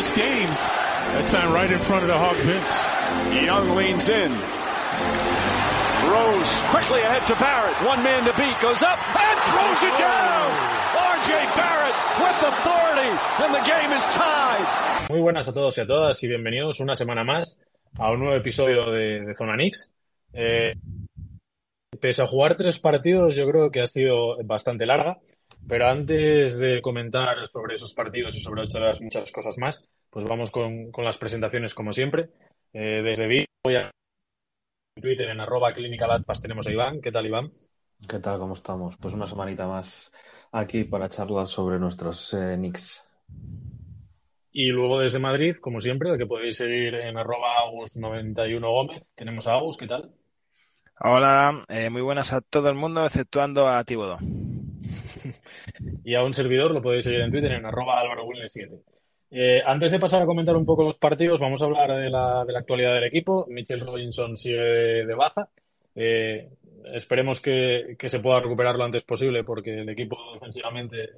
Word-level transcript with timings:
This 0.00 0.16
game, 0.16 0.48
that 0.48 1.28
time 1.28 1.52
right 1.52 1.68
in 1.68 1.76
front 1.76 2.00
of 2.00 2.08
the 2.08 2.16
Hawk 2.16 2.40
bench. 2.48 2.72
Young 3.36 3.76
leans 3.76 4.08
in. 4.08 4.32
Rose 6.08 6.52
quickly 6.72 7.04
ahead 7.04 7.20
to 7.28 7.36
Barrett. 7.36 7.76
One 7.84 8.00
man 8.00 8.24
to 8.24 8.32
beat. 8.32 8.56
Goes 8.64 8.80
up 8.80 8.96
and 8.96 9.36
throws 9.52 9.80
it 9.84 9.96
down. 10.00 10.48
RJ 10.96 11.30
Barrett 11.52 11.96
with 12.16 12.38
authority 12.48 13.12
and 13.44 13.50
the 13.52 13.60
game 13.68 13.92
is 13.92 14.04
tied. 14.16 14.66
Muy 15.12 15.20
buenas 15.20 15.48
a 15.48 15.52
todos 15.52 15.76
y 15.76 15.82
a 15.82 15.86
todas 15.86 16.16
y 16.24 16.28
bienvenidos 16.28 16.80
una 16.80 16.94
semana 16.94 17.22
más 17.22 17.60
a 17.98 18.10
un 18.10 18.20
nuevo 18.20 18.36
episodio 18.36 18.90
de, 18.90 19.20
de 19.20 19.34
Zona 19.34 19.54
Nix. 19.54 19.92
Eh, 20.32 20.76
pese 22.00 22.22
a 22.22 22.26
jugar 22.26 22.56
tres 22.56 22.78
partidos, 22.78 23.36
yo 23.36 23.46
creo 23.46 23.70
que 23.70 23.82
ha 23.82 23.86
sido 23.86 24.42
bastante 24.44 24.86
larga. 24.86 25.18
Pero 25.68 25.88
antes 25.88 26.58
de 26.58 26.82
comentar 26.82 27.36
sobre 27.52 27.74
esos 27.74 27.94
partidos 27.94 28.34
y 28.36 28.40
sobre 28.40 28.62
otras 28.62 29.00
muchas 29.00 29.30
cosas 29.30 29.56
más, 29.58 29.88
pues 30.10 30.24
vamos 30.24 30.50
con, 30.50 30.90
con 30.90 31.04
las 31.04 31.18
presentaciones 31.18 31.74
como 31.74 31.92
siempre. 31.92 32.30
Eh, 32.72 33.02
desde 33.02 33.26
Vigo 33.26 33.46
voy 33.64 33.76
a 33.76 33.90
Twitter 35.00 35.28
en 35.28 35.40
arroba 35.40 35.72
clinicalatpas 35.72 36.40
tenemos 36.40 36.66
a 36.66 36.72
Iván. 36.72 37.00
¿Qué 37.00 37.12
tal, 37.12 37.26
Iván? 37.26 37.52
¿Qué 38.08 38.18
tal? 38.18 38.38
¿Cómo 38.38 38.54
estamos? 38.54 38.96
Pues 38.96 39.14
una 39.14 39.26
semanita 39.26 39.66
más 39.66 40.12
aquí 40.52 40.84
para 40.84 41.08
charlar 41.08 41.48
sobre 41.48 41.78
nuestros 41.78 42.34
eh, 42.34 42.54
Knicks. 42.56 43.06
Y 44.52 44.68
luego 44.70 44.98
desde 44.98 45.20
Madrid, 45.20 45.56
como 45.56 45.80
siempre, 45.80 46.18
que 46.18 46.26
podéis 46.26 46.56
seguir 46.56 46.94
en 46.94 47.16
arroba 47.16 47.48
Agus91 47.66 48.60
Gómez. 48.60 49.02
Tenemos 49.14 49.46
a 49.46 49.54
Agus, 49.54 49.76
¿qué 49.76 49.86
tal? 49.86 50.12
Hola, 50.98 51.64
eh, 51.68 51.88
muy 51.88 52.02
buenas 52.02 52.32
a 52.32 52.40
todo 52.40 52.68
el 52.68 52.74
mundo, 52.74 53.06
exceptuando 53.06 53.68
a 53.68 53.84
Tibodo. 53.84 54.18
y 56.04 56.14
a 56.14 56.22
un 56.22 56.34
servidor 56.34 56.72
lo 56.72 56.82
podéis 56.82 57.04
seguir 57.04 57.20
en 57.20 57.30
Twitter 57.30 57.52
en 57.52 57.66
arroba 57.66 58.00
Álvaro 58.00 58.26
7 58.52 58.80
eh, 59.32 59.62
antes 59.64 59.92
de 59.92 60.00
pasar 60.00 60.22
a 60.22 60.26
comentar 60.26 60.56
un 60.56 60.64
poco 60.64 60.82
los 60.82 60.96
partidos, 60.96 61.38
vamos 61.38 61.62
a 61.62 61.66
hablar 61.66 61.96
de 61.96 62.10
la, 62.10 62.44
de 62.44 62.52
la 62.52 62.58
actualidad 62.58 62.94
del 62.94 63.04
equipo. 63.04 63.46
Mitchell 63.48 63.80
Robinson 63.80 64.36
sigue 64.36 65.06
de 65.06 65.14
baja. 65.14 65.48
Eh, 65.94 66.48
esperemos 66.94 67.40
que, 67.40 67.96
que, 67.98 68.08
se 68.08 68.18
pueda 68.20 68.40
recuperar 68.40 68.76
lo 68.76 68.84
antes 68.84 69.04
posible 69.04 69.44
porque 69.44 69.80
el 69.80 69.88
equipo 69.88 70.16
defensivamente 70.34 71.04
eh, 71.04 71.10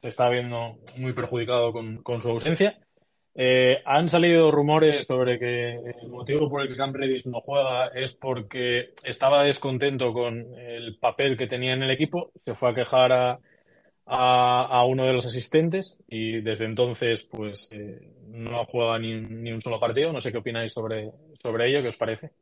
se 0.00 0.08
está 0.08 0.28
viendo 0.28 0.78
muy 0.96 1.12
perjudicado 1.12 1.72
con, 1.72 2.02
con 2.02 2.20
su 2.20 2.30
ausencia. 2.30 2.78
Han 3.86 4.08
salido 4.10 4.50
rumores 4.50 5.06
sobre 5.06 5.38
que 5.38 5.76
el 5.76 6.08
motivo 6.08 6.50
por 6.50 6.62
el 6.62 6.68
que 6.68 6.76
Cam 6.76 6.92
Reddish 6.92 7.26
no 7.26 7.40
juega 7.40 7.86
es 7.86 8.12
porque 8.12 8.90
estaba 9.04 9.44
descontento 9.44 10.12
con 10.12 10.54
el 10.58 10.98
papel 10.98 11.38
que 11.38 11.46
tenía 11.46 11.72
en 11.72 11.82
el 11.82 11.90
equipo, 11.90 12.30
se 12.44 12.54
fue 12.54 12.70
a 12.70 12.74
quejar 12.74 13.12
a, 13.12 13.40
a, 14.14 14.84
uno 14.84 15.04
de 15.04 15.12
los 15.12 15.26
asistentes 15.26 15.98
y 16.08 16.40
desde 16.40 16.66
entonces 16.66 17.22
pues 17.24 17.68
eh, 17.72 18.00
no 18.28 18.64
juega 18.66 18.98
ni, 18.98 19.20
ni, 19.20 19.52
un 19.52 19.60
solo 19.60 19.80
partido. 19.80 20.12
No 20.12 20.20
sé 20.20 20.30
qué 20.30 20.38
opináis 20.38 20.72
sobre, 20.72 21.10
sobre 21.40 21.68
ello, 21.68 21.82
¿qué 21.82 21.88
os 21.88 21.96
parece? 21.96 22.32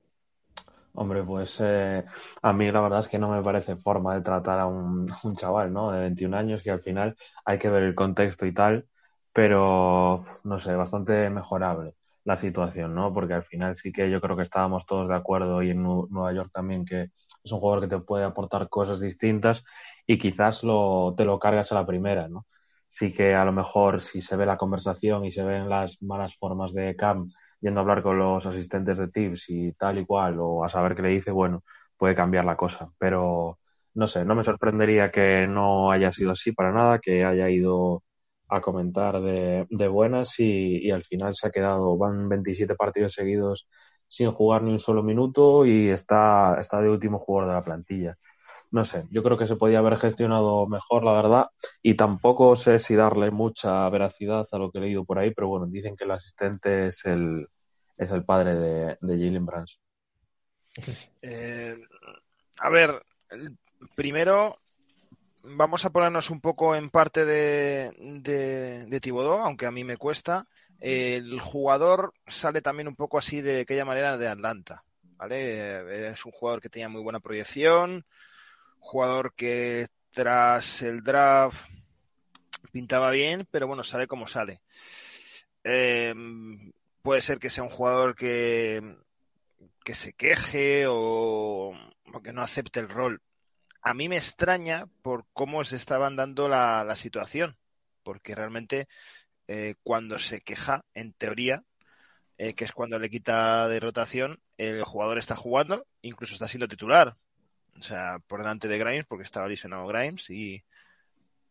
Hombre, 0.94 1.22
pues 1.22 1.58
eh, 1.60 2.04
a 2.42 2.52
mí 2.52 2.70
la 2.70 2.80
verdad 2.80 3.00
es 3.00 3.08
que 3.08 3.18
no 3.18 3.30
me 3.30 3.42
parece 3.42 3.76
forma 3.76 4.14
de 4.14 4.22
tratar 4.22 4.58
a 4.58 4.66
un, 4.66 5.10
un 5.22 5.36
chaval 5.36 5.72
¿no? 5.72 5.92
de 5.92 6.00
21 6.00 6.36
años 6.36 6.62
que 6.62 6.70
al 6.70 6.80
final 6.80 7.16
hay 7.44 7.58
que 7.58 7.70
ver 7.70 7.84
el 7.84 7.94
contexto 7.94 8.46
y 8.46 8.52
tal 8.52 8.86
pero 9.32 10.24
no 10.44 10.58
sé, 10.58 10.74
bastante 10.74 11.30
mejorable 11.30 11.94
la 12.24 12.36
situación, 12.36 12.94
¿no? 12.94 13.12
Porque 13.12 13.34
al 13.34 13.44
final 13.44 13.76
sí 13.76 13.92
que 13.92 14.10
yo 14.10 14.20
creo 14.20 14.36
que 14.36 14.42
estábamos 14.42 14.86
todos 14.86 15.08
de 15.08 15.14
acuerdo 15.14 15.62
y 15.62 15.70
en 15.70 15.82
Nueva 15.82 16.32
York 16.32 16.50
también 16.52 16.84
que 16.84 17.10
es 17.42 17.52
un 17.52 17.60
jugador 17.60 17.82
que 17.82 17.96
te 17.96 18.02
puede 18.02 18.24
aportar 18.24 18.68
cosas 18.68 19.00
distintas 19.00 19.64
y 20.12 20.18
quizás 20.18 20.64
lo, 20.64 21.14
te 21.16 21.24
lo 21.24 21.38
cargas 21.38 21.70
a 21.70 21.76
la 21.76 21.86
primera, 21.86 22.26
¿no? 22.28 22.46
Sí 22.88 23.12
que 23.12 23.34
a 23.34 23.44
lo 23.44 23.52
mejor 23.52 24.00
si 24.00 24.20
se 24.20 24.36
ve 24.36 24.44
la 24.44 24.56
conversación 24.56 25.24
y 25.24 25.30
se 25.30 25.44
ven 25.44 25.68
las 25.68 26.02
malas 26.02 26.36
formas 26.36 26.72
de 26.74 26.96
Cam 26.96 27.30
yendo 27.60 27.78
a 27.80 27.82
hablar 27.82 28.02
con 28.02 28.18
los 28.18 28.44
asistentes 28.46 28.98
de 28.98 29.06
Tips 29.08 29.50
y 29.50 29.72
tal 29.74 29.98
y 29.98 30.06
cual, 30.06 30.38
o 30.40 30.64
a 30.64 30.68
saber 30.68 30.96
qué 30.96 31.02
le 31.02 31.10
dice, 31.10 31.30
bueno, 31.30 31.62
puede 31.96 32.16
cambiar 32.16 32.44
la 32.44 32.56
cosa. 32.56 32.90
Pero 32.98 33.60
no 33.94 34.08
sé, 34.08 34.24
no 34.24 34.34
me 34.34 34.42
sorprendería 34.44 35.12
que 35.12 35.46
no 35.46 35.90
haya 35.92 36.10
sido 36.10 36.32
así 36.32 36.50
para 36.52 36.72
nada, 36.72 36.98
que 36.98 37.24
haya 37.24 37.48
ido 37.48 38.02
a 38.48 38.60
comentar 38.60 39.20
de, 39.22 39.66
de 39.70 39.88
buenas 39.88 40.40
y, 40.40 40.78
y, 40.88 40.90
al 40.90 41.04
final 41.04 41.34
se 41.36 41.46
ha 41.46 41.50
quedado, 41.52 41.96
van 41.96 42.28
27 42.28 42.74
partidos 42.74 43.12
seguidos 43.12 43.68
sin 44.08 44.32
jugar 44.32 44.62
ni 44.62 44.72
un 44.72 44.80
solo 44.80 45.02
minuto 45.04 45.64
y 45.64 45.88
está, 45.90 46.56
está 46.60 46.80
de 46.80 46.88
último 46.90 47.18
jugador 47.18 47.50
de 47.50 47.54
la 47.54 47.64
plantilla. 47.64 48.18
No 48.72 48.84
sé, 48.84 49.04
yo 49.10 49.22
creo 49.22 49.36
que 49.36 49.48
se 49.48 49.56
podía 49.56 49.80
haber 49.80 49.98
gestionado 49.98 50.66
mejor, 50.66 51.04
la 51.04 51.12
verdad, 51.12 51.46
y 51.82 51.94
tampoco 51.94 52.54
sé 52.54 52.78
si 52.78 52.94
darle 52.94 53.30
mucha 53.30 53.88
veracidad 53.88 54.46
a 54.52 54.58
lo 54.58 54.70
que 54.70 54.78
he 54.78 54.82
leído 54.82 55.04
por 55.04 55.18
ahí, 55.18 55.32
pero 55.32 55.48
bueno, 55.48 55.66
dicen 55.66 55.96
que 55.96 56.04
el 56.04 56.12
asistente 56.12 56.86
es 56.86 57.04
el, 57.04 57.48
es 57.96 58.10
el 58.12 58.24
padre 58.24 58.56
de, 58.56 58.96
de 59.00 59.24
Jalen 59.24 59.44
Brands. 59.44 59.80
Eh, 61.20 61.76
a 62.60 62.70
ver, 62.70 63.02
primero 63.96 64.56
vamos 65.42 65.84
a 65.84 65.90
ponernos 65.90 66.30
un 66.30 66.40
poco 66.40 66.76
en 66.76 66.90
parte 66.90 67.24
de, 67.24 67.90
de, 67.98 68.86
de 68.86 69.00
Tibodó, 69.00 69.40
aunque 69.40 69.66
a 69.66 69.72
mí 69.72 69.82
me 69.82 69.96
cuesta. 69.96 70.46
El 70.78 71.40
jugador 71.40 72.14
sale 72.26 72.62
también 72.62 72.88
un 72.88 72.96
poco 72.96 73.18
así 73.18 73.40
de 73.40 73.62
aquella 73.62 73.84
manera 73.84 74.16
de 74.16 74.28
Atlanta, 74.28 74.84
¿vale? 75.16 76.10
Es 76.10 76.24
un 76.24 76.32
jugador 76.32 76.62
que 76.62 76.70
tenía 76.70 76.88
muy 76.88 77.02
buena 77.02 77.20
proyección, 77.20 78.06
jugador 78.80 79.34
que 79.34 79.86
tras 80.10 80.82
el 80.82 81.02
draft 81.02 81.70
pintaba 82.72 83.10
bien, 83.10 83.46
pero 83.50 83.66
bueno, 83.66 83.84
sale 83.84 84.06
como 84.06 84.26
sale. 84.26 84.60
Eh, 85.62 86.14
puede 87.02 87.20
ser 87.20 87.38
que 87.38 87.50
sea 87.50 87.62
un 87.64 87.70
jugador 87.70 88.16
que, 88.16 88.96
que 89.84 89.94
se 89.94 90.12
queje 90.12 90.84
o, 90.88 91.72
que 92.24 92.32
no 92.32 92.42
acepte 92.42 92.80
el 92.80 92.88
rol 92.88 93.22
a 93.82 93.94
mí 93.94 94.08
me 94.08 94.16
extraña 94.16 94.86
por 95.02 95.26
cómo 95.32 95.64
se 95.64 95.76
estaban 95.76 96.16
dando 96.16 96.48
la, 96.48 96.84
la 96.84 96.96
situación, 96.96 97.56
porque 98.02 98.34
realmente 98.34 98.88
eh, 99.48 99.74
cuando 99.82 100.18
se 100.18 100.40
queja, 100.40 100.84
en 100.94 101.12
teoría, 101.12 101.64
eh, 102.38 102.54
que 102.54 102.64
es 102.64 102.72
cuando 102.72 102.98
le 102.98 103.10
quita 103.10 103.68
de 103.68 103.80
rotación, 103.80 104.40
el 104.58 104.82
jugador 104.84 105.18
está 105.18 105.36
jugando, 105.36 105.86
incluso 106.02 106.34
está 106.34 106.48
siendo 106.48 106.68
titular. 106.68 107.16
O 107.80 107.82
sea, 107.82 108.18
por 108.26 108.40
delante 108.40 108.68
de 108.68 108.78
Grimes, 108.78 109.06
porque 109.06 109.24
estaba 109.24 109.48
lesionado 109.48 109.86
Grimes, 109.86 110.28
y, 110.30 110.62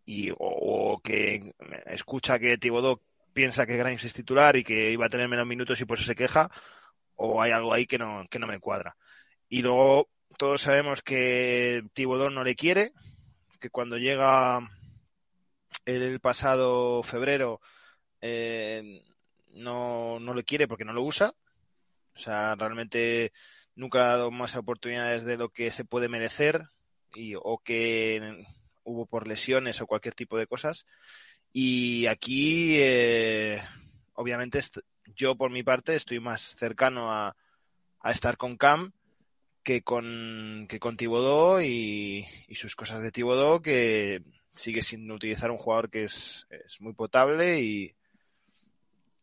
y 0.06 0.32
o, 0.38 1.02
que 1.04 1.54
escucha 1.88 2.40
que 2.40 2.58
Tibodó 2.58 3.02
piensa 3.34 3.66
que 3.66 3.78
Grimes 3.78 4.04
es 4.04 4.14
titular 4.14 4.56
y 4.56 4.64
que 4.64 4.92
iba 4.92 5.08
a 5.08 5.10
tener 5.10 5.28
menos 5.28 5.48
minutos 5.48 5.82
y 5.82 5.86
por 5.86 5.98
eso 5.98 6.08
se 6.08 6.16
queja, 6.16 6.52
o 7.16 7.42
hay 7.42 7.52
algo 7.52 7.74
ahí 7.74 7.86
que 7.88 7.98
no, 7.98 8.28
que 8.30 8.40
no 8.40 8.48
me 8.48 8.60
cuadra. 8.60 8.96
Y 9.50 9.62
luego 9.62 10.10
todos 10.38 10.62
sabemos 10.62 11.02
que 11.02 11.84
Tibodón 11.94 12.36
no 12.36 12.44
le 12.44 12.56
quiere, 12.56 12.94
que 13.60 13.70
cuando 13.70 13.98
llega 13.98 14.62
el 15.86 16.20
pasado 16.20 17.04
febrero 17.04 17.60
eh, 18.22 19.04
no, 19.54 20.20
no 20.20 20.34
le 20.34 20.44
quiere 20.44 20.68
porque 20.68 20.86
no 20.86 20.94
lo 20.94 21.04
usa. 21.04 21.34
O 22.16 22.20
sea, 22.20 22.56
realmente 22.56 23.32
nunca 23.80 24.00
ha 24.00 24.18
dado 24.18 24.32
más 24.32 24.56
oportunidades 24.56 25.24
de 25.24 25.38
lo 25.38 25.50
que 25.50 25.72
se 25.72 25.86
puede 25.86 26.10
merecer 26.10 26.70
y, 27.16 27.34
o 27.36 27.60
que 27.64 28.46
hubo 28.84 29.06
por 29.06 29.28
lesiones 29.28 29.82
o 29.82 29.88
cualquier 29.88 30.14
tipo 30.14 30.38
de 30.38 30.48
cosas. 30.48 30.86
Y 31.54 32.06
aquí, 32.08 32.76
eh, 32.78 33.62
obviamente, 34.14 34.62
yo 35.16 35.36
por 35.36 35.50
mi 35.50 35.64
parte 35.64 35.96
estoy 35.96 36.20
más 36.20 36.56
cercano 36.56 37.12
a, 37.12 37.36
a 38.02 38.12
estar 38.12 38.38
con 38.38 38.58
Cam 38.58 38.92
que 39.64 39.82
con, 39.82 40.68
que 40.70 40.80
con 40.80 40.98
Tibodó 40.98 41.62
y, 41.62 42.28
y, 42.48 42.56
sus 42.56 42.76
cosas 42.76 43.02
de 43.02 43.12
Tibodó, 43.12 43.62
que 43.62 44.24
sigue 44.54 44.82
sin 44.82 45.10
utilizar 45.12 45.52
un 45.52 45.58
jugador 45.58 45.90
que 45.90 46.04
es, 46.04 46.48
es 46.50 46.82
muy 46.82 46.94
potable 46.94 47.62
y, 47.62 47.96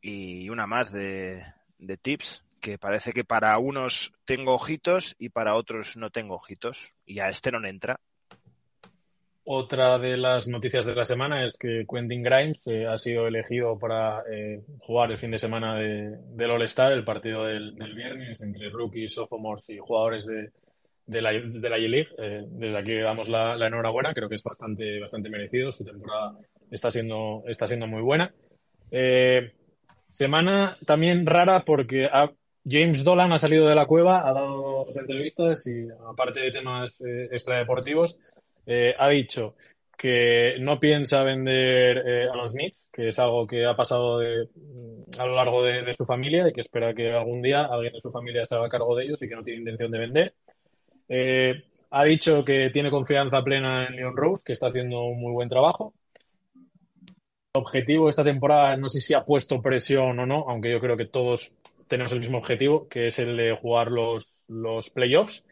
y 0.01 0.49
una 0.49 0.67
más 0.67 0.93
de, 0.93 1.45
de, 1.79 1.97
tips, 1.97 2.45
que 2.67 2.79
parece 2.79 3.13
que 3.13 3.23
para 3.23 3.57
unos 3.59 4.13
tengo 4.25 4.53
ojitos 4.53 5.15
y 5.21 5.29
para 5.29 5.55
otros 5.55 5.97
no 5.97 6.11
tengo 6.11 6.35
ojitos, 6.35 6.93
y 7.05 7.21
a 7.21 7.29
este 7.29 7.53
no 7.53 7.65
entra. 7.65 8.01
Otra 9.45 10.01
de 10.01 10.17
las 10.17 10.49
noticias 10.49 10.85
de 10.85 10.97
la 10.97 11.05
semana 11.05 11.45
es 11.45 11.57
que 11.57 11.87
Quentin 11.89 12.25
Grimes 12.25 12.61
eh, 12.67 12.85
ha 12.89 12.99
sido 12.99 13.29
elegido 13.29 13.79
para 13.79 14.23
eh, 14.29 14.65
jugar 14.81 15.13
el 15.13 15.19
fin 15.19 15.31
de 15.31 15.39
semana 15.39 15.77
de, 15.77 16.17
del 16.35 16.51
All-Star, 16.51 16.91
el 16.91 17.05
partido 17.05 17.45
del, 17.45 17.77
viernes 17.95 18.43
entre 18.43 18.69
rookies, 18.71 19.15
sophomores 19.15 19.65
y 19.69 19.79
jugadores 19.79 20.27
de, 20.27 20.51
de 21.07 21.23
la, 21.23 21.31
de 21.31 21.71
la 21.71 21.79
G-League. 21.79 22.09
Eh, 22.19 22.47
desde 22.49 22.79
aquí 22.79 22.95
damos 22.97 23.29
la, 23.29 23.55
la, 23.55 23.69
enhorabuena, 23.69 24.13
creo 24.13 24.29
que 24.29 24.35
es 24.35 24.43
bastante, 24.43 24.99
bastante 24.99 25.31
merecido. 25.31 25.71
Su 25.71 25.85
temporada 25.85 26.37
está 26.69 26.91
siendo, 26.91 27.45
está 27.47 27.69
siendo 27.69 27.87
muy 27.87 28.03
buena. 28.03 28.35
Semana 30.11 30.79
también 30.87 31.27
rara 31.27 31.65
porque 31.67 32.07
ha, 32.07 32.33
James 32.69 33.05
Dolan 33.05 33.33
ha 33.33 33.39
salido 33.39 33.69
de 33.69 33.75
la 33.75 33.87
cueva, 33.87 34.29
ha 34.29 34.33
dado 34.33 34.87
entrevistas 34.95 35.67
y, 35.67 35.87
aparte 36.09 36.41
de 36.41 36.51
temas 36.51 37.01
eh, 37.01 37.29
extradeportivos, 37.31 38.19
eh, 38.67 38.95
ha 38.99 39.09
dicho 39.09 39.55
que 39.97 40.57
no 40.61 40.79
piensa 40.79 41.23
vender 41.23 41.99
eh, 41.99 42.29
a 42.31 42.37
los 42.37 42.53
Knicks, 42.53 42.85
que 42.93 43.09
es 43.09 43.19
algo 43.19 43.47
que 43.47 43.65
ha 43.65 43.77
pasado 43.77 44.21
a 44.21 45.27
lo 45.27 45.35
largo 45.35 45.63
de, 45.63 45.95
su 45.95 46.05
familia 46.05 46.49
y 46.49 46.53
que 46.53 46.61
espera 46.63 46.95
que 46.95 47.13
algún 47.13 47.41
día 47.43 47.65
alguien 47.65 47.93
de 47.93 48.01
su 48.01 48.11
familia 48.11 48.47
se 48.47 48.55
haga 48.55 48.69
cargo 48.69 48.97
de 48.97 49.05
ellos 49.05 49.23
y 49.23 49.29
que 49.29 49.37
no 49.37 49.43
tiene 49.43 49.61
intención 49.61 49.91
de 49.91 49.99
vender. 49.99 50.35
Eh, 51.09 51.65
ha 51.91 52.05
dicho 52.05 52.45
que 52.45 52.71
tiene 52.71 52.91
confianza 52.91 53.43
plena 53.43 53.87
en 53.87 53.97
Leon 53.97 54.17
Rose, 54.17 54.43
que 54.45 54.53
está 54.53 54.69
haciendo 54.69 55.05
un 55.05 55.21
muy 55.21 55.33
buen 55.33 55.49
trabajo. 55.49 55.95
El 57.55 57.63
objetivo 57.63 58.07
de 58.07 58.11
esta 58.11 58.25
temporada, 58.25 58.77
no 58.77 58.89
sé 58.89 59.01
si 59.01 59.15
ha 59.15 59.25
puesto 59.25 59.63
presión 59.63 60.19
o 60.19 60.27
no, 60.27 60.45
aunque 60.49 60.71
yo 60.71 60.81
creo 60.81 60.97
que 60.97 61.07
todos 61.07 61.55
tenemos 61.89 62.13
el 62.13 62.21
mismo 62.21 62.39
objetivo, 62.39 62.89
que 62.89 63.07
es 63.07 63.19
el 63.19 63.37
de 63.37 63.53
jugar 63.53 63.91
los, 63.91 64.29
los 64.49 64.91
playoffs. 64.91 65.47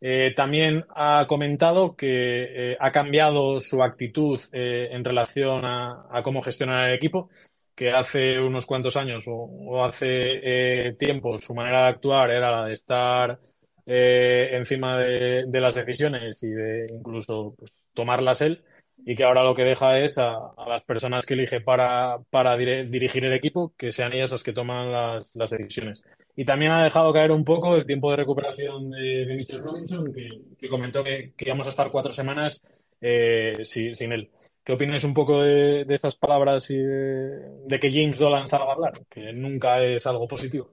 Eh, 0.00 0.32
también 0.34 0.84
ha 0.96 1.26
comentado 1.28 1.94
que 1.94 2.72
eh, 2.72 2.76
ha 2.80 2.90
cambiado 2.90 3.60
su 3.60 3.82
actitud 3.82 4.40
eh, 4.52 4.88
en 4.90 5.04
relación 5.04 5.64
a, 5.64 6.20
cómo 6.24 6.42
gestionar 6.42 6.88
el 6.88 6.96
equipo, 6.96 7.30
que 7.74 7.92
hace 7.92 8.40
unos 8.40 8.66
cuantos 8.66 8.96
años 8.96 9.24
o, 9.28 9.84
hace 9.84 10.94
tiempo 10.98 11.38
su 11.38 11.54
manera 11.54 11.82
de 11.84 11.88
actuar 11.88 12.30
era 12.30 12.50
la 12.50 12.66
de 12.66 12.74
estar 12.74 13.38
encima 13.86 14.98
de, 14.98 15.60
las 15.60 15.74
decisiones 15.74 16.36
y 16.42 16.50
de 16.50 16.86
incluso 16.92 17.54
pues, 17.56 17.72
tomarlas 17.94 18.40
él 18.42 18.62
y 19.04 19.16
que 19.16 19.24
ahora 19.24 19.42
lo 19.42 19.54
que 19.54 19.64
deja 19.64 19.98
es 19.98 20.18
a, 20.18 20.52
las 20.66 20.82
personas 20.84 21.26
que 21.26 21.34
elige 21.34 21.60
para, 21.60 22.18
para 22.30 22.56
dirigir 22.56 23.24
el 23.24 23.32
equipo 23.32 23.72
que 23.76 23.92
sean 23.92 24.12
ellas 24.12 24.30
las 24.30 24.42
que 24.42 24.52
toman 24.52 24.92
las, 24.92 25.28
las 25.34 25.50
decisiones. 25.50 26.02
Y 26.36 26.44
también 26.44 26.72
ha 26.72 26.84
dejado 26.84 27.12
caer 27.12 27.30
un 27.30 27.44
poco 27.44 27.76
el 27.76 27.84
tiempo 27.84 28.10
de 28.10 28.16
recuperación 28.16 28.90
de, 28.90 29.26
de 29.26 29.34
Mitchell 29.34 29.62
Robinson, 29.62 30.12
que, 30.58 30.68
comentó 30.68 31.04
que, 31.04 31.34
íbamos 31.38 31.66
a 31.66 31.70
estar 31.70 31.90
cuatro 31.90 32.12
semanas 32.12 32.62
eh, 33.00 33.58
sin, 33.64 34.12
él. 34.12 34.30
¿Qué 34.64 34.72
opinas 34.72 35.04
un 35.04 35.12
poco 35.12 35.42
de, 35.42 35.84
de 35.84 35.94
esas 35.94 36.14
palabras 36.14 36.70
y 36.70 36.78
de, 36.78 37.78
que 37.80 37.90
James 37.92 38.18
Dolan 38.18 38.46
salga 38.46 38.70
a 38.70 38.72
hablar? 38.72 39.02
Que 39.10 39.32
nunca 39.32 39.82
es 39.82 40.06
algo 40.06 40.28
positivo. 40.28 40.70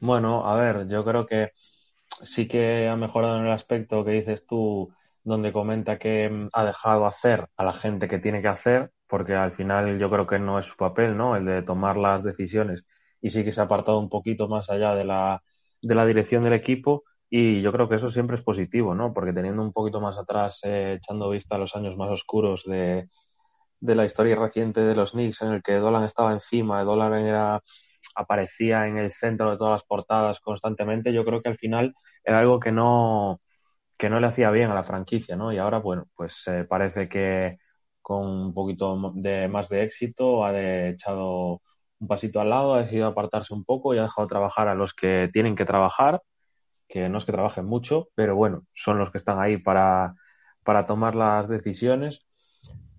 Bueno, 0.00 0.48
a 0.48 0.56
ver, 0.56 0.88
yo 0.88 1.04
creo 1.04 1.26
que 1.26 1.52
sí 2.22 2.48
que 2.48 2.88
ha 2.88 2.96
mejorado 2.96 3.38
en 3.38 3.46
el 3.46 3.52
aspecto 3.52 4.04
que 4.04 4.12
dices 4.12 4.46
tú, 4.46 4.90
donde 5.28 5.52
comenta 5.52 5.98
que 5.98 6.48
ha 6.52 6.64
dejado 6.64 7.06
hacer 7.06 7.48
a 7.56 7.64
la 7.64 7.72
gente 7.72 8.08
que 8.08 8.18
tiene 8.18 8.42
que 8.42 8.48
hacer, 8.48 8.90
porque 9.06 9.34
al 9.34 9.52
final 9.52 9.98
yo 9.98 10.10
creo 10.10 10.26
que 10.26 10.38
no 10.38 10.58
es 10.58 10.66
su 10.66 10.76
papel, 10.76 11.16
¿no? 11.16 11.36
El 11.36 11.44
de 11.46 11.62
tomar 11.62 11.96
las 11.96 12.22
decisiones 12.24 12.84
y 13.20 13.30
sí 13.30 13.44
que 13.44 13.52
se 13.52 13.60
ha 13.60 13.64
apartado 13.64 13.98
un 13.98 14.08
poquito 14.08 14.48
más 14.48 14.70
allá 14.70 14.94
de 14.94 15.04
la, 15.04 15.42
de 15.82 15.94
la 15.94 16.06
dirección 16.06 16.44
del 16.44 16.54
equipo 16.54 17.04
y 17.30 17.60
yo 17.62 17.72
creo 17.72 17.88
que 17.88 17.96
eso 17.96 18.10
siempre 18.10 18.36
es 18.36 18.42
positivo, 18.42 18.94
¿no? 18.94 19.12
Porque 19.12 19.32
teniendo 19.32 19.62
un 19.62 19.72
poquito 19.72 20.00
más 20.00 20.18
atrás, 20.18 20.60
eh, 20.64 20.94
echando 20.98 21.30
vista 21.30 21.56
a 21.56 21.58
los 21.58 21.76
años 21.76 21.96
más 21.96 22.10
oscuros 22.10 22.64
de, 22.64 23.08
de 23.80 23.94
la 23.94 24.04
historia 24.04 24.36
reciente 24.36 24.80
de 24.80 24.94
los 24.94 25.12
Knicks, 25.12 25.42
en 25.42 25.52
el 25.54 25.62
que 25.62 25.74
Dolan 25.76 26.04
estaba 26.04 26.32
encima, 26.32 26.84
Dolan 26.84 27.14
era 27.14 27.62
aparecía 28.14 28.86
en 28.88 28.98
el 28.98 29.12
centro 29.12 29.50
de 29.50 29.56
todas 29.58 29.72
las 29.72 29.84
portadas 29.84 30.40
constantemente, 30.40 31.12
yo 31.12 31.24
creo 31.24 31.42
que 31.42 31.50
al 31.50 31.58
final 31.58 31.94
era 32.24 32.40
algo 32.40 32.60
que 32.60 32.72
no 32.72 33.40
que 33.98 34.08
no 34.08 34.20
le 34.20 34.28
hacía 34.28 34.50
bien 34.50 34.70
a 34.70 34.74
la 34.74 34.84
franquicia, 34.84 35.36
¿no? 35.36 35.52
Y 35.52 35.58
ahora, 35.58 35.78
bueno, 35.78 36.06
pues 36.16 36.46
eh, 36.46 36.64
parece 36.64 37.08
que 37.08 37.58
con 38.00 38.26
un 38.26 38.54
poquito 38.54 39.12
de 39.16 39.48
más 39.48 39.68
de 39.68 39.82
éxito 39.84 40.44
ha 40.44 40.88
echado 40.88 41.62
un 42.00 42.08
pasito 42.08 42.40
al 42.40 42.50
lado, 42.50 42.74
ha 42.74 42.82
decidido 42.82 43.08
apartarse 43.08 43.52
un 43.54 43.64
poco 43.64 43.94
y 43.94 43.98
ha 43.98 44.02
dejado 44.02 44.28
trabajar 44.28 44.68
a 44.68 44.74
los 44.74 44.94
que 44.94 45.30
tienen 45.32 45.56
que 45.56 45.64
trabajar, 45.64 46.22
que 46.88 47.08
no 47.08 47.18
es 47.18 47.24
que 47.24 47.32
trabajen 47.32 47.66
mucho, 47.66 48.08
pero 48.14 48.36
bueno, 48.36 48.64
son 48.72 48.98
los 48.98 49.10
que 49.10 49.18
están 49.18 49.40
ahí 49.40 49.58
para, 49.58 50.14
para 50.64 50.86
tomar 50.86 51.14
las 51.14 51.48
decisiones. 51.48 52.26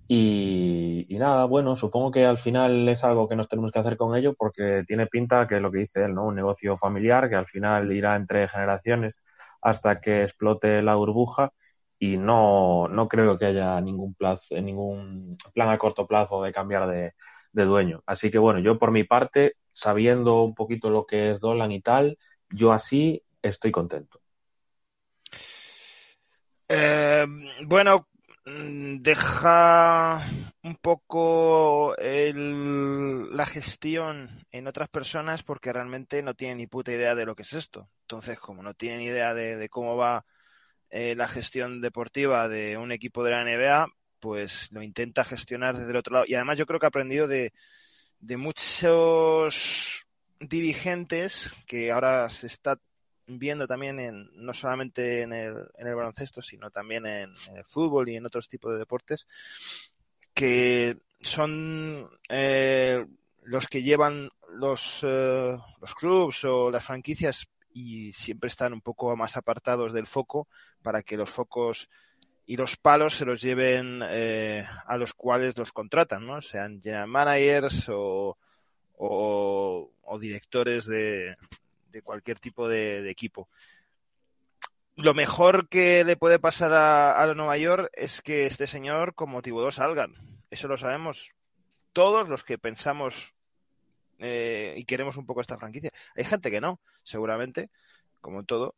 Y, 0.07 1.07
nada, 1.11 1.45
bueno, 1.45 1.75
supongo 1.75 2.11
que 2.11 2.25
al 2.25 2.39
final 2.39 2.89
es 2.89 3.03
algo 3.03 3.27
que 3.29 3.35
nos 3.35 3.47
tenemos 3.47 3.71
que 3.71 3.79
hacer 3.79 3.97
con 3.97 4.15
ello 4.15 4.33
porque 4.35 4.83
tiene 4.87 5.07
pinta 5.07 5.47
que 5.47 5.59
lo 5.59 5.71
que 5.71 5.79
dice 5.79 6.03
él, 6.03 6.15
¿no? 6.15 6.25
Un 6.25 6.35
negocio 6.35 6.77
familiar 6.77 7.29
que 7.29 7.35
al 7.35 7.45
final 7.45 7.91
irá 7.91 8.15
entre 8.15 8.47
generaciones 8.47 9.13
hasta 9.61 9.99
que 10.01 10.23
explote 10.23 10.81
la 10.81 10.95
burbuja 10.95 11.53
y 11.99 12.17
no, 12.17 12.87
no 12.87 13.07
creo 13.07 13.37
que 13.37 13.45
haya 13.45 13.79
ningún, 13.81 14.13
plazo, 14.13 14.59
ningún 14.61 15.37
plan 15.53 15.69
a 15.69 15.77
corto 15.77 16.07
plazo 16.07 16.41
de 16.43 16.53
cambiar 16.53 16.87
de, 16.87 17.13
de 17.51 17.65
dueño. 17.65 18.03
Así 18.05 18.31
que 18.31 18.37
bueno, 18.37 18.59
yo 18.59 18.79
por 18.79 18.91
mi 18.91 19.03
parte, 19.03 19.55
sabiendo 19.73 20.43
un 20.43 20.55
poquito 20.55 20.89
lo 20.89 21.05
que 21.05 21.31
es 21.31 21.39
Dolan 21.39 21.71
y 21.71 21.81
tal, 21.81 22.17
yo 22.49 22.71
así 22.71 23.23
estoy 23.41 23.71
contento. 23.71 24.21
Eh, 26.69 27.25
bueno, 27.65 28.07
mm, 28.45 28.97
deja 29.01 30.23
un 30.63 30.75
poco 30.75 31.95
la 31.97 33.45
gestión 33.45 34.45
en 34.51 34.67
otras 34.67 34.89
personas 34.89 35.43
porque 35.43 35.71
realmente 35.71 36.21
no 36.21 36.33
tienen 36.33 36.57
ni 36.57 36.67
puta 36.67 36.91
idea 36.91 37.15
de 37.15 37.25
lo 37.25 37.35
que 37.35 37.43
es 37.43 37.53
esto. 37.53 37.89
Entonces, 38.01 38.39
como 38.39 38.61
no 38.61 38.73
tienen 38.73 39.01
idea 39.01 39.33
de, 39.33 39.69
cómo 39.69 39.95
va 39.95 40.25
eh, 40.89 41.15
la 41.15 41.27
gestión 41.27 41.81
deportiva 41.81 42.47
de 42.47 42.77
un 42.77 42.91
equipo 42.91 43.23
de 43.23 43.31
la 43.31 43.43
NBA, 43.43 43.87
pues 44.19 44.71
lo 44.71 44.83
intenta 44.83 45.23
gestionar 45.23 45.77
desde 45.77 45.91
el 45.91 45.97
otro 45.97 46.13
lado. 46.13 46.25
Y 46.27 46.35
además 46.35 46.57
yo 46.57 46.65
creo 46.65 46.79
que 46.79 46.85
ha 46.85 46.89
aprendido 46.89 47.27
de, 47.27 47.53
muchos 48.37 50.05
dirigentes 50.39 51.53
que 51.65 51.91
ahora 51.91 52.29
se 52.29 52.47
está 52.47 52.79
viendo 53.27 53.67
también 53.67 53.99
en, 53.99 54.29
no 54.33 54.53
solamente 54.53 55.21
en 55.21 55.33
el, 55.33 55.55
en 55.77 55.87
el 55.87 55.95
baloncesto, 55.95 56.41
sino 56.41 56.71
también 56.71 57.05
en, 57.05 57.33
el 57.55 57.63
fútbol 57.65 58.09
y 58.09 58.15
en 58.15 58.25
otros 58.25 58.47
tipos 58.47 58.73
de 58.73 58.79
deportes, 58.79 59.27
que 60.39 60.95
son 61.19 62.09
eh, 62.29 63.05
los 63.43 63.67
que 63.67 63.83
llevan 63.83 64.29
los, 64.53 65.01
eh, 65.03 65.57
los 65.81 65.95
clubs 65.95 66.45
o 66.45 66.71
las 66.71 66.85
franquicias 66.85 67.49
y 67.73 68.13
siempre 68.13 68.47
están 68.47 68.71
un 68.71 68.79
poco 68.79 69.13
más 69.17 69.35
apartados 69.35 69.91
del 69.91 70.07
foco 70.07 70.47
para 70.81 71.03
que 71.03 71.17
los 71.17 71.29
focos 71.29 71.89
y 72.45 72.55
los 72.55 72.77
palos 72.77 73.15
se 73.15 73.25
los 73.25 73.41
lleven 73.41 74.01
eh, 74.07 74.63
a 74.85 74.95
los 74.95 75.13
cuales 75.13 75.57
los 75.57 75.73
contratan, 75.73 76.25
¿no? 76.25 76.41
Sean 76.41 76.81
general 76.81 77.07
managers 77.09 77.87
o, 77.89 78.37
directores 80.21 80.85
de, 80.85 81.35
cualquier 82.01 82.39
tipo 82.39 82.69
de, 82.69 83.09
equipo. 83.09 83.49
Lo 84.95 85.13
mejor 85.13 85.67
que 85.67 86.05
le 86.05 86.15
puede 86.15 86.39
pasar 86.39 86.71
a, 86.71 87.21
a 87.21 87.33
Nueva 87.33 87.57
York 87.57 87.89
es 87.91 88.21
que 88.21 88.45
este 88.45 88.67
señor 88.67 89.15
como 89.15 89.41
2 89.41 89.75
salgan. 89.75 90.28
Eso 90.49 90.67
lo 90.67 90.77
sabemos 90.77 91.31
todos 91.93 92.29
los 92.29 92.43
que 92.43 92.57
pensamos 92.57 93.33
eh, 94.19 94.75
y 94.77 94.83
queremos 94.85 95.17
un 95.17 95.25
poco 95.25 95.41
esta 95.41 95.57
franquicia. 95.57 95.91
Hay 96.15 96.23
gente 96.23 96.51
que 96.51 96.61
no, 96.61 96.79
seguramente, 97.03 97.69
como 98.21 98.43
todo, 98.43 98.75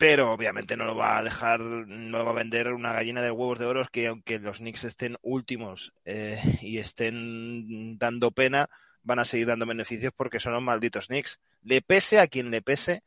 pero 0.00 0.32
obviamente 0.32 0.78
no 0.78 0.86
lo 0.86 0.96
va 0.96 1.18
a 1.18 1.22
dejar, 1.22 1.60
no 1.60 2.24
va 2.24 2.30
a 2.30 2.34
vender 2.34 2.72
una 2.72 2.94
gallina 2.94 3.20
de 3.20 3.30
huevos 3.30 3.58
de 3.58 3.66
oro 3.66 3.84
que 3.92 4.06
aunque 4.06 4.38
los 4.38 4.56
Knicks 4.56 4.84
estén 4.84 5.18
últimos 5.20 5.92
eh, 6.06 6.40
y 6.62 6.78
estén 6.78 7.98
dando 7.98 8.30
pena, 8.30 8.70
van 9.02 9.18
a 9.18 9.26
seguir 9.26 9.46
dando 9.46 9.66
beneficios 9.66 10.12
porque 10.16 10.40
son 10.40 10.54
los 10.54 10.62
malditos 10.62 11.08
Knicks. 11.08 11.38
Le 11.62 11.82
pese 11.82 12.18
a 12.18 12.28
quien 12.28 12.50
le 12.50 12.62
pese 12.62 13.02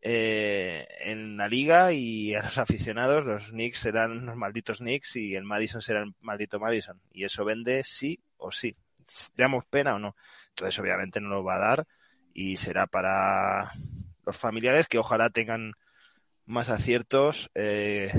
eh, 0.00 0.86
en 1.00 1.36
la 1.36 1.48
liga 1.48 1.92
y 1.92 2.34
a 2.34 2.42
los 2.42 2.58
aficionados, 2.58 3.24
los 3.24 3.50
Knicks 3.50 3.80
serán 3.80 4.26
los 4.26 4.36
malditos 4.36 4.78
Knicks 4.78 5.16
y 5.16 5.34
el 5.34 5.44
Madison 5.44 5.82
será 5.82 6.02
el 6.02 6.14
maldito 6.20 6.60
Madison. 6.60 7.00
Y 7.12 7.24
eso 7.24 7.44
vende 7.44 7.82
sí 7.84 8.20
o 8.36 8.50
sí. 8.50 8.76
Damos 9.36 9.64
pena 9.64 9.94
o 9.94 9.98
no. 9.98 10.16
Entonces 10.50 10.78
obviamente 10.78 11.20
no 11.20 11.28
lo 11.28 11.44
va 11.44 11.56
a 11.56 11.58
dar 11.58 11.86
y 12.34 12.56
será 12.56 12.86
para 12.86 13.72
los 14.24 14.36
familiares 14.36 14.86
que 14.86 14.98
ojalá 14.98 15.30
tengan 15.30 15.72
más 16.44 16.68
aciertos 16.68 17.50
eh, 17.54 18.10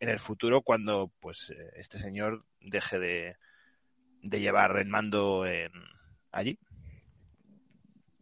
en 0.00 0.08
el 0.08 0.18
futuro 0.18 0.62
cuando 0.62 1.12
pues 1.20 1.50
eh, 1.50 1.72
este 1.76 1.98
señor 1.98 2.44
deje 2.60 2.98
de, 2.98 3.36
llevar 4.22 4.76
el 4.78 4.88
mando 4.88 5.46
en, 5.46 5.72
allí. 6.30 6.58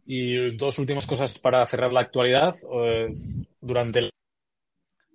Y 0.05 0.55
dos 0.57 0.79
últimas 0.79 1.05
cosas 1.05 1.37
para 1.39 1.65
cerrar 1.65 1.93
la 1.93 2.01
actualidad. 2.01 2.55
Eh, 2.73 3.15
durante 3.59 4.01
la 4.01 4.09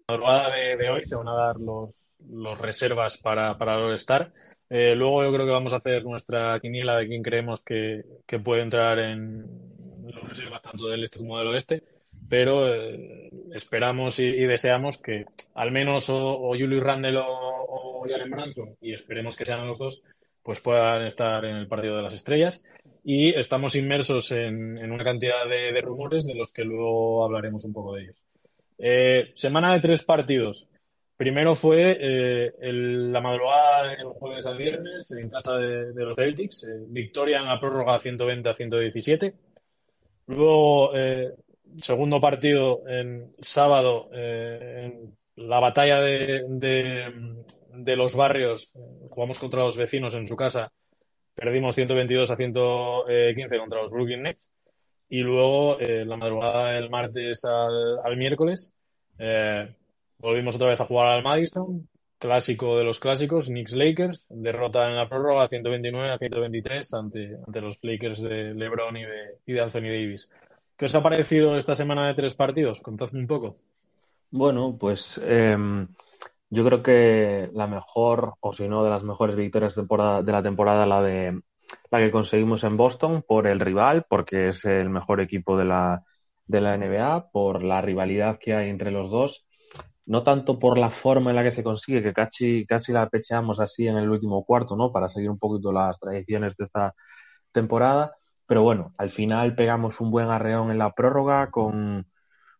madrugada 0.09 0.55
de, 0.55 0.91
hoy 0.91 1.05
se 1.07 1.17
van 1.17 1.29
a 1.29 1.35
dar 1.35 1.57
los, 1.57 1.95
los 2.29 2.59
reservas 2.59 3.17
para, 3.19 3.59
para 3.59 3.75
el 3.75 3.83
All-Star. 3.83 4.33
luego 4.69 5.25
yo 5.25 5.33
creo 5.33 5.47
que 5.47 5.53
vamos 5.53 5.73
a 5.73 5.77
hacer 5.77 6.05
nuestra 6.05 6.59
quiniela 6.61 6.97
de 6.97 7.09
quién 7.09 7.23
creemos 7.23 7.61
que, 7.61 8.05
que 8.27 8.39
puede 8.39 8.63
entrar 8.63 8.99
en 8.99 9.45
los 10.05 10.29
reservas 10.29 10.63
tanto 10.63 10.87
del 10.87 11.05
este 11.05 11.19
como 11.19 11.39
del 11.39 11.49
oeste 11.49 11.83
pero 12.29 12.73
eh, 12.75 13.31
esperamos 13.53 14.19
y, 14.19 14.33
deseamos 14.33 14.99
que 15.01 15.27
al 15.55 15.71
menos 15.71 16.09
o, 16.11 16.49
Julius 16.51 16.83
Randle 16.83 17.19
o, 17.19 17.25
o 17.25 18.07
Jalen 18.09 18.31
Branson, 18.31 18.77
y 18.81 18.93
esperemos 18.93 19.37
que 19.37 19.45
sean 19.45 19.67
los 19.67 19.79
dos, 19.79 20.03
pues 20.47 20.61
puedan 20.61 21.05
estar 21.05 21.45
en 21.45 21.57
el 21.57 21.67
partido 21.67 21.97
de 21.97 22.03
las 22.03 22.15
estrellas. 22.15 22.63
Y 23.03 23.35
estamos 23.35 23.75
inmersos 23.75 24.31
en, 24.31 24.93
una 24.93 25.03
cantidad 25.03 25.45
de, 25.49 25.81
rumores 25.81 26.25
de 26.25 26.37
los 26.37 26.53
que 26.53 26.65
luego 26.65 27.25
hablaremos 27.25 27.65
un 27.65 27.73
poco 27.73 27.97
de 27.97 28.03
ellos. 28.05 28.17
Eh, 28.79 29.33
semana 29.35 29.75
de 29.75 29.81
tres 29.81 30.05
partidos. 30.05 30.71
Primero 31.17 31.57
fue 31.57 31.99
eh, 32.01 32.53
la 32.61 33.21
madrugada 33.21 33.89
del 33.89 34.07
jueves 34.07 34.47
al 34.47 34.57
viernes 34.57 35.11
en 35.11 35.31
casa 35.31 35.57
de, 35.57 35.93
de 35.93 36.05
los 36.05 36.15
Celtics, 36.15 36.63
eh, 36.65 36.85
victoria 36.89 37.39
en 37.39 37.47
la 37.47 37.59
prórroga 37.59 37.99
120 37.99 38.49
a 38.49 38.55
117. 38.55 39.35
Luego, 40.29 40.97
eh, 40.97 41.33
segundo 41.79 42.21
partido 42.21 42.87
en 42.87 43.33
sábado, 43.41 44.11
en 44.13 45.17
la 45.35 45.59
batalla 45.59 46.01
de, 46.01 46.45
de, 46.49 47.13
de 47.77 47.97
los 47.97 48.17
barrios, 48.17 48.71
jugamos 49.11 49.39
contra 49.39 49.61
los 49.61 49.77
vecinos 49.77 50.15
en 50.15 50.27
su 50.27 50.37
casa, 50.37 50.73
perdimos 51.35 51.75
122 51.75 52.31
a 52.31 52.37
115 52.37 53.59
contra 53.59 53.81
los 53.81 53.91
Brooklyn 53.91 54.23
Nets. 54.23 54.49
Y 55.09 55.21
luego, 55.21 55.79
eh, 55.79 56.05
la 56.05 56.17
madrugada 56.17 56.73
del 56.73 56.91
martes 56.91 57.43
al, 57.45 58.17
miércoles, 58.17 58.75
eh, 59.19 59.73
volvimos 60.19 60.57
otra 60.57 60.69
vez 60.69 60.81
a 60.81 60.87
jugar 60.87 61.07
al 61.09 61.23
Madison, 61.23 61.89
clásico 62.19 62.77
de 62.77 62.85
los 62.85 62.99
clásicos, 62.99 63.47
Knicks 63.47 63.75
Lakers, 63.75 64.27
derrota 64.29 64.89
en 64.89 64.97
la 64.97 65.09
prórroga 65.09 65.47
129 65.49 66.11
a 66.11 66.19
123 66.19 66.95
ante, 66.95 67.37
ante 67.47 67.61
los 67.61 67.79
Lakers 67.83 68.23
de 68.23 68.55
LeBron 68.55 68.97
y 68.97 69.05
de, 69.05 69.39
y 69.47 69.53
de 69.53 69.61
Anthony 69.61 69.83
Davis. 69.83 70.29
¿Qué 70.77 70.87
os 70.87 70.95
ha 70.95 71.03
parecido 71.03 71.57
esta 71.57 71.75
semana 71.75 72.09
de 72.09 72.15
tres 72.15 72.35
partidos? 72.35 72.81
Contadme 72.81 73.21
un 73.21 73.27
poco. 73.27 73.57
Bueno, 74.31 74.77
pues 74.79 75.21
eh, 75.25 75.57
yo 76.51 76.65
creo 76.65 76.83
que 76.83 77.51
la 77.53 77.67
mejor, 77.67 78.35
o 78.41 78.53
si 78.53 78.69
no, 78.69 78.85
de 78.85 78.91
las 78.91 79.03
mejores 79.03 79.37
victorias 79.37 79.75
temporada, 79.75 80.23
de 80.23 80.33
la 80.33 80.43
temporada, 80.43 80.87
la 80.87 81.03
de 81.03 81.41
la 81.91 81.99
que 81.99 82.11
conseguimos 82.11 82.65
en 82.65 82.77
Boston 82.77 83.25
por 83.27 83.47
el 83.47 83.61
rival, 83.61 84.05
porque 84.09 84.49
es 84.49 84.65
el 84.65 84.89
mejor 84.91 85.21
equipo 85.21 85.57
de 85.57 85.65
la, 85.65 86.05
de 86.47 86.61
la 86.61 86.75
NBA, 86.77 87.31
por 87.33 87.63
la 87.63 87.81
rivalidad 87.81 88.39
que 88.39 88.55
hay 88.55 88.71
entre 88.71 88.91
los 88.91 89.11
dos, 89.11 89.47
no 90.07 90.23
tanto 90.23 90.59
por 90.59 90.79
la 90.79 90.91
forma 90.91 91.31
en 91.31 91.37
la 91.37 91.43
que 91.43 91.51
se 91.51 91.65
consigue, 91.65 92.03
que 92.03 92.13
casi, 92.13 92.65
casi 92.67 92.93
la 92.93 93.09
pecheamos 93.09 93.59
así 93.61 93.89
en 93.89 93.97
el 93.97 94.09
último 94.09 94.45
cuarto, 94.45 94.77
¿no? 94.77 94.93
Para 94.93 95.09
seguir 95.09 95.31
un 95.31 95.39
poquito 95.39 95.73
las 95.73 95.99
tradiciones 95.99 96.57
de 96.57 96.65
esta 96.65 96.95
temporada, 97.53 98.13
pero 98.47 98.63
bueno, 98.63 98.95
al 98.99 99.11
final 99.11 99.57
pegamos 99.57 100.01
un 100.01 100.11
buen 100.11 100.29
arreón 100.31 100.71
en 100.71 100.79
la 100.79 100.93
prórroga 100.93 101.51
con, 101.51 102.07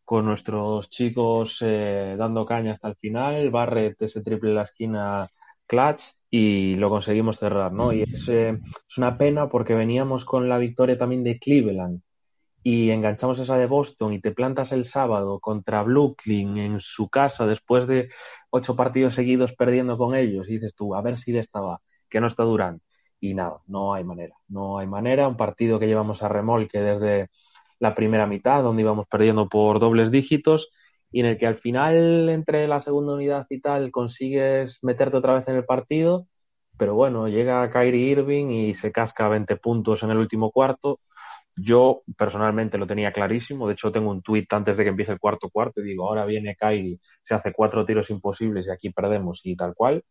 con 0.07 0.25
nuestros 0.25 0.89
chicos 0.89 1.59
eh, 1.63 2.15
dando 2.17 2.47
caña 2.47 2.73
hasta 2.73 2.89
el 2.89 2.95
final, 2.97 3.51
Barrett 3.51 4.01
ese 4.03 4.23
triple 4.23 4.51
en 4.51 4.57
la 4.57 4.63
esquina 4.63 5.29
clutch 5.67 6.05
y 6.31 6.77
lo 6.77 6.89
conseguimos 6.89 7.39
cerrar, 7.41 7.73
¿no? 7.73 7.93
Y 7.93 8.03
es, 8.03 8.29
eh, 8.29 8.51
es, 8.89 8.99
una 8.99 9.19
pena 9.19 9.49
porque 9.49 9.75
veníamos 9.75 10.25
con 10.25 10.49
la 10.49 10.59
victoria 10.59 10.97
también 10.97 11.25
de 11.25 11.41
Cleveland 11.41 12.03
y 12.63 12.91
enganchamos 12.91 13.41
esa 13.41 13.57
de 13.57 13.67
Boston 13.67 14.13
y 14.13 14.21
te 14.21 14.31
plantas 14.31 14.71
el 14.71 14.85
sábado 14.85 15.41
contra 15.41 15.83
Brooklyn 15.83 16.57
en 16.57 16.79
su 16.79 17.09
casa 17.09 17.45
después 17.45 17.89
de 17.89 18.09
ocho 18.51 18.77
partidos 18.77 19.15
seguidos 19.15 19.55
perdiendo 19.55 19.99
con 19.99 20.15
ellos 20.15 20.49
y 20.49 20.55
dices 20.55 20.75
tú, 20.77 20.95
a 20.95 21.03
ver 21.03 21.17
si 21.17 21.33
de 21.33 21.41
esta 21.41 21.61
va, 21.61 21.81
que 22.09 22.21
no 22.21 22.29
está 22.29 22.45
Durant. 22.45 22.81
Y 23.19 23.35
nada, 23.35 23.59
no 23.67 23.95
hay 23.95 24.05
manera, 24.05 24.37
no 24.49 24.79
hay 24.79 24.87
manera. 24.87 25.27
Un 25.27 25.37
partido 25.37 25.81
que 25.81 25.89
llevamos 25.89 26.23
a 26.23 26.29
remolque 26.29 26.79
desde 26.79 27.31
la 27.79 27.95
primera 27.95 28.27
mitad, 28.27 28.63
donde 28.63 28.83
íbamos 28.83 29.07
perdiendo 29.09 29.49
por 29.49 29.81
dobles 29.81 30.11
dígitos 30.11 30.71
y 31.11 31.21
en 31.21 31.27
el 31.27 31.39
que 31.39 31.47
al 31.47 31.55
final, 31.55 32.29
entre 32.29 32.69
la 32.69 32.81
segunda 32.81 33.15
unidad 33.15 33.47
y 33.51 33.61
tal, 33.61 33.91
consigues 33.91 34.79
meterte 34.83 35.17
otra 35.17 35.35
vez 35.35 35.49
en 35.49 35.57
el 35.57 35.65
partido, 35.65 36.27
pero 36.79 36.95
bueno, 36.95 37.29
llega 37.29 37.71
Kyrie 37.71 38.11
Irving 38.11 38.49
y 38.51 38.75
se 38.75 38.93
casca 38.93 39.29
20 39.29 39.57
puntos 39.57 40.03
en 40.03 40.11
el 40.11 40.19
último 40.19 40.51
cuarto. 40.51 40.99
Yo 41.57 42.03
personalmente 42.19 42.77
lo 42.79 42.87
tenía 42.87 43.13
clarísimo, 43.13 43.67
de 43.67 43.75
hecho 43.75 43.91
tengo 43.93 44.11
un 44.11 44.23
tuit 44.23 44.53
antes 44.53 44.77
de 44.77 44.85
que 44.85 44.91
empiece 44.91 45.13
el 45.13 45.19
cuarto 45.19 45.49
cuarto 45.51 45.81
y 45.81 45.85
digo, 45.85 46.07
ahora 46.09 46.27
viene 46.27 46.55
Kyrie, 46.57 47.01
se 47.23 47.35
hace 47.35 47.53
cuatro 47.53 47.85
tiros 47.87 48.11
imposibles 48.11 48.67
y 48.69 48.71
aquí 48.71 48.91
perdemos 48.91 49.41
y 49.45 49.57
tal 49.57 49.75
cual. 49.75 50.05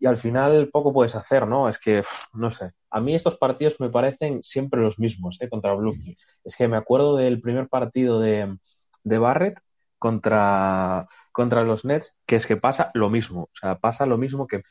Y 0.00 0.06
al 0.06 0.16
final 0.16 0.70
poco 0.72 0.92
puedes 0.92 1.14
hacer, 1.14 1.46
¿no? 1.46 1.68
Es 1.68 1.78
que, 1.78 2.02
no 2.32 2.50
sé, 2.50 2.72
a 2.90 3.00
mí 3.00 3.14
estos 3.14 3.36
partidos 3.36 3.80
me 3.80 3.90
parecen 3.90 4.42
siempre 4.42 4.80
los 4.80 4.98
mismos, 4.98 5.38
¿eh? 5.40 5.48
Contra 5.48 5.74
Brooklyn. 5.74 6.14
Es 6.44 6.56
que 6.56 6.68
me 6.68 6.76
acuerdo 6.76 7.16
del 7.16 7.40
primer 7.40 7.68
partido 7.68 8.20
de, 8.20 8.56
de 9.04 9.18
Barrett, 9.18 9.58
contra, 9.98 11.06
contra 11.32 11.64
los 11.64 11.84
Nets, 11.84 12.16
que 12.26 12.36
es 12.36 12.46
que 12.46 12.56
pasa 12.56 12.90
lo 12.94 13.10
mismo. 13.10 13.42
O 13.52 13.56
sea, 13.60 13.78
pasa 13.78 14.06
lo 14.06 14.18
mismo 14.18 14.46
que 14.46 14.62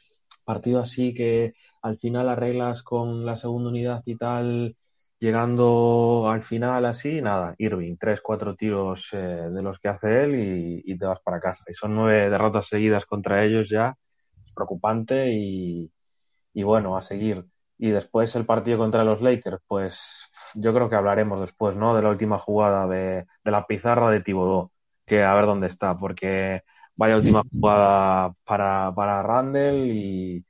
partido 0.46 0.82
así 0.82 1.14
que 1.14 1.56
al 1.82 1.98
final 2.00 2.30
arreglas 2.30 2.84
con 2.84 3.26
la 3.26 3.36
segunda 3.36 3.70
unidad 3.70 4.02
y 4.06 4.16
tal, 4.18 4.78
llegando 5.20 6.30
al 6.30 6.42
final 6.42 6.86
así, 6.86 7.22
nada, 7.22 7.56
Irving, 7.58 7.98
tres, 8.00 8.22
cuatro 8.22 8.56
tiros 8.56 9.10
eh, 9.14 9.18
de 9.18 9.62
los 9.62 9.80
que 9.80 9.90
hace 9.90 10.24
él 10.24 10.36
y, 10.36 10.82
y, 10.86 10.98
te 10.98 11.06
vas 11.06 11.20
para 11.22 11.40
casa. 11.40 11.64
Y 11.68 11.74
son 11.74 11.96
nueve 11.96 12.30
derrotas 12.30 12.68
seguidas 12.68 13.06
contra 13.06 13.44
ellos 13.46 13.70
ya, 13.70 13.96
preocupante 14.58 15.32
y, 15.34 15.92
y 16.54 16.64
bueno, 16.64 16.98
a 16.98 17.02
seguir. 17.02 17.46
Y 17.78 17.92
después 17.92 18.36
el 18.36 18.46
partido 18.46 18.80
contra 18.80 19.04
los 19.04 19.22
Lakers, 19.22 19.60
pues 19.68 20.30
yo 20.56 20.74
creo 20.74 20.90
que 20.90 20.96
hablaremos 20.96 21.40
después, 21.40 21.76
¿no? 21.78 21.96
De 21.96 22.02
la 22.02 22.10
última 22.10 22.40
jugada 22.40 22.88
de, 22.88 23.26
de 23.44 23.52
la 23.52 23.68
pizarra 23.68 24.10
de 24.12 24.22
Tibodó 24.22 24.72
que 25.08 25.24
a 25.24 25.34
ver 25.34 25.46
dónde 25.46 25.68
está, 25.68 25.98
porque 25.98 26.64
vaya 26.96 27.16
última 27.16 27.42
jugada 27.50 28.34
para, 28.44 28.94
para 28.94 29.24
Randall 29.24 29.88
y, 29.88 30.46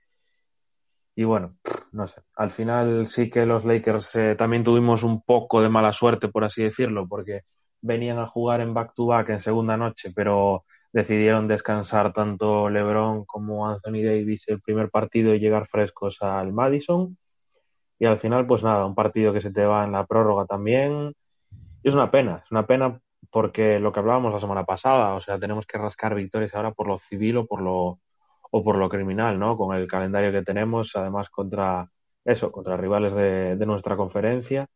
y 1.16 1.24
bueno, 1.24 1.56
no 1.92 2.08
sé, 2.08 2.22
al 2.36 2.50
final 2.50 3.08
sí 3.08 3.30
que 3.30 3.46
los 3.46 3.66
Lakers 3.66 4.16
eh, 4.16 4.36
también 4.36 4.64
tuvimos 4.64 5.04
un 5.04 5.22
poco 5.22 5.62
de 5.62 5.70
mala 5.70 5.94
suerte, 5.94 6.28
por 6.28 6.44
así 6.44 6.64
decirlo, 6.64 7.08
porque 7.08 7.42
venían 7.82 8.18
a 8.18 8.28
jugar 8.28 8.62
en 8.62 8.74
back-to-back 8.74 9.28
-back 9.28 9.34
en 9.34 9.42
segunda 9.42 9.78
noche, 9.78 10.12
pero 10.16 10.66
decidieron 10.94 11.48
descansar 11.48 12.14
tanto 12.14 12.70
LeBron 12.70 13.26
como 13.26 13.68
Anthony 13.68 14.04
Davis 14.04 14.48
el 14.48 14.62
primer 14.62 14.90
partido 14.90 15.34
y 15.34 15.40
llegar 15.40 15.68
frescos 15.68 16.22
al 16.22 16.54
Madison. 16.54 17.18
Y 18.00 18.06
al 18.06 18.20
final, 18.20 18.46
pues 18.48 18.64
nada, 18.64 18.86
un 18.86 18.96
partido 18.96 19.34
que 19.34 19.42
se 19.42 19.52
te 19.52 19.66
va 19.66 19.84
en 19.84 19.92
la 19.92 20.06
prórroga 20.06 20.46
también. 20.46 21.14
Y 21.84 21.90
es 21.90 21.96
una 21.96 22.12
pena, 22.12 22.42
es 22.46 22.52
una 22.52 22.66
pena 22.66 23.00
porque 23.32 23.80
lo 23.80 23.92
que 23.92 24.00
hablábamos 24.00 24.34
la 24.34 24.40
semana 24.40 24.66
pasada, 24.66 25.14
o 25.16 25.22
sea, 25.22 25.40
tenemos 25.40 25.66
que 25.66 25.78
rascar 25.78 26.16
victorias 26.16 26.56
ahora 26.56 26.72
por 26.72 26.88
lo 26.88 26.98
civil 26.98 27.38
o 27.38 27.46
por 27.46 27.62
lo 27.62 28.00
o 28.52 28.64
por 28.64 28.78
lo 28.78 28.90
criminal, 28.90 29.38
¿no? 29.40 29.58
Con 29.58 29.76
el 29.76 29.88
calendario 29.88 30.32
que 30.32 30.42
tenemos, 30.44 30.96
además 30.96 31.30
contra 31.30 31.90
eso, 32.24 32.52
contra 32.52 32.78
rivales 32.78 33.14
de, 33.14 33.56
de 33.56 33.66
nuestra 33.66 33.98
conferencia, 33.98 34.68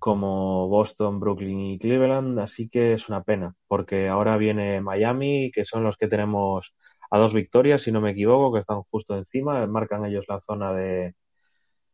como 0.00 0.66
Boston, 0.68 1.20
Brooklyn 1.20 1.60
y 1.60 1.78
Cleveland, 1.78 2.40
así 2.40 2.68
que 2.68 2.94
es 2.94 3.08
una 3.08 3.22
pena, 3.22 3.54
porque 3.68 4.08
ahora 4.08 4.36
viene 4.38 4.80
Miami, 4.80 5.52
que 5.52 5.64
son 5.64 5.84
los 5.84 5.96
que 5.96 6.08
tenemos 6.08 6.74
a 7.10 7.18
dos 7.18 7.34
victorias, 7.34 7.82
si 7.82 7.92
no 7.92 8.00
me 8.00 8.12
equivoco, 8.12 8.52
que 8.52 8.60
están 8.60 8.82
justo 8.84 9.16
encima, 9.16 9.66
marcan 9.66 10.06
ellos 10.06 10.24
la 10.28 10.40
zona 10.40 10.72
de, 10.72 11.14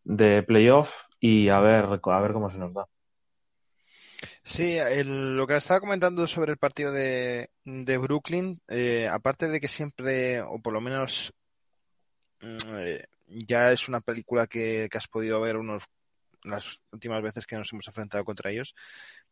de 0.05 0.43
playoff 0.45 0.91
y 1.21 1.49
a 1.49 1.59
ver, 1.61 1.85
a 1.85 2.21
ver 2.21 2.33
cómo 2.33 2.49
se 2.49 2.59
nos 2.59 2.73
da. 2.73 2.87
Sí, 4.43 4.79
lo 5.05 5.47
que 5.47 5.57
estaba 5.57 5.81
comentando 5.81 6.27
sobre 6.27 6.53
el 6.53 6.59
partido 6.59 6.93
de, 6.93 7.51
de 7.65 7.99
Brooklyn, 7.99 8.61
eh, 8.69 9.09
aparte 9.11 9.49
de 9.49 9.59
que 9.59 9.69
siempre, 9.69 10.41
o 10.41 10.61
por 10.61 10.73
lo 10.73 10.81
menos 10.81 11.33
eh, 12.41 13.05
ya 13.27 13.73
es 13.73 13.89
una 13.89 14.01
película 14.01 14.47
que, 14.47 14.89
que, 14.91 14.99
has 14.99 15.09
podido 15.09 15.41
ver 15.41 15.57
unos 15.57 15.83
las 16.51 16.81
últimas 16.93 17.23
veces 17.23 17.47
que 17.47 17.57
nos 17.57 17.73
hemos 17.73 17.87
enfrentado 17.87 18.25
contra 18.25 18.51
ellos, 18.51 18.75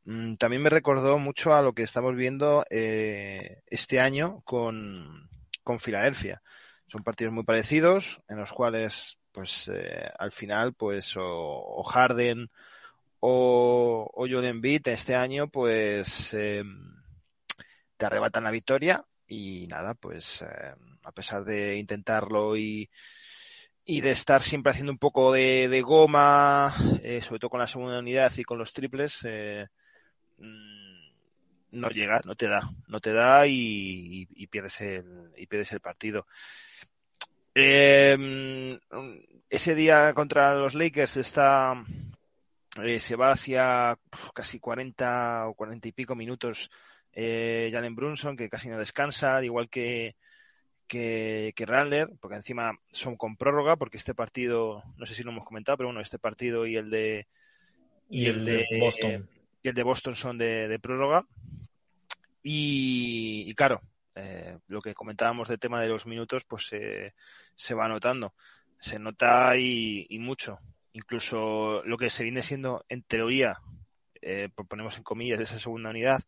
mmm, 0.05 0.35
también 0.35 0.63
me 0.63 0.71
recordó 0.71 1.19
mucho 1.19 1.55
a 1.55 1.63
lo 1.63 1.73
que 1.73 1.83
estamos 1.83 2.15
viendo 2.17 2.65
eh, 2.71 3.63
este 3.67 4.01
año 4.01 4.41
con, 4.45 5.29
con 5.63 5.81
Filadelfia. 5.81 6.43
Son 6.87 7.03
partidos 7.03 7.33
muy 7.33 7.45
parecidos, 7.45 8.21
en 8.29 8.39
los 8.39 8.53
cuales, 8.53 9.19
pues, 9.33 9.71
eh, 9.73 10.11
al 10.19 10.33
final, 10.33 10.75
pues, 10.75 11.17
o, 11.17 11.23
o 11.25 11.83
Harden 11.83 12.51
o, 13.27 14.11
o 14.13 14.29
Joel 14.29 14.45
Embiid 14.45 14.87
este 14.89 15.15
año 15.15 15.49
pues 15.49 16.35
eh, 16.35 16.63
te 17.97 18.05
arrebatan 18.05 18.45
la 18.45 18.51
victoria 18.51 19.03
y 19.27 19.67
nada, 19.67 19.95
pues 19.95 20.43
eh, 20.43 20.75
a 21.03 21.13
pesar 21.13 21.43
de 21.43 21.79
intentarlo 21.79 22.55
y, 22.55 22.91
y 23.85 24.01
de 24.01 24.11
estar 24.11 24.43
siempre 24.43 24.71
haciendo 24.71 24.93
un 24.93 24.99
poco 24.99 25.33
de, 25.33 25.69
de 25.69 25.83
goma, 25.83 26.75
eh, 27.03 27.21
sobre 27.21 27.41
todo 27.41 27.51
con 27.51 27.61
la 27.61 27.67
segunda 27.67 27.99
unidad 27.99 28.33
y 28.37 28.45
con 28.45 28.59
los 28.59 28.73
triples, 28.73 29.21
eh, 29.25 29.67
no 30.39 31.89
llega, 31.91 32.21
no 32.25 32.35
te 32.35 32.49
da, 32.49 32.61
no 32.89 33.01
te 33.01 33.13
da 33.13 33.47
y, 33.47 34.29
y, 34.35 34.47
pierdes 34.47 34.81
el 34.81 35.33
y 35.37 35.47
pierdes 35.47 35.73
el 35.73 35.81
partido. 35.81 36.27
Eh, 37.55 38.79
ese 39.49 39.75
día 39.75 40.13
contra 40.15 40.55
los 40.55 40.75
Lakers 40.75 41.17
está 41.17 41.85
eh, 42.83 42.99
se 42.99 43.15
va 43.17 43.33
hacia 43.33 43.97
casi 44.35 44.59
40 44.59 45.49
o 45.49 45.55
40 45.55 45.89
y 45.89 45.93
pico 45.93 46.17
minutos 46.17 46.71
eh, 47.13 47.71
Jalen 47.73 47.95
Brunson, 47.95 48.37
que 48.37 48.49
casi 48.49 48.69
no 48.69 48.79
descansa, 48.79 49.43
igual 49.45 49.69
que, 49.69 50.17
que, 50.87 51.53
que 51.57 51.67
Randler, 51.67 52.11
porque 52.21 52.37
encima 52.37 52.79
son 52.93 53.17
con 53.17 53.37
prórroga, 53.37 53.77
porque 53.77 53.97
este 53.97 54.15
partido, 54.15 54.83
no 54.97 55.07
sé 55.07 55.15
si 55.15 55.23
lo 55.23 55.31
hemos 55.31 55.45
comentado, 55.45 55.79
pero 55.79 55.89
bueno, 55.89 56.01
este 56.01 56.19
partido 56.19 56.67
y 56.67 56.77
el 56.77 56.91
de 56.91 57.27
y, 58.09 58.25
y 58.25 58.27
el, 58.27 58.45
de, 58.45 58.67
de 58.71 58.81
Boston 58.81 59.11
eh, 59.11 59.23
y 59.63 59.69
el 59.69 59.75
de 59.75 59.83
Boston 59.83 60.15
son 60.15 60.39
de, 60.39 60.69
de 60.69 60.79
prórroga. 60.79 61.27
Y, 62.43 63.45
y, 63.47 63.55
claro, 63.55 63.81
eh, 64.15 64.59
lo 64.69 64.83
que 64.83 64.93
comentábamos 64.93 65.49
del 65.49 65.59
tema 65.59 65.81
de 65.81 65.89
los 65.89 66.07
minutos, 66.07 66.45
pues 66.45 66.71
se 67.55 67.75
va 67.75 67.89
notando. 67.89 68.35
Se 68.79 68.99
nota 68.99 69.57
y, 69.57 70.07
mucho. 70.21 70.59
Incluso 70.93 71.83
lo 71.85 71.97
que 71.97 72.11
se 72.11 72.23
viene 72.23 72.43
siendo, 72.43 72.85
en 72.91 73.03
teoría, 73.03 73.59
eh, 74.21 74.51
ponemos 74.69 74.99
en 74.99 75.03
comillas, 75.03 75.41
esa 75.41 75.59
segunda 75.59 75.89
unidad, 75.89 76.23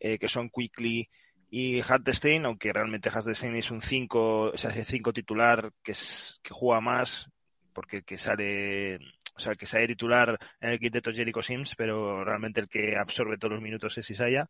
eh, 0.00 0.18
que 0.18 0.28
son 0.28 0.50
Quickly 0.50 1.08
y 1.50 1.80
Hartstein, 1.80 2.44
aunque 2.44 2.72
realmente 2.72 3.08
Hartstein 3.08 3.56
es 3.56 3.70
un 3.70 3.80
5, 3.80 4.50
o 4.52 4.56
sea, 4.56 4.70
ese 4.70 4.84
5 4.84 5.12
titular 5.12 5.72
que, 5.82 5.92
es, 5.92 6.38
que 6.42 6.52
juega 6.52 6.80
más, 6.80 7.30
porque 7.72 7.98
el 7.98 8.04
que 8.04 8.18
sale, 8.18 8.96
o 9.34 9.40
sea, 9.40 9.52
el 9.52 9.58
que 9.58 9.66
sale 9.66 9.86
titular 9.86 10.38
en 10.60 10.70
el 10.70 10.78
quinteto 10.78 11.12
Jericho 11.12 11.42
Sims, 11.42 11.74
pero 11.76 12.24
realmente 12.24 12.60
el 12.60 12.68
que 12.68 12.96
absorbe 12.96 13.38
todos 13.38 13.54
los 13.54 13.62
minutos 13.62 13.96
es 13.96 14.10
Isaiah, 14.10 14.48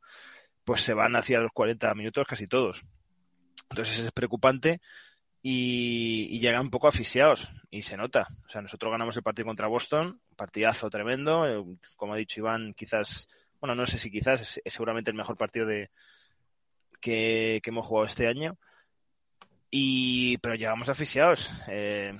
pues 0.64 0.83
se 0.83 0.95
van 0.95 1.14
hacia 1.14 1.40
los 1.40 1.52
40 1.52 1.95
minutos 1.95 2.26
casi 2.26 2.47
todos. 2.47 2.85
Entonces 3.71 4.00
es 4.00 4.12
preocupante 4.12 4.81
y, 5.43 6.38
llegan 6.40 6.62
un 6.62 6.71
poco 6.71 6.88
asfixiados 6.88 7.52
y 7.71 7.83
se 7.83 7.97
nota. 7.97 8.28
O 8.47 8.49
sea, 8.49 8.61
nosotros 8.61 8.90
ganamos 8.90 9.17
el 9.17 9.23
partido 9.23 9.47
contra 9.47 9.67
Boston, 9.67 10.21
partidazo 10.37 10.90
tremendo, 10.90 11.47
eh, 11.47 11.64
como 11.97 12.14
ha 12.14 12.17
dicho 12.17 12.40
Iván, 12.40 12.75
quizás, 12.75 13.28
bueno, 13.61 13.75
no 13.75 13.87
sé 13.87 13.99
si 13.99 14.11
quizás, 14.11 14.61
es, 14.64 14.73
seguramente 14.73 15.11
el 15.11 15.17
mejor 15.17 15.37
partido 15.37 15.67
de 15.67 15.90
que, 17.00 17.61
hemos 17.64 17.87
jugado 17.87 18.07
este 18.07 18.26
año. 18.26 18.59
Y, 19.71 20.38
pero 20.38 20.55
llegamos 20.55 20.88
asfixiados. 20.88 21.50
Eh, 21.69 22.17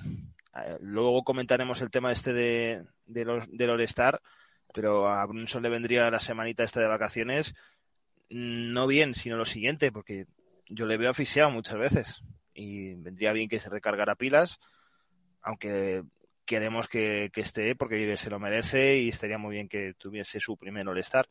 luego 0.81 1.23
comentaremos 1.23 1.81
el 1.81 1.89
tema 1.89 2.11
este 2.11 2.33
de, 2.33 2.85
los, 3.05 3.45
del 3.49 3.69
All-Star, 3.69 4.21
pero 4.73 5.09
a 5.09 5.25
Brunson 5.25 5.63
le 5.63 5.69
vendría 5.69 6.11
la 6.11 6.19
semanita 6.19 6.63
esta 6.63 6.79
de 6.79 6.87
vacaciones 6.87 7.55
no 8.29 8.87
bien, 8.87 9.15
sino 9.15 9.37
lo 9.37 9.45
siguiente, 9.45 9.91
porque 9.91 10.27
yo 10.67 10.85
le 10.85 10.97
veo 10.97 11.09
asfixiado 11.09 11.49
muchas 11.49 11.77
veces 11.77 12.23
y 12.53 12.93
vendría 12.93 13.33
bien 13.33 13.49
que 13.49 13.59
se 13.59 13.69
recargara 13.69 14.15
pilas, 14.15 14.59
aunque 15.41 16.03
queremos 16.45 16.87
que, 16.87 17.31
esté 17.35 17.75
porque 17.75 18.17
se 18.17 18.29
lo 18.29 18.39
merece 18.39 18.99
y 18.99 19.09
estaría 19.09 19.37
muy 19.37 19.55
bien 19.55 19.69
que 19.69 19.93
tuviese 19.95 20.39
su 20.39 20.57
primer 20.57 20.87
All-Star. 20.87 21.27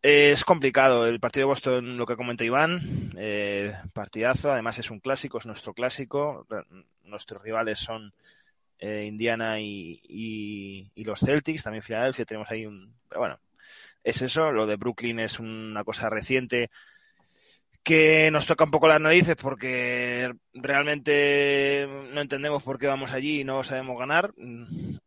Es 0.00 0.44
complicado. 0.44 1.06
El 1.06 1.18
partido 1.18 1.42
de 1.42 1.52
Boston, 1.52 1.96
lo 1.96 2.06
que 2.06 2.16
comenta 2.16 2.44
Iván, 2.44 3.12
eh, 3.16 3.74
partidazo, 3.92 4.52
además 4.52 4.78
es 4.78 4.90
un 4.90 5.00
clásico, 5.00 5.38
es 5.38 5.46
nuestro 5.46 5.74
clásico, 5.74 6.46
nuestros 7.02 7.42
rivales 7.42 7.80
son 7.80 8.12
eh, 8.78 9.04
Indiana 9.06 9.60
y, 9.60 10.00
y, 10.94 11.04
los 11.04 11.20
Celtics, 11.20 11.64
también 11.64 11.82
Filadelfia, 11.82 12.24
tenemos 12.24 12.48
ahí 12.50 12.64
un... 12.64 12.94
Pero 13.08 13.20
bueno, 13.20 13.40
es 14.04 14.22
eso, 14.22 14.52
lo 14.52 14.66
de 14.66 14.76
Brooklyn 14.76 15.18
es 15.18 15.40
una 15.40 15.82
cosa 15.82 16.08
reciente, 16.08 16.70
que 17.82 18.30
nos 18.30 18.46
toca 18.46 18.64
un 18.64 18.70
poco 18.70 18.86
las 18.86 19.00
narices 19.00 19.34
porque 19.34 20.32
realmente 20.54 21.88
no 22.12 22.20
entendemos 22.20 22.62
por 22.62 22.78
qué 22.78 22.86
vamos 22.86 23.12
allí 23.12 23.40
y 23.40 23.44
no 23.44 23.64
sabemos 23.64 23.98
ganar. 23.98 24.32
No 24.36 25.00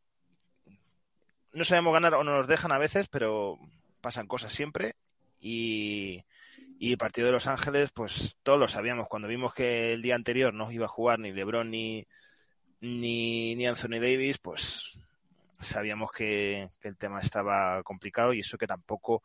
sabemos 1.63 1.93
ganar 1.93 2.15
o 2.15 2.23
no 2.23 2.37
nos 2.37 2.47
dejan 2.47 2.71
a 2.71 2.77
veces, 2.77 3.07
pero 3.07 3.59
pasan 4.01 4.27
cosas 4.27 4.51
siempre. 4.53 4.95
Y, 5.39 6.23
y 6.79 6.91
el 6.91 6.97
partido 6.97 7.27
de 7.27 7.33
Los 7.33 7.47
Ángeles, 7.47 7.91
pues 7.91 8.37
todos 8.43 8.59
lo 8.59 8.67
sabíamos. 8.67 9.07
Cuando 9.07 9.27
vimos 9.27 9.53
que 9.53 9.93
el 9.93 10.01
día 10.01 10.15
anterior 10.15 10.53
no 10.53 10.71
iba 10.71 10.85
a 10.85 10.89
jugar 10.89 11.19
ni 11.19 11.31
LeBron 11.31 11.69
ni, 11.69 12.05
ni, 12.81 13.55
ni 13.55 13.65
Anthony 13.67 13.99
Davis, 13.99 14.37
pues 14.37 14.99
sabíamos 15.59 16.11
que, 16.11 16.69
que 16.79 16.87
el 16.87 16.97
tema 16.97 17.19
estaba 17.19 17.81
complicado 17.83 18.33
y 18.33 18.39
eso 18.39 18.57
que 18.57 18.67
tampoco 18.67 19.23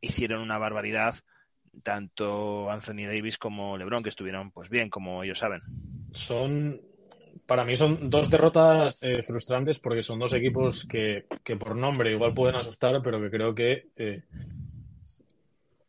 hicieron 0.00 0.40
una 0.40 0.58
barbaridad 0.58 1.16
tanto 1.82 2.70
Anthony 2.70 3.06
Davis 3.06 3.38
como 3.38 3.76
LeBron, 3.78 4.02
que 4.02 4.10
estuvieron 4.10 4.50
pues 4.50 4.68
bien, 4.68 4.90
como 4.90 5.22
ellos 5.22 5.38
saben. 5.38 5.62
Son, 6.12 6.80
para 7.46 7.64
mí 7.64 7.74
son 7.74 8.10
dos 8.10 8.30
derrotas 8.30 8.98
eh, 9.00 9.22
frustrantes 9.22 9.78
porque 9.78 10.02
son 10.02 10.18
dos 10.18 10.32
equipos 10.32 10.86
que, 10.86 11.26
por 11.58 11.76
nombre 11.76 12.12
igual 12.12 12.34
pueden 12.34 12.56
asustar, 12.56 13.00
pero 13.02 13.20
que 13.20 13.30
creo 13.30 13.54
que 13.54 13.88
eh, 13.96 14.22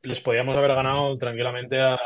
les 0.01 0.21
podíamos 0.21 0.57
haber 0.57 0.75
ganado 0.75 1.17
tranquilamente 1.17 1.79
a, 1.79 1.97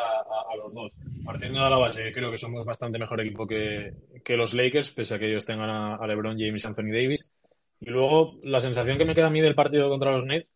los 0.57 0.73
dos. 0.73 0.91
Partiendo 1.23 1.63
de 1.63 1.69
la 1.69 1.77
base, 1.77 2.11
creo 2.11 2.31
que 2.31 2.37
somos 2.37 2.65
bastante 2.65 2.97
mejor 2.97 3.21
equipo 3.21 3.45
que, 3.45 3.93
los 4.29 4.53
Lakers, 4.53 4.91
pese 4.91 5.15
a 5.15 5.19
que 5.19 5.29
ellos 5.29 5.45
tengan 5.45 5.69
a, 5.69 6.07
LeBron 6.07 6.37
James 6.37 6.63
y 6.63 6.67
Anthony 6.67 6.91
Davis. 6.91 7.31
Y 7.79 7.89
luego 7.89 8.39
la 8.43 8.59
sensación 8.59 8.97
que 8.97 9.05
me 9.05 9.13
queda 9.13 9.27
a 9.27 9.31
mí 9.31 9.41
del 9.41 9.55
partido 9.55 9.89
contra 9.89 10.11
los 10.11 10.25
Nets 10.25 10.49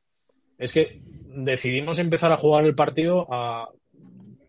es 0.58 0.74
que 0.74 1.02
decidimos 1.04 2.00
empezar 2.00 2.32
a 2.32 2.38
jugar 2.38 2.66
el 2.66 2.76
partido 2.76 3.28
a 3.32 3.70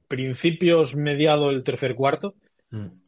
principios, 0.09 0.95
mediado 0.95 1.51
el 1.51 1.65
tercer 1.65 1.95
cuarto, 1.95 2.35
mm. 2.71 3.02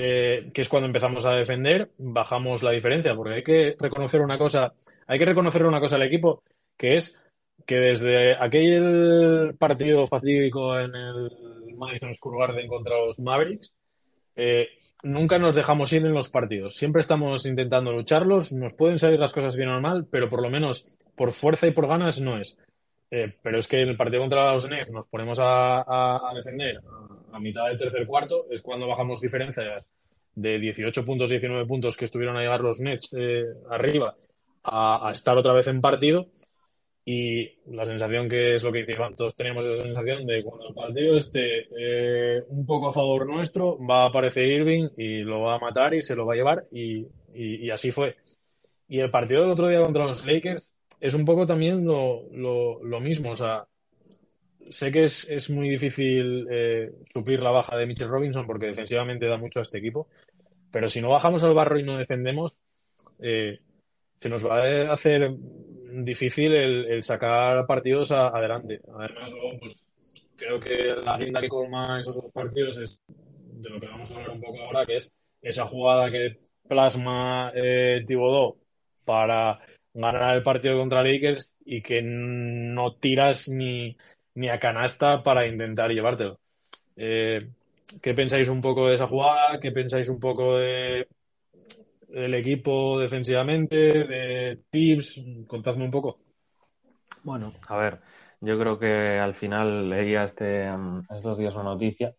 Eh, 0.00 0.50
que 0.54 0.62
es 0.62 0.68
cuando 0.68 0.86
empezamos 0.86 1.24
a 1.24 1.32
defender, 1.32 1.90
bajamos 1.98 2.62
la 2.62 2.70
diferencia, 2.70 3.16
porque 3.16 3.34
hay 3.34 3.42
que 3.42 3.76
reconocer 3.80 4.20
una 4.20 4.38
cosa, 4.38 4.72
hay 5.08 5.18
que 5.18 5.24
reconocer 5.24 5.66
una 5.66 5.80
cosa 5.80 5.96
al 5.96 6.02
equipo, 6.02 6.44
que 6.76 6.94
es 6.94 7.20
que 7.66 7.80
desde 7.80 8.36
aquel 8.36 9.56
partido 9.58 10.06
fatídico 10.06 10.78
en 10.78 10.94
el 10.94 11.76
Madison 11.76 12.14
Square 12.14 12.38
Garden 12.38 12.68
contra 12.68 12.96
los 12.96 13.18
Mavericks, 13.18 13.72
eh, 14.36 14.68
nunca 15.02 15.36
nos 15.40 15.56
dejamos 15.56 15.92
ir 15.92 16.06
en 16.06 16.14
los 16.14 16.28
partidos. 16.28 16.76
Siempre 16.76 17.00
estamos 17.00 17.44
intentando 17.44 17.90
lucharlos. 17.92 18.52
Nos 18.52 18.74
pueden 18.74 19.00
salir 19.00 19.18
las 19.18 19.32
cosas 19.32 19.56
bien 19.56 19.68
o 19.68 19.80
mal, 19.80 20.06
pero 20.08 20.28
por 20.28 20.40
lo 20.40 20.48
menos 20.48 20.96
por 21.16 21.32
fuerza 21.32 21.66
y 21.66 21.72
por 21.72 21.88
ganas 21.88 22.20
no 22.20 22.38
es. 22.38 22.56
Eh, 23.10 23.34
pero 23.42 23.58
es 23.58 23.66
que 23.66 23.80
en 23.80 23.88
el 23.88 23.96
partido 23.96 24.22
contra 24.22 24.52
los 24.52 24.70
Nets 24.70 24.92
nos 24.92 25.08
ponemos 25.08 25.40
a, 25.42 26.20
defender 26.36 26.80
a, 27.32 27.40
mitad 27.40 27.66
del 27.66 27.78
tercer 27.78 28.06
cuarto, 28.06 28.46
es 28.50 28.62
cuando 28.62 28.86
bajamos 28.86 29.20
diferencias 29.20 29.84
de 30.34 30.58
18 30.58 31.04
puntos, 31.04 31.30
19 31.30 31.66
puntos 31.66 31.96
que 31.96 32.04
estuvieron 32.04 32.36
a 32.36 32.40
llegar 32.40 32.60
los 32.60 32.80
Nets 32.80 33.10
eh, 33.16 33.44
arriba 33.70 34.16
a, 34.62 35.10
estar 35.12 35.36
otra 35.36 35.52
vez 35.52 35.66
en 35.66 35.80
partido. 35.80 36.28
Y 37.04 37.58
la 37.72 37.86
sensación 37.86 38.28
que 38.28 38.56
es 38.56 38.62
lo 38.62 38.70
que 38.70 38.84
dice 38.84 38.98
todos 39.16 39.34
teníamos 39.34 39.64
esa 39.64 39.82
sensación 39.82 40.26
de 40.26 40.44
cuando 40.44 40.68
el 40.68 40.74
partido 40.74 41.16
esté 41.16 41.66
eh, 41.78 42.42
un 42.48 42.66
poco 42.66 42.90
a 42.90 42.92
favor 42.92 43.26
nuestro, 43.26 43.78
va 43.78 44.02
a 44.02 44.08
aparecer 44.08 44.46
Irving 44.46 44.90
y 44.94 45.20
lo 45.20 45.40
va 45.40 45.54
a 45.54 45.58
matar 45.58 45.94
y 45.94 46.02
se 46.02 46.14
lo 46.14 46.26
va 46.26 46.34
a 46.34 46.36
llevar 46.36 46.66
y, 46.70 47.06
y 47.32 47.70
así 47.70 47.92
fue. 47.92 48.14
Y 48.88 49.00
el 49.00 49.10
partido 49.10 49.42
del 49.42 49.50
otro 49.50 49.68
día 49.68 49.82
contra 49.82 50.04
los 50.04 50.26
Lakers 50.26 50.72
es 51.00 51.14
un 51.14 51.24
poco 51.24 51.46
también 51.46 51.84
lo, 51.84 52.28
lo, 52.32 53.00
mismo. 53.00 53.30
O 53.32 53.36
sea, 53.36 53.66
sé 54.70 54.92
que 54.92 55.04
es, 55.04 55.28
es 55.28 55.50
muy 55.50 55.68
difícil 55.68 56.46
eh, 56.50 56.92
suplir 57.12 57.40
la 57.40 57.50
baja 57.50 57.76
de 57.76 57.86
Mitchell 57.86 58.08
Robinson 58.08 58.46
porque 58.46 58.66
defensivamente 58.66 59.26
da 59.26 59.36
mucho 59.36 59.60
a 59.60 59.62
este 59.62 59.78
equipo. 59.78 60.08
Pero 60.70 60.88
si 60.88 61.00
no 61.00 61.10
bajamos 61.10 61.42
al 61.42 61.54
barro 61.54 61.78
y 61.78 61.82
no 61.82 61.96
defendemos, 61.96 62.56
eh, 63.20 63.60
se 64.20 64.28
nos 64.28 64.46
va 64.46 64.62
a 64.62 64.92
hacer 64.92 65.30
difícil 66.04 66.52
el, 66.54 67.02
sacar 67.02 67.66
partidos 67.66 68.10
adelante. 68.10 68.80
Además, 68.88 69.30
luego, 69.30 69.58
pues, 69.60 69.76
creo 70.36 70.60
que 70.60 70.94
la 71.04 71.16
linda 71.18 71.40
que 71.40 71.48
colma 71.48 71.98
esos 71.98 72.16
dos 72.16 72.30
partidos 72.32 72.78
es 72.78 73.00
de 73.08 73.70
lo 73.70 73.80
que 73.80 73.86
vamos 73.86 74.10
a 74.10 74.14
hablar 74.14 74.30
un 74.30 74.40
poco 74.40 74.62
ahora, 74.62 74.86
que 74.86 74.96
es 74.96 75.10
esa 75.42 75.66
jugada 75.66 76.10
que 76.10 76.38
plasma 76.66 77.50
eh, 77.54 78.04
Tibodó 78.06 78.58
para 79.04 79.58
ganar 79.94 80.36
el 80.36 80.42
partido 80.42 80.78
contra 80.78 81.02
Lakers 81.02 81.50
y 81.64 81.80
que 81.80 82.02
no 82.02 82.94
tiras 82.96 83.48
ni, 83.48 83.96
ni 84.38 84.48
a 84.48 84.58
canasta 84.58 85.20
para 85.22 85.46
intentar 85.48 85.90
llevártelo. 85.90 86.38
Eh, 86.94 87.40
¿Qué 88.00 88.14
pensáis 88.14 88.48
un 88.48 88.60
poco 88.60 88.86
de 88.86 88.94
esa 88.94 89.08
jugada? 89.08 89.58
¿Qué 89.58 89.72
pensáis 89.72 90.08
un 90.08 90.20
poco 90.20 90.58
de, 90.58 91.08
del 92.06 92.34
equipo 92.34 93.00
defensivamente? 93.00 93.76
¿De 93.76 94.60
tips? 94.70 95.20
Contadme 95.48 95.84
un 95.86 95.90
poco. 95.90 96.20
Bueno, 97.24 97.52
a 97.66 97.76
ver, 97.76 97.98
yo 98.40 98.56
creo 98.60 98.78
que 98.78 99.18
al 99.18 99.34
final 99.34 99.90
leía 99.90 100.22
este, 100.22 100.70
mm, 100.70 101.06
estos 101.16 101.36
días 101.36 101.54
una 101.54 101.64
noticia 101.64 102.14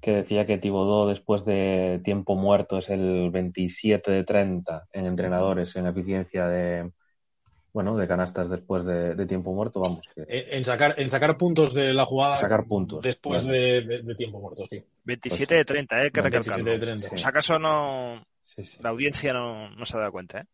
que 0.00 0.12
decía 0.12 0.46
que 0.46 0.56
Tibodó 0.56 1.06
después 1.08 1.44
de 1.44 2.00
tiempo 2.02 2.36
muerto 2.36 2.78
es 2.78 2.88
el 2.88 3.30
27 3.30 4.10
de 4.10 4.24
30 4.24 4.86
en 4.92 5.04
entrenadores 5.04 5.76
en 5.76 5.86
eficiencia 5.86 6.46
de, 6.46 6.90
bueno, 7.72 7.96
de 7.96 8.08
canastas 8.08 8.50
después 8.50 8.84
de, 8.84 9.26
tiempo 9.26 9.52
muerto, 9.52 9.80
vamos. 9.80 10.08
En, 10.16 10.64
sacar, 10.64 10.94
en 10.98 11.08
sacar 11.08 11.36
puntos 11.36 11.72
de 11.72 11.92
la 11.92 12.04
jugada. 12.04 12.36
Sacar 12.36 12.66
puntos. 12.66 13.02
Después 13.02 13.46
de, 13.46 14.02
tiempo 14.16 14.40
muerto, 14.40 14.64
sí. 14.68 14.82
27 15.04 15.54
de 15.54 15.64
30, 15.64 16.04
¿eh? 16.04 16.10
Que 16.10 16.22
recalcarlo. 16.22 16.98
Si 16.98 17.24
acaso 17.24 17.58
no. 17.58 18.24
La 18.80 18.90
audiencia 18.90 19.32
no, 19.32 19.84
se 19.84 19.96
ha 19.96 20.00
dado 20.00 20.12
cuenta, 20.12 20.40
¿eh? 20.40 20.44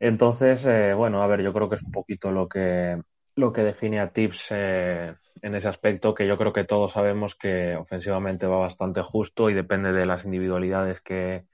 Entonces, 0.00 0.66
eh, 0.66 0.92
bueno, 0.92 1.22
a 1.22 1.26
ver, 1.26 1.40
yo 1.40 1.52
creo 1.52 1.68
que 1.68 1.76
es 1.76 1.82
un 1.82 1.92
poquito 1.92 2.32
lo 2.32 2.48
que, 2.48 3.00
lo 3.36 3.52
que 3.52 3.62
define 3.62 4.00
a 4.00 4.10
Tips 4.12 4.48
eh, 4.50 5.14
en 5.40 5.54
ese 5.54 5.68
aspecto, 5.68 6.14
que 6.14 6.26
yo 6.26 6.36
creo 6.36 6.52
que 6.52 6.64
todos 6.64 6.92
sabemos 6.92 7.36
que 7.36 7.76
ofensivamente 7.76 8.46
va 8.46 8.58
bastante 8.58 9.02
justo 9.02 9.48
y 9.48 9.54
depende 9.54 9.92
de 9.92 10.04
las 10.04 10.24
individualidades 10.24 11.00
que, 11.00 11.44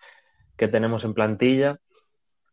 que 0.57 0.69
tenemos 0.69 1.05
en 1.05 1.15
plantilla 1.15 1.79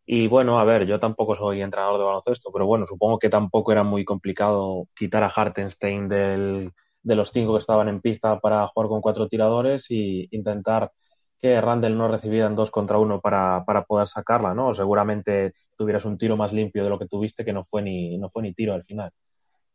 y 0.10 0.28
bueno, 0.28 0.60
a 0.60 0.64
ver, 0.66 0.86
yo 0.88 1.00
tampoco 1.02 1.36
soy 1.36 1.62
entrenador 1.62 2.00
de 2.00 2.06
baloncesto, 2.06 2.50
pero 2.54 2.66
bueno, 2.66 2.86
supongo 2.86 3.20
que 3.20 3.30
tampoco 3.30 3.74
era 3.74 3.84
muy 3.84 4.06
complicado 4.06 4.88
quitar 4.96 5.24
a 5.24 5.28
Hartenstein 5.28 6.08
del, 6.10 6.72
de 7.04 7.16
los 7.16 7.32
cinco 7.34 7.54
que 7.56 7.60
estaban 7.60 7.90
en 7.90 8.02
pista 8.02 8.40
para 8.40 8.68
jugar 8.68 8.88
con 8.90 9.02
cuatro 9.02 9.28
tiradores 9.28 9.92
y 9.92 10.30
intentar 10.32 10.92
que 11.38 11.60
Randall 11.62 11.98
no 11.98 12.08
recibieran 12.08 12.56
dos 12.56 12.72
contra 12.72 12.98
uno 13.00 13.20
para, 13.22 13.64
para 13.66 13.84
poder 13.84 14.08
sacarla, 14.08 14.54
¿no? 14.54 14.74
Seguramente 14.74 15.54
tuvieras 15.76 16.06
un 16.06 16.18
tiro 16.18 16.38
más 16.38 16.54
limpio 16.54 16.84
de 16.86 16.90
lo 16.90 17.00
que 17.00 17.08
tuviste, 17.08 17.44
que 17.46 17.54
no 17.54 17.64
fue 17.64 17.82
ni, 17.82 18.18
no 18.18 18.30
fue 18.30 18.44
ni 18.44 18.54
tiro 18.54 18.74
al 18.74 18.84
final. 18.86 19.12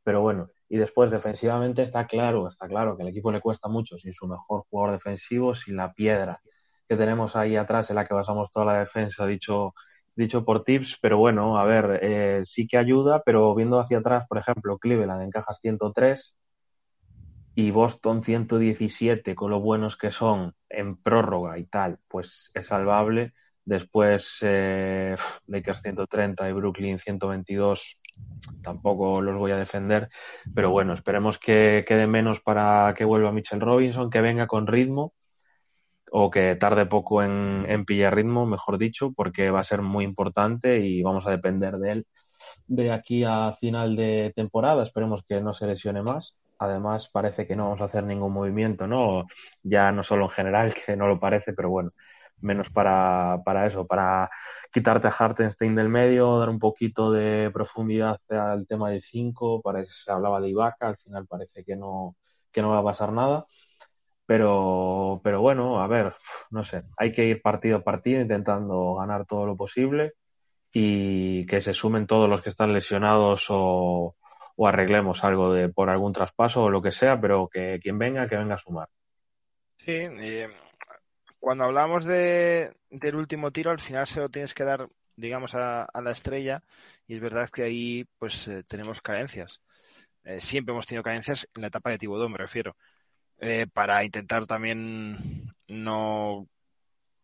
Pero 0.04 0.22
bueno, 0.22 0.48
y 0.68 0.78
después 0.78 1.10
defensivamente 1.10 1.82
está 1.82 2.06
claro, 2.06 2.48
está 2.48 2.68
claro 2.68 2.96
que 2.96 3.02
al 3.02 3.08
equipo 3.10 3.30
le 3.32 3.40
cuesta 3.40 3.68
mucho 3.68 3.98
sin 3.98 4.12
su 4.12 4.26
mejor 4.26 4.64
jugador 4.70 4.94
defensivo, 4.96 5.54
sin 5.54 5.76
la 5.76 5.92
piedra 5.92 6.40
que 6.88 6.96
tenemos 6.96 7.36
ahí 7.36 7.56
atrás 7.56 7.90
en 7.90 7.96
la 7.96 8.06
que 8.06 8.14
basamos 8.14 8.50
toda 8.50 8.66
la 8.66 8.78
defensa, 8.80 9.26
dicho, 9.26 9.74
dicho 10.14 10.44
por 10.44 10.64
tips, 10.64 10.98
pero 11.01 11.18
bueno, 11.18 11.59
a 11.59 11.64
ver, 11.64 12.01
eh, 12.03 12.42
sí 12.44 12.66
que 12.66 12.79
ayuda, 12.79 13.22
pero 13.25 13.55
viendo 13.55 13.79
hacia 13.81 13.98
atrás, 13.98 14.27
por 14.29 14.38
ejemplo, 14.38 14.79
Cleveland 14.79 15.22
encajas 15.22 15.59
103 15.61 16.37
y 17.55 17.70
Boston 17.70 18.22
117, 18.22 19.35
con 19.35 19.51
lo 19.51 19.61
buenos 19.61 19.96
que 19.96 20.11
son 20.11 20.55
en 20.68 20.96
prórroga 20.96 21.59
y 21.59 21.64
tal, 21.64 21.98
pues 22.09 22.51
es 22.55 22.66
salvable. 22.66 23.35
Después 23.64 24.38
eh, 24.42 25.16
Lakers 25.46 25.83
130 25.83 26.48
y 26.48 26.53
Brooklyn 26.53 26.98
122 26.98 27.98
tampoco 28.62 29.20
los 29.20 29.38
voy 29.38 29.53
a 29.53 29.57
defender, 29.57 30.09
pero 30.55 30.70
bueno, 30.70 30.94
esperemos 30.94 31.38
que 31.38 31.85
quede 31.87 32.07
menos 32.07 32.40
para 32.40 32.92
que 32.96 33.05
vuelva 33.05 33.33
Mitchell 33.33 33.61
Robinson, 33.61 34.11
que 34.11 34.20
venga 34.20 34.46
con 34.46 34.66
ritmo 34.66 35.14
o 36.14 36.31
que 36.31 36.57
tarde 36.57 36.87
poco 36.87 37.22
en, 37.22 37.64
en 37.68 37.85
pillar 37.85 38.14
ritmo, 38.14 38.46
mejor 38.46 38.79
dicho, 38.79 39.12
porque 39.14 39.51
va 39.51 39.61
a 39.61 39.64
ser 39.64 39.83
muy 39.83 40.05
importante 40.05 40.81
y 40.81 41.03
vamos 41.03 41.27
a 41.27 41.31
depender 41.31 41.79
de 41.79 41.92
él 41.92 42.07
de 42.66 42.92
aquí 42.92 43.25
a 43.25 43.57
final 43.61 43.96
de 43.96 44.33
temporada. 44.35 44.83
Esperemos 44.83 45.25
que 45.29 45.40
no 45.40 45.53
se 45.55 45.66
lesione 45.66 46.03
más. 46.03 46.37
Además, 46.59 47.09
parece 47.12 47.46
que 47.46 47.57
no 47.57 47.64
vamos 47.64 47.81
a 47.81 47.87
hacer 47.87 48.05
ningún 48.05 48.33
movimiento, 48.33 48.87
¿no? 48.87 49.27
Ya 49.62 49.92
no 49.92 50.03
solo 50.03 50.25
en 50.27 50.31
general, 50.31 50.75
que 50.87 50.96
no 50.96 51.09
lo 51.09 51.18
parece, 51.20 51.53
pero 51.53 51.70
bueno, 51.70 51.90
menos 52.40 52.70
para, 52.70 53.38
para 53.44 53.66
eso, 53.66 53.87
para 53.87 54.31
quitarte 54.72 55.09
a 55.09 55.11
Hartenstein 55.11 55.75
del 55.75 55.88
medio, 55.88 56.38
dar 56.38 56.48
un 56.48 56.59
poquito 56.59 57.12
de 57.12 57.51
profundidad 57.53 58.20
al 58.31 58.66
tema 58.66 58.90
de 58.90 59.01
5, 59.01 59.61
parece 59.62 59.92
se 59.92 60.11
hablaba 60.12 60.40
de 60.40 60.51
Ibaka, 60.51 60.88
al 60.88 60.96
final 60.96 61.27
parece 61.27 61.64
que 61.64 61.77
no, 61.77 62.16
que 62.53 62.62
no 62.62 62.70
va 62.70 62.79
a 62.79 62.85
pasar 62.85 63.12
nada. 63.12 63.46
Pero, 64.26 65.20
pero 65.24 65.40
bueno, 65.40 65.82
a 65.82 65.87
ver, 65.87 66.14
no 66.50 66.64
sé, 66.64 66.85
hay 66.96 67.12
que 67.12 67.24
ir 67.24 67.42
partido 67.42 67.78
a 67.78 67.85
partido 67.85 68.20
intentando 68.20 68.94
ganar 68.94 69.26
todo 69.26 69.46
lo 69.46 69.56
posible 69.56 70.14
y 70.72 71.44
que 71.46 71.61
se 71.61 71.74
sumen 71.74 72.06
todos 72.06 72.30
los 72.30 72.40
que 72.40 72.48
están 72.48 72.72
lesionados 72.72 73.46
o, 73.50 74.16
o 74.56 74.66
arreglemos 74.66 75.24
algo 75.24 75.52
de 75.52 75.68
por 75.68 75.90
algún 75.90 76.12
traspaso 76.12 76.62
o 76.62 76.70
lo 76.70 76.82
que 76.82 76.92
sea, 76.92 77.20
pero 77.20 77.48
que 77.48 77.78
quien 77.82 77.98
venga, 77.98 78.28
que 78.28 78.37
venga 78.37 78.54
a 78.54 78.58
sumar. 78.58 78.88
Sí, 79.78 79.92
eh, 79.92 80.48
cuando 81.40 81.64
hablamos 81.64 82.04
de, 82.04 82.72
del 82.90 83.16
último 83.16 83.50
tiro, 83.50 83.70
al 83.70 83.80
final 83.80 84.06
se 84.06 84.20
lo 84.20 84.28
tienes 84.28 84.54
que 84.54 84.64
dar, 84.64 84.88
digamos, 85.16 85.54
a, 85.54 85.88
la 86.00 86.11
estrella, 86.12 86.62
y 87.06 87.16
es 87.16 87.20
verdad 87.20 87.50
que 87.50 87.64
ahí 87.64 88.06
pues 88.18 88.46
eh, 88.48 88.62
tenemos 88.64 89.00
carencias. 89.00 89.61
Eh, 90.24 90.40
siempre 90.40 90.72
hemos 90.72 90.87
tenido 90.87 91.02
carencias 91.02 91.48
en 91.54 91.62
la 91.62 91.68
etapa 91.68 91.90
de 91.90 91.98
Tibodón, 91.98 92.32
me 92.32 92.38
refiero, 92.38 92.76
eh, 93.42 93.66
para 93.70 94.05
intentar 94.05 94.46
también 94.46 95.52
no 95.68 96.48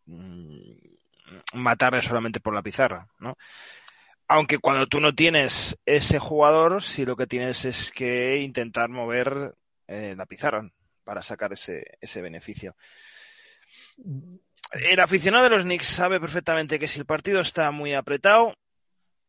mm, 0.05 0.73
matarle 1.55 2.01
solamente 2.01 2.39
por 2.39 2.53
la 2.53 2.61
pizarra, 2.61 3.07
¿no? 3.17 3.35
Aunque 4.27 4.59
cuando 4.59 4.85
tú 4.85 4.99
no 4.99 5.15
tienes 5.15 5.75
ese 5.85 6.19
jugador, 6.19 6.83
si 6.83 7.03
lo 7.03 7.15
que 7.15 7.25
tienes 7.25 7.65
es 7.65 7.91
que 7.91 8.37
intentar 8.37 8.89
mover 8.89 9.55
la 9.87 10.27
pizarra 10.27 10.69
para 11.03 11.23
sacar 11.23 11.51
ese, 11.53 11.97
ese 11.99 12.21
beneficio. 12.21 12.75
El 14.71 14.99
aficionado 14.99 15.45
de 15.45 15.49
los 15.49 15.63
Knicks 15.63 15.87
sabe 15.87 16.19
perfectamente 16.19 16.77
que 16.77 16.87
si 16.87 16.99
el 16.99 17.05
partido 17.07 17.41
está 17.41 17.71
muy 17.71 17.95
apretado, 17.95 18.53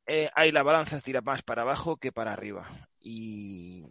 eh, 0.07 0.31
ahí 0.35 0.53
la 0.53 0.63
balanza 0.63 1.01
tira 1.01 1.21
más 1.21 1.43
para 1.43 1.63
abajo 1.63 1.97
que 1.97 2.13
para 2.13 2.33
arriba. 2.33 2.69
Y, 3.01 3.87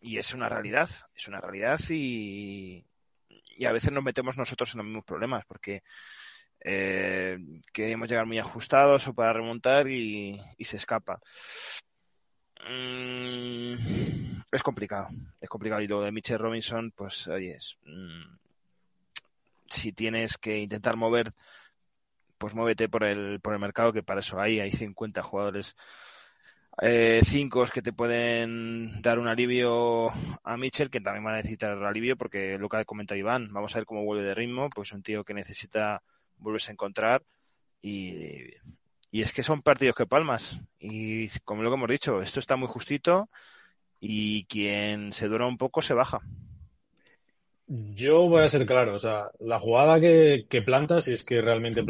es 0.00 0.32
una 0.34 0.48
realidad, 0.48 0.88
es 1.14 1.28
una 1.28 1.40
realidad 1.40 1.78
y, 1.90 2.84
a 3.66 3.72
veces 3.72 3.90
nos 3.90 4.04
metemos 4.04 4.36
nosotros 4.36 4.72
en 4.72 4.78
los 4.78 4.86
mismos 4.86 5.04
problemas 5.04 5.44
porque 5.44 5.82
eh, 6.60 7.38
queremos 7.72 8.08
llegar 8.08 8.26
muy 8.26 8.38
ajustados 8.38 9.08
o 9.08 9.14
para 9.14 9.32
remontar 9.32 9.88
y, 9.88 10.40
se 10.60 10.76
escapa. 10.76 11.20
Mm, 12.68 13.74
es 14.52 14.62
complicado, 14.62 15.08
es 15.40 15.48
complicado. 15.48 15.80
Y 15.82 15.88
lo 15.88 16.02
de 16.02 16.12
Mitchell 16.12 16.38
Robinson, 16.38 16.92
pues, 16.94 17.26
oye, 17.28 17.56
es, 17.56 17.76
mm, 17.84 18.36
si 19.70 19.92
tienes 19.92 20.38
que 20.38 20.58
intentar 20.58 20.96
mover, 20.96 21.32
pues 22.38 22.54
muévete 22.54 22.88
por 22.88 23.04
el, 23.04 23.40
por 23.40 23.52
el 23.52 23.58
mercado, 23.58 23.92
que 23.92 24.02
para 24.02 24.20
eso 24.20 24.40
hay, 24.40 24.60
hay 24.60 24.70
50 24.70 25.22
jugadores, 25.22 25.76
eh, 26.80 27.20
cinco 27.24 27.64
que 27.66 27.82
te 27.82 27.92
pueden 27.92 29.02
dar 29.02 29.18
un 29.18 29.28
alivio 29.28 30.10
a 30.44 30.56
Mitchell, 30.56 30.90
que 30.90 31.00
también 31.00 31.24
van 31.24 31.34
a 31.34 31.38
necesitar 31.38 31.82
alivio, 31.82 32.16
porque 32.16 32.56
lo 32.58 32.68
que 32.68 32.84
comenta 32.84 33.16
Iván, 33.16 33.52
vamos 33.52 33.74
a 33.74 33.78
ver 33.78 33.86
cómo 33.86 34.04
vuelve 34.04 34.24
de 34.24 34.34
ritmo, 34.34 34.68
pues 34.70 34.92
un 34.92 35.02
tío 35.02 35.24
que 35.24 35.34
necesita 35.34 36.02
volverse 36.38 36.70
a 36.70 36.74
encontrar 36.74 37.22
y, 37.82 38.54
y 39.10 39.22
es 39.22 39.32
que 39.32 39.42
son 39.42 39.62
partidos 39.62 39.96
que 39.96 40.06
palmas. 40.06 40.60
Y 40.78 41.28
como 41.40 41.62
lo 41.62 41.70
que 41.70 41.74
hemos 41.74 41.90
dicho, 41.90 42.22
esto 42.22 42.40
está 42.40 42.56
muy 42.56 42.68
justito 42.68 43.28
y 44.00 44.44
quien 44.44 45.12
se 45.12 45.28
dura 45.28 45.46
un 45.46 45.58
poco 45.58 45.82
se 45.82 45.94
baja. 45.94 46.20
Yo 47.66 48.28
voy 48.28 48.44
a 48.44 48.48
ser 48.48 48.64
claro, 48.64 48.94
o 48.94 48.98
sea, 48.98 49.30
la 49.40 49.58
jugada 49.58 50.00
que, 50.00 50.46
que 50.48 50.62
plantas, 50.62 51.04
si 51.04 51.12
es 51.12 51.22
que 51.22 51.42
realmente 51.42 51.84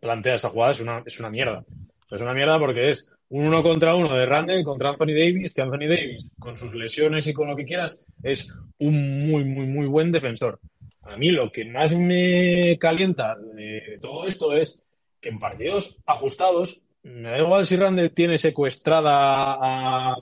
plantea 0.00 0.36
esa 0.36 0.48
jugada, 0.48 0.70
es 0.70 0.80
una, 0.80 1.02
es 1.04 1.20
una 1.20 1.28
mierda. 1.28 1.64
es 2.10 2.22
una 2.22 2.32
mierda 2.32 2.58
porque 2.58 2.88
es 2.90 3.10
un 3.28 3.46
uno 3.46 3.62
contra 3.62 3.94
uno 3.94 4.14
de 4.14 4.26
Randall 4.26 4.62
contra 4.62 4.90
Anthony 4.90 5.14
Davis, 5.14 5.52
que 5.52 5.62
Anthony 5.62 5.88
Davis, 5.88 6.30
con 6.38 6.56
sus 6.56 6.74
lesiones 6.74 7.26
y 7.26 7.32
con 7.32 7.48
lo 7.48 7.56
que 7.56 7.64
quieras, 7.64 8.06
es 8.22 8.48
un 8.78 9.28
muy, 9.28 9.44
muy, 9.44 9.66
muy 9.66 9.86
buen 9.86 10.12
defensor. 10.12 10.60
A 11.02 11.16
mí 11.16 11.30
lo 11.30 11.50
que 11.50 11.64
más 11.64 11.94
me 11.94 12.76
calienta 12.78 13.36
de 13.54 13.98
todo 14.00 14.26
esto 14.26 14.56
es 14.56 14.82
que 15.20 15.28
en 15.30 15.38
partidos 15.38 15.96
ajustados, 16.06 16.82
me 17.02 17.30
da 17.30 17.38
igual 17.38 17.64
si 17.64 17.76
Randall 17.76 18.10
tiene 18.10 18.38
secuestrada 18.38 20.14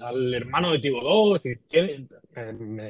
al 0.00 0.34
hermano 0.34 0.72
de 0.72 0.78
Thibodeau, 0.78 1.38
si 1.38 1.56
tiene, 1.68 2.06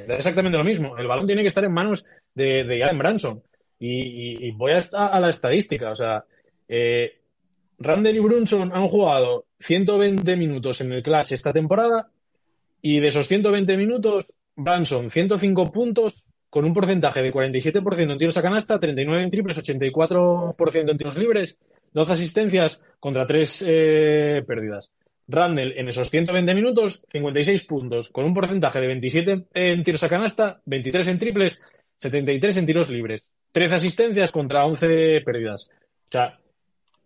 exactamente 0.07 0.57
lo 0.57 0.63
mismo. 0.63 0.97
El 0.97 1.07
balón 1.07 1.27
tiene 1.27 1.41
que 1.41 1.49
estar 1.49 1.63
en 1.63 1.73
manos 1.73 2.05
de, 2.33 2.63
de 2.63 2.79
Jalen 2.79 2.97
Branson. 2.97 3.43
Y, 3.79 4.49
voy 4.51 4.71
a, 4.71 4.77
a, 4.77 5.19
la 5.19 5.29
estadística. 5.29 5.91
O 5.91 5.95
sea, 5.95 6.23
eh, 6.69 7.22
Randall 7.83 8.15
y 8.15 8.19
Brunson 8.19 8.71
han 8.73 8.87
jugado 8.87 9.45
120 9.59 10.35
minutos 10.37 10.81
en 10.81 10.93
el 10.93 11.03
clutch 11.03 11.33
esta 11.33 11.51
temporada 11.51 12.09
y 12.81 12.99
de 12.99 13.07
esos 13.07 13.27
120 13.27 13.77
minutos, 13.77 14.25
Branson 14.55 15.11
105 15.11 15.71
puntos 15.71 16.23
con 16.49 16.65
un 16.65 16.73
porcentaje 16.73 17.21
de 17.21 17.33
47% 17.33 18.11
en 18.11 18.17
tiros 18.17 18.37
a 18.37 18.41
canasta, 18.41 18.79
39 18.79 19.23
en 19.23 19.31
triples, 19.31 19.57
84% 19.57 20.91
en 20.91 20.97
tiros 20.97 21.17
libres, 21.17 21.59
12 21.93 22.13
asistencias 22.13 22.83
contra 22.99 23.25
3 23.25 23.63
eh, 23.67 24.43
pérdidas. 24.45 24.91
Randall 25.27 25.73
en 25.75 25.87
esos 25.87 26.09
120 26.09 26.53
minutos, 26.53 27.05
56 27.11 27.63
puntos, 27.63 28.09
con 28.09 28.25
un 28.25 28.33
porcentaje 28.33 28.81
de 28.81 28.87
27 28.87 29.45
en 29.53 29.83
tiros 29.83 30.03
a 30.03 30.09
canasta, 30.09 30.61
23 30.65 31.07
en 31.07 31.19
triples, 31.19 31.61
73 31.99 32.57
en 32.57 32.65
tiros 32.65 32.89
libres, 32.89 33.23
13 33.51 33.75
asistencias 33.75 34.31
contra 34.31 34.65
11 34.65 35.21
pérdidas. 35.25 35.71
O 36.07 36.11
sea, 36.11 36.37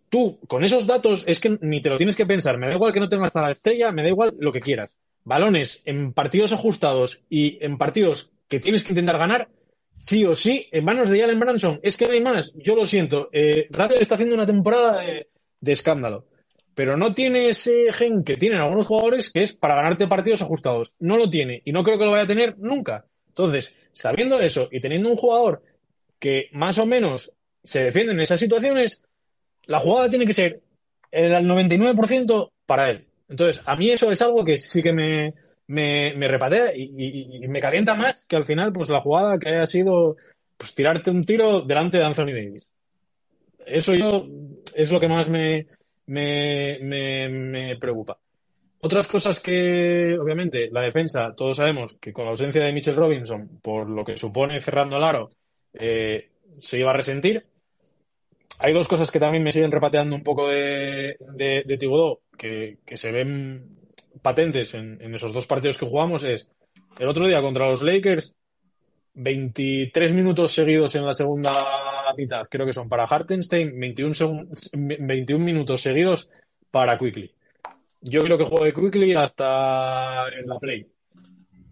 tú 0.08 0.38
con 0.46 0.64
esos 0.64 0.86
datos 0.86 1.24
es 1.26 1.40
que 1.40 1.58
ni 1.60 1.82
te 1.82 1.90
lo 1.90 1.96
tienes 1.96 2.16
que 2.16 2.26
pensar. 2.26 2.58
Me 2.58 2.68
da 2.68 2.74
igual 2.74 2.92
que 2.92 3.00
no 3.00 3.08
tengas 3.08 3.34
a 3.36 3.42
la 3.42 3.52
estrella, 3.52 3.92
me 3.92 4.02
da 4.02 4.08
igual 4.08 4.34
lo 4.38 4.52
que 4.52 4.60
quieras. 4.60 4.92
Balones 5.24 5.82
en 5.84 6.12
partidos 6.12 6.52
ajustados 6.52 7.24
y 7.28 7.62
en 7.64 7.78
partidos 7.78 8.32
que 8.48 8.60
tienes 8.60 8.82
que 8.82 8.92
intentar 8.92 9.18
ganar, 9.18 9.48
sí 9.96 10.24
o 10.24 10.34
sí, 10.34 10.68
en 10.72 10.84
manos 10.84 11.10
de 11.10 11.20
Jalen 11.20 11.40
Branson. 11.40 11.80
Es 11.82 11.96
que 11.96 12.06
no 12.06 12.12
hay 12.12 12.20
más. 12.20 12.54
Yo 12.56 12.74
lo 12.74 12.86
siento. 12.86 13.28
Eh, 13.32 13.66
Randall 13.70 14.00
está 14.00 14.14
haciendo 14.14 14.34
una 14.34 14.46
temporada 14.46 15.02
de 15.02 15.72
escándalo 15.72 16.26
pero 16.78 16.96
no 16.96 17.12
tiene 17.12 17.48
ese 17.48 17.92
gen 17.92 18.22
que 18.22 18.36
tienen 18.36 18.60
algunos 18.60 18.86
jugadores 18.86 19.32
que 19.32 19.42
es 19.42 19.52
para 19.52 19.74
ganarte 19.74 20.06
partidos 20.06 20.42
ajustados. 20.42 20.94
No 21.00 21.16
lo 21.16 21.28
tiene 21.28 21.60
y 21.64 21.72
no 21.72 21.82
creo 21.82 21.98
que 21.98 22.04
lo 22.04 22.12
vaya 22.12 22.22
a 22.22 22.28
tener 22.28 22.56
nunca. 22.56 23.04
Entonces, 23.26 23.76
sabiendo 23.90 24.38
eso 24.38 24.68
y 24.70 24.80
teniendo 24.80 25.08
un 25.08 25.16
jugador 25.16 25.60
que 26.20 26.48
más 26.52 26.78
o 26.78 26.86
menos 26.86 27.32
se 27.64 27.82
defiende 27.82 28.12
en 28.12 28.20
esas 28.20 28.38
situaciones, 28.38 29.02
la 29.68 29.78
jugada 29.78 30.10
tiene 30.10 30.26
que 30.26 30.32
ser 30.32 30.60
el 31.12 31.32
99% 31.46 32.50
para 32.66 32.90
él. 32.90 33.06
Entonces, 33.28 33.62
a 33.64 33.76
mí 33.76 33.90
eso 33.90 34.10
es 34.10 34.20
algo 34.22 34.44
que 34.44 34.58
sí 34.58 34.82
que 34.82 34.92
me, 34.92 35.34
me, 35.68 36.28
repatea 36.28 36.74
y, 36.74 37.38
y, 37.42 37.48
me 37.48 37.60
calienta 37.60 37.94
más 37.94 38.24
que 38.26 38.36
al 38.36 38.46
final, 38.46 38.72
pues 38.72 38.88
la 38.88 39.00
jugada 39.00 39.38
que 39.38 39.50
haya 39.50 39.66
sido 39.66 40.16
pues 40.56 40.74
tirarte 40.74 41.10
un 41.10 41.24
tiro 41.24 41.60
delante 41.60 41.98
de 41.98 42.04
Anthony 42.04 42.32
Davis. 42.32 42.66
Eso 43.64 43.94
yo 43.94 44.26
es 44.74 44.90
lo 44.90 44.98
que 44.98 45.08
más 45.08 45.28
me, 45.28 45.66
me, 46.06 46.78
me, 46.80 47.28
me 47.28 47.76
preocupa. 47.76 48.18
Otras 48.80 49.06
cosas 49.06 49.40
que, 49.40 50.16
obviamente, 50.18 50.70
la 50.70 50.82
defensa, 50.82 51.34
todos 51.36 51.58
sabemos 51.58 51.98
que 51.98 52.12
con 52.12 52.24
la 52.24 52.30
ausencia 52.30 52.62
de 52.62 52.72
Mitchell 52.72 52.96
Robinson, 52.96 53.60
por 53.60 53.88
lo 53.88 54.04
que 54.04 54.16
supone 54.16 54.60
cerrando 54.60 54.96
el 54.96 55.04
aro, 55.04 55.28
eh, 55.74 56.30
se 56.60 56.78
iba 56.78 56.90
a 56.90 56.96
resentir. 56.96 57.44
Hay 58.60 58.72
dos 58.72 58.88
cosas 58.88 59.10
que 59.10 59.20
también 59.20 59.44
me 59.44 59.52
siguen 59.52 59.70
repateando 59.70 60.16
un 60.16 60.22
poco 60.22 60.48
de, 60.48 61.16
de, 61.34 61.78
Thibodeau, 61.78 62.20
que, 62.36 62.78
se 62.94 63.12
ven 63.12 63.78
patentes 64.20 64.74
en, 64.74 65.00
en, 65.00 65.14
esos 65.14 65.32
dos 65.32 65.46
partidos 65.46 65.78
que 65.78 65.86
jugamos, 65.86 66.24
es 66.24 66.50
el 66.98 67.08
otro 67.08 67.26
día 67.26 67.40
contra 67.40 67.68
los 67.68 67.82
Lakers, 67.82 68.36
23 69.14 70.12
minutos 70.12 70.52
seguidos 70.52 70.94
en 70.94 71.06
la 71.06 71.14
segunda 71.14 71.52
mitad, 72.16 72.42
creo 72.50 72.66
que 72.66 72.72
son 72.72 72.88
para 72.88 73.04
Hartenstein, 73.04 73.78
21, 73.78 74.46
21 74.72 75.44
minutos 75.44 75.82
seguidos 75.82 76.30
para 76.70 76.98
Quickly. 76.98 77.32
Yo 78.00 78.20
creo 78.20 78.38
que 78.38 78.44
juegue 78.44 78.72
Quickly 78.72 79.14
hasta 79.14 80.28
en 80.28 80.46
la 80.46 80.58
play. 80.58 80.86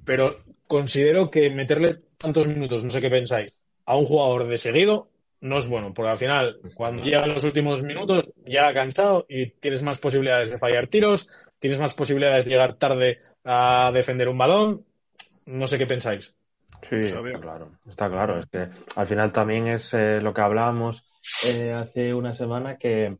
Pero 0.04 0.38
considero 0.66 1.30
que 1.30 1.50
meterle 1.50 1.98
tantos 2.16 2.48
minutos, 2.48 2.82
no 2.82 2.90
sé 2.90 3.00
qué 3.00 3.10
pensáis, 3.10 3.56
a 3.84 3.96
un 3.96 4.06
jugador 4.06 4.48
de 4.48 4.58
seguido 4.58 5.08
no 5.40 5.58
es 5.58 5.68
bueno, 5.68 5.92
porque 5.94 6.10
al 6.10 6.18
final, 6.18 6.58
cuando 6.74 7.02
llegan 7.02 7.32
los 7.32 7.44
últimos 7.44 7.82
minutos, 7.82 8.32
ya 8.46 8.68
ha 8.68 8.74
cansado 8.74 9.26
y 9.28 9.50
tienes 9.50 9.82
más 9.82 9.98
posibilidades 9.98 10.50
de 10.50 10.58
fallar 10.58 10.88
tiros, 10.88 11.30
tienes 11.58 11.78
más 11.78 11.94
posibilidades 11.94 12.44
de 12.44 12.50
llegar 12.50 12.74
tarde 12.74 13.18
a 13.44 13.90
defender 13.92 14.28
un 14.28 14.38
balón. 14.38 14.84
No 15.46 15.66
sé 15.66 15.78
qué 15.78 15.86
pensáis. 15.86 16.34
Sí, 16.82 16.96
está 16.96 17.40
claro, 17.40 17.70
está 17.88 18.08
claro. 18.08 18.40
Es 18.40 18.46
que 18.46 18.68
al 18.96 19.06
final 19.06 19.32
también 19.32 19.68
es 19.68 19.92
eh, 19.94 20.20
lo 20.20 20.34
que 20.34 20.40
hablábamos 20.40 21.08
eh, 21.46 21.72
hace 21.72 22.14
una 22.14 22.32
semana 22.32 22.76
que 22.76 23.16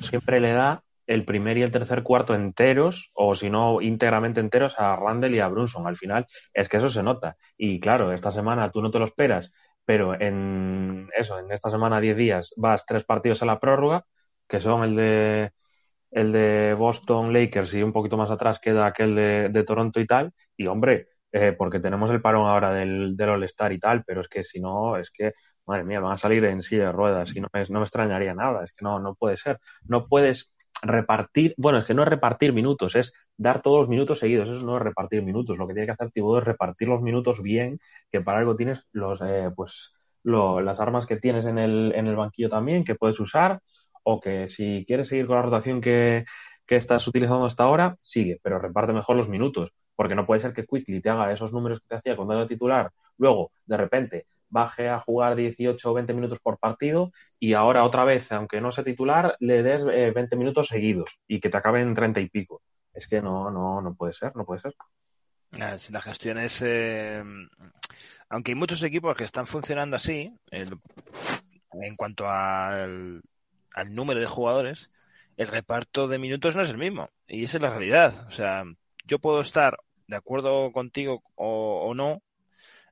siempre 0.00 0.40
le 0.40 0.52
da 0.52 0.82
el 1.06 1.24
primer 1.24 1.56
y 1.56 1.62
el 1.62 1.72
tercer 1.72 2.02
cuarto 2.02 2.34
enteros, 2.34 3.10
o 3.14 3.34
si 3.34 3.48
no, 3.48 3.80
íntegramente 3.80 4.40
enteros 4.40 4.74
a 4.78 4.94
Randall 4.94 5.34
y 5.34 5.40
a 5.40 5.48
Brunson. 5.48 5.86
Al 5.86 5.96
final 5.96 6.26
es 6.52 6.68
que 6.68 6.76
eso 6.76 6.90
se 6.90 7.02
nota. 7.02 7.36
Y 7.56 7.80
claro, 7.80 8.12
esta 8.12 8.30
semana 8.30 8.70
tú 8.70 8.82
no 8.82 8.90
te 8.90 8.98
lo 8.98 9.06
esperas, 9.06 9.50
pero 9.88 10.20
en 10.20 11.08
eso, 11.16 11.38
en 11.38 11.50
esta 11.50 11.70
semana, 11.70 11.98
10 11.98 12.14
días, 12.14 12.52
vas 12.58 12.84
tres 12.84 13.04
partidos 13.06 13.42
a 13.42 13.46
la 13.46 13.58
prórroga, 13.58 14.04
que 14.46 14.60
son 14.60 14.84
el 14.84 14.96
de 14.96 15.52
el 16.10 16.30
de 16.32 16.74
Boston 16.74 17.32
Lakers 17.32 17.72
y 17.72 17.82
un 17.82 17.94
poquito 17.94 18.18
más 18.18 18.30
atrás 18.30 18.60
queda 18.60 18.84
aquel 18.84 19.14
de, 19.14 19.64
Toronto 19.66 19.98
y 19.98 20.06
tal. 20.06 20.32
Y 20.58 20.66
hombre, 20.66 21.08
eh, 21.32 21.52
porque 21.56 21.80
tenemos 21.80 22.10
el 22.10 22.20
parón 22.20 22.46
ahora 22.46 22.70
del, 22.74 23.16
del 23.16 23.30
All-Star 23.30 23.72
y 23.72 23.80
tal, 23.80 24.04
pero 24.04 24.20
es 24.20 24.28
que 24.28 24.44
si 24.44 24.60
no, 24.60 24.98
es 24.98 25.10
que, 25.10 25.32
madre 25.66 25.84
mía, 25.84 26.00
van 26.00 26.12
a 26.12 26.18
salir 26.18 26.44
en 26.44 26.60
silla 26.62 26.86
de 26.86 26.92
ruedas 26.92 27.34
y 27.34 27.40
no 27.40 27.48
me, 27.50 27.64
no 27.70 27.78
me 27.80 27.84
extrañaría 27.86 28.34
nada. 28.34 28.64
Es 28.64 28.72
que 28.74 28.84
no, 28.84 28.98
no 29.00 29.14
puede 29.14 29.38
ser. 29.38 29.58
No 29.86 30.06
puedes 30.06 30.52
repartir, 30.82 31.54
bueno, 31.56 31.78
es 31.78 31.84
que 31.84 31.94
no 31.94 32.02
es 32.02 32.08
repartir 32.08 32.52
minutos, 32.52 32.94
es 32.96 33.12
dar 33.36 33.62
todos 33.62 33.80
los 33.80 33.88
minutos 33.88 34.18
seguidos, 34.18 34.48
eso 34.48 34.64
no 34.64 34.76
es 34.76 34.82
repartir 34.82 35.22
minutos, 35.22 35.58
lo 35.58 35.66
que 35.66 35.74
tiene 35.74 35.86
que 35.86 35.92
hacer 35.92 36.10
Thibodeau 36.10 36.40
es 36.40 36.44
repartir 36.44 36.88
los 36.88 37.02
minutos 37.02 37.42
bien, 37.42 37.78
que 38.10 38.20
para 38.20 38.38
algo 38.38 38.56
tienes 38.56 38.86
los, 38.92 39.20
eh, 39.22 39.50
pues, 39.54 39.94
lo, 40.22 40.60
las 40.60 40.80
armas 40.80 41.06
que 41.06 41.16
tienes 41.16 41.46
en 41.46 41.58
el, 41.58 41.92
en 41.94 42.06
el 42.06 42.16
banquillo 42.16 42.48
también, 42.48 42.84
que 42.84 42.94
puedes 42.94 43.18
usar, 43.20 43.60
o 44.02 44.20
que 44.20 44.48
si 44.48 44.84
quieres 44.86 45.08
seguir 45.08 45.26
con 45.26 45.36
la 45.36 45.42
rotación 45.42 45.80
que, 45.80 46.24
que 46.66 46.76
estás 46.76 47.06
utilizando 47.08 47.46
hasta 47.46 47.64
ahora, 47.64 47.96
sigue, 48.00 48.38
pero 48.42 48.58
reparte 48.58 48.92
mejor 48.92 49.16
los 49.16 49.28
minutos, 49.28 49.72
porque 49.96 50.14
no 50.14 50.26
puede 50.26 50.40
ser 50.40 50.52
que 50.52 50.64
Quickly 50.64 51.00
te 51.00 51.10
haga 51.10 51.32
esos 51.32 51.52
números 51.52 51.80
que 51.80 51.86
te 51.88 51.94
hacía 51.96 52.16
cuando 52.16 52.34
era 52.34 52.46
titular, 52.46 52.90
luego, 53.16 53.52
de 53.66 53.76
repente, 53.76 54.26
baje 54.50 54.88
a 54.88 55.00
jugar 55.00 55.36
18 55.36 55.90
o 55.90 55.94
20 55.94 56.14
minutos 56.14 56.38
por 56.40 56.58
partido 56.58 57.12
y 57.38 57.54
ahora 57.54 57.84
otra 57.84 58.04
vez, 58.04 58.30
aunque 58.32 58.60
no 58.60 58.72
sea 58.72 58.84
titular, 58.84 59.36
le 59.40 59.62
des 59.62 59.84
eh, 59.92 60.10
20 60.14 60.36
minutos 60.36 60.68
seguidos 60.68 61.10
y 61.26 61.40
que 61.40 61.50
te 61.50 61.56
acaben 61.56 61.94
30 61.94 62.20
y 62.20 62.28
pico. 62.28 62.62
Es 62.92 63.06
que 63.06 63.22
no, 63.22 63.50
no, 63.50 63.80
no 63.80 63.94
puede 63.94 64.12
ser, 64.12 64.34
no 64.34 64.44
puede 64.44 64.60
ser. 64.60 64.74
La 65.50 66.00
gestión 66.02 66.38
es. 66.38 66.62
Eh, 66.62 67.22
aunque 68.28 68.52
hay 68.52 68.54
muchos 68.54 68.82
equipos 68.82 69.16
que 69.16 69.24
están 69.24 69.46
funcionando 69.46 69.96
así, 69.96 70.32
el, 70.50 70.78
en 71.72 71.96
cuanto 71.96 72.28
al, 72.28 73.22
número 73.86 74.20
de 74.20 74.26
jugadores, 74.26 74.90
el 75.36 75.46
reparto 75.46 76.08
de 76.08 76.18
minutos 76.18 76.56
no 76.56 76.62
es 76.62 76.70
el 76.70 76.78
mismo. 76.78 77.08
Y 77.26 77.44
esa 77.44 77.56
es 77.56 77.62
la 77.62 77.70
realidad. 77.70 78.26
O 78.28 78.30
sea, 78.32 78.64
yo 79.04 79.18
puedo 79.18 79.40
estar 79.40 79.78
de 80.06 80.16
acuerdo 80.16 80.72
contigo 80.72 81.22
o 81.36 81.94
no 81.94 82.22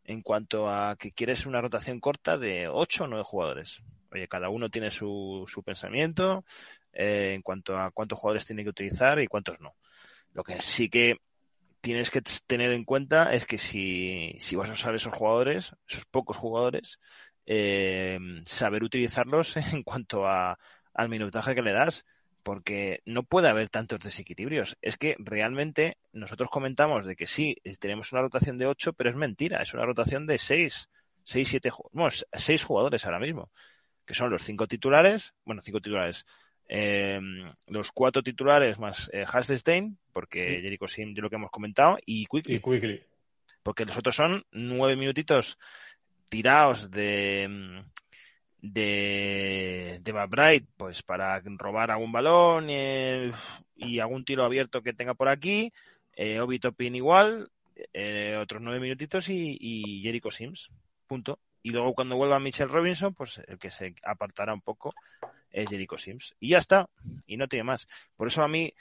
en 0.06 0.22
cuanto 0.22 0.70
a 0.70 0.96
que 0.96 1.12
quieres 1.12 1.46
una 1.46 1.60
rotación 1.60 2.00
corta 2.00 2.38
de 2.38 2.68
8 2.68 3.04
o 3.04 3.06
9 3.08 3.24
jugadores. 3.24 3.82
Oye, 4.12 4.28
cada 4.28 4.48
uno 4.48 4.70
tiene 4.70 4.90
su, 4.90 5.44
su 5.48 5.62
pensamiento 5.62 6.44
eh, 6.92 7.32
en 7.34 7.42
cuanto 7.42 7.76
a 7.76 7.90
cuántos 7.90 8.18
jugadores 8.18 8.46
tiene 8.46 8.62
que 8.62 8.70
utilizar 8.70 9.20
y 9.20 9.26
cuántos 9.26 9.60
no. 9.60 9.74
Lo 10.32 10.44
que 10.44 10.58
sí 10.60 10.88
que 10.88 11.18
tienes 11.80 12.10
que 12.10 12.22
tener 12.46 12.72
en 12.72 12.84
cuenta 12.84 13.32
es 13.34 13.46
que 13.46 13.58
si, 13.58 14.36
si 14.40 14.54
vas 14.54 14.70
a 14.70 14.74
usar 14.74 14.94
esos 14.94 15.12
jugadores, 15.12 15.72
esos 15.88 16.04
pocos 16.06 16.36
jugadores, 16.36 16.98
eh, 17.44 18.18
saber 18.44 18.84
utilizarlos 18.84 19.56
en 19.72 19.82
cuanto 19.82 20.26
a, 20.26 20.58
al 20.94 21.08
minutaje 21.08 21.54
que 21.54 21.62
le 21.62 21.72
das 21.72 22.04
porque 22.46 23.02
no 23.06 23.24
puede 23.24 23.48
haber 23.48 23.70
tantos 23.70 23.98
desequilibrios. 23.98 24.76
Es 24.80 24.96
que 24.96 25.16
realmente 25.18 25.96
nosotros 26.12 26.48
comentamos 26.48 27.04
de 27.04 27.16
que 27.16 27.26
sí, 27.26 27.56
tenemos 27.80 28.12
una 28.12 28.22
rotación 28.22 28.56
de 28.56 28.66
8, 28.66 28.92
pero 28.92 29.10
es 29.10 29.16
mentira, 29.16 29.60
es 29.60 29.74
una 29.74 29.84
rotación 29.84 30.28
de 30.28 30.38
6, 30.38 30.88
6, 31.24 31.48
7, 31.48 31.70
bueno, 31.90 32.10
6 32.32 32.62
jugadores 32.62 33.04
ahora 33.04 33.18
mismo, 33.18 33.50
que 34.04 34.14
son 34.14 34.30
los 34.30 34.44
5 34.44 34.68
titulares, 34.68 35.34
bueno, 35.44 35.60
5 35.60 35.80
titulares, 35.80 36.24
eh, 36.68 37.20
los 37.66 37.90
4 37.90 38.22
titulares 38.22 38.78
más 38.78 39.10
eh, 39.12 39.24
Hasselstein, 39.26 39.98
porque 40.12 40.46
sí. 40.46 40.62
Jericho 40.62 40.86
Sim, 40.86 41.14
de 41.14 41.22
lo 41.22 41.28
que 41.28 41.34
hemos 41.34 41.50
comentado, 41.50 41.98
y 42.06 42.26
Quickly. 42.26 42.54
Y 42.54 42.60
Quickly. 42.60 43.02
Porque 43.64 43.84
los 43.84 43.96
otros 43.96 44.14
son 44.14 44.46
9 44.52 44.94
minutitos 44.94 45.58
tirados 46.30 46.92
de 46.92 47.82
de, 48.72 50.00
de 50.02 50.12
McBride, 50.12 50.66
pues 50.76 51.02
para 51.02 51.40
robar 51.40 51.90
algún 51.90 52.12
balón 52.12 52.66
eh, 52.68 53.32
y 53.76 53.98
algún 53.98 54.24
tiro 54.24 54.44
abierto 54.44 54.82
que 54.82 54.92
tenga 54.92 55.14
por 55.14 55.28
aquí. 55.28 55.72
Eh, 56.14 56.40
Obi 56.40 56.58
Topin 56.58 56.94
igual, 56.94 57.50
eh, 57.92 58.38
otros 58.40 58.62
nueve 58.62 58.80
minutitos 58.80 59.28
y, 59.28 59.56
y, 59.60 60.02
Jericho 60.02 60.30
Sims. 60.30 60.70
Punto. 61.06 61.38
Y 61.62 61.70
luego 61.70 61.94
cuando 61.94 62.16
vuelva 62.16 62.40
Michelle 62.40 62.70
Robinson, 62.72 63.14
pues 63.14 63.40
el 63.46 63.58
que 63.58 63.70
se 63.70 63.94
apartará 64.02 64.54
un 64.54 64.62
poco 64.62 64.94
es 65.50 65.68
Jericho 65.68 65.98
Sims. 65.98 66.34
Y 66.40 66.50
ya 66.50 66.58
está. 66.58 66.88
Y 67.26 67.36
no 67.36 67.48
tiene 67.48 67.64
más. 67.64 67.88
Por 68.16 68.28
eso 68.28 68.42
a 68.42 68.48
mí 68.48 68.72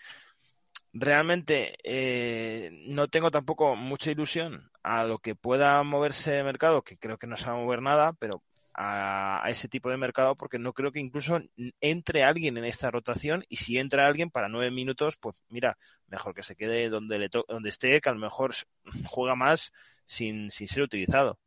realmente 0.93 1.77
eh, 1.83 2.69
no 2.87 3.07
tengo 3.07 3.31
tampoco 3.31 3.75
mucha 3.75 4.11
ilusión 4.11 4.71
a 4.81 5.03
lo 5.03 5.19
que 5.19 5.35
pueda 5.35 5.83
moverse 5.83 6.37
el 6.37 6.45
mercado, 6.45 6.83
que 6.83 6.97
creo 6.97 7.17
que 7.17 7.27
no 7.27 7.37
se 7.37 7.47
va 7.47 7.53
a 7.53 7.57
mover 7.57 7.81
nada, 7.81 8.13
pero 8.13 8.41
a, 8.77 9.43
ese 9.47 9.67
tipo 9.67 9.89
de 9.89 9.97
mercado 9.97 10.35
porque 10.35 10.59
no 10.59 10.73
creo 10.73 10.91
que 10.91 10.99
incluso 10.99 11.39
entre 11.79 12.23
alguien 12.23 12.57
en 12.57 12.65
esta 12.65 12.91
rotación 12.91 13.43
y 13.47 13.57
si 13.57 13.77
entra 13.77 14.05
alguien 14.05 14.29
para 14.29 14.49
nueve 14.49 14.71
minutos, 14.71 15.15
pues 15.17 15.41
mira, 15.49 15.77
mejor 16.07 16.35
que 16.35 16.43
se 16.43 16.55
quede 16.55 16.89
donde, 16.89 17.17
le 17.17 17.29
donde 17.47 17.69
esté, 17.69 18.01
que 18.01 18.09
a 18.09 18.13
lo 18.13 18.19
mejor 18.19 18.53
juega 19.07 19.35
más 19.35 19.71
sin, 20.05 20.51
sin 20.51 20.67
ser 20.67 20.83
utilizado. 20.83 21.39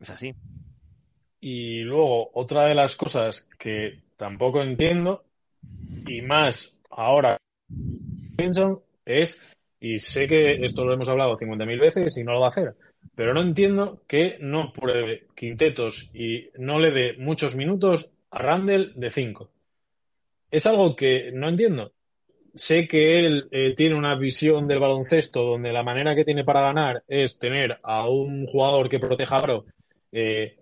Es 0.00 0.10
así. 0.10 0.34
Y 1.40 1.80
luego, 1.80 2.30
otra 2.34 2.64
de 2.64 2.74
las 2.74 2.96
cosas 2.96 3.48
que 3.58 4.02
tampoco 4.16 4.62
entiendo, 4.62 5.24
y 6.06 6.22
más 6.22 6.78
ahora, 6.90 7.36
es, 9.04 9.42
y 9.80 9.98
sé 9.98 10.26
que 10.26 10.64
esto 10.64 10.84
lo 10.84 10.94
hemos 10.94 11.08
hablado 11.08 11.36
50.000 11.36 11.80
veces 11.80 12.16
y 12.16 12.24
no 12.24 12.32
lo 12.32 12.40
va 12.40 12.46
a 12.46 12.50
hacer, 12.50 12.74
pero 13.14 13.34
no 13.34 13.40
entiendo 13.40 14.02
que 14.06 14.38
no 14.40 14.72
pruebe 14.72 15.26
quintetos 15.34 16.10
y 16.14 16.48
no 16.58 16.78
le 16.78 16.90
dé 16.90 17.12
muchos 17.18 17.54
minutos 17.54 18.12
a 18.30 18.38
Randall 18.38 18.92
de 18.96 19.10
5. 19.10 19.50
Es 20.50 20.66
algo 20.66 20.96
que 20.96 21.30
no 21.32 21.48
entiendo. 21.48 21.92
Sé 22.54 22.86
que 22.86 23.26
él 23.26 23.48
eh, 23.50 23.74
tiene 23.74 23.94
una 23.94 24.14
visión 24.14 24.68
del 24.68 24.78
baloncesto 24.78 25.42
donde 25.42 25.72
la 25.72 25.82
manera 25.82 26.14
que 26.14 26.24
tiene 26.24 26.44
para 26.44 26.62
ganar 26.62 27.02
es 27.08 27.38
tener 27.38 27.78
a 27.82 28.08
un 28.08 28.46
jugador 28.46 28.88
que 28.88 28.98
proteja 28.98 29.36
aro 29.36 29.64
eh, 30.10 30.58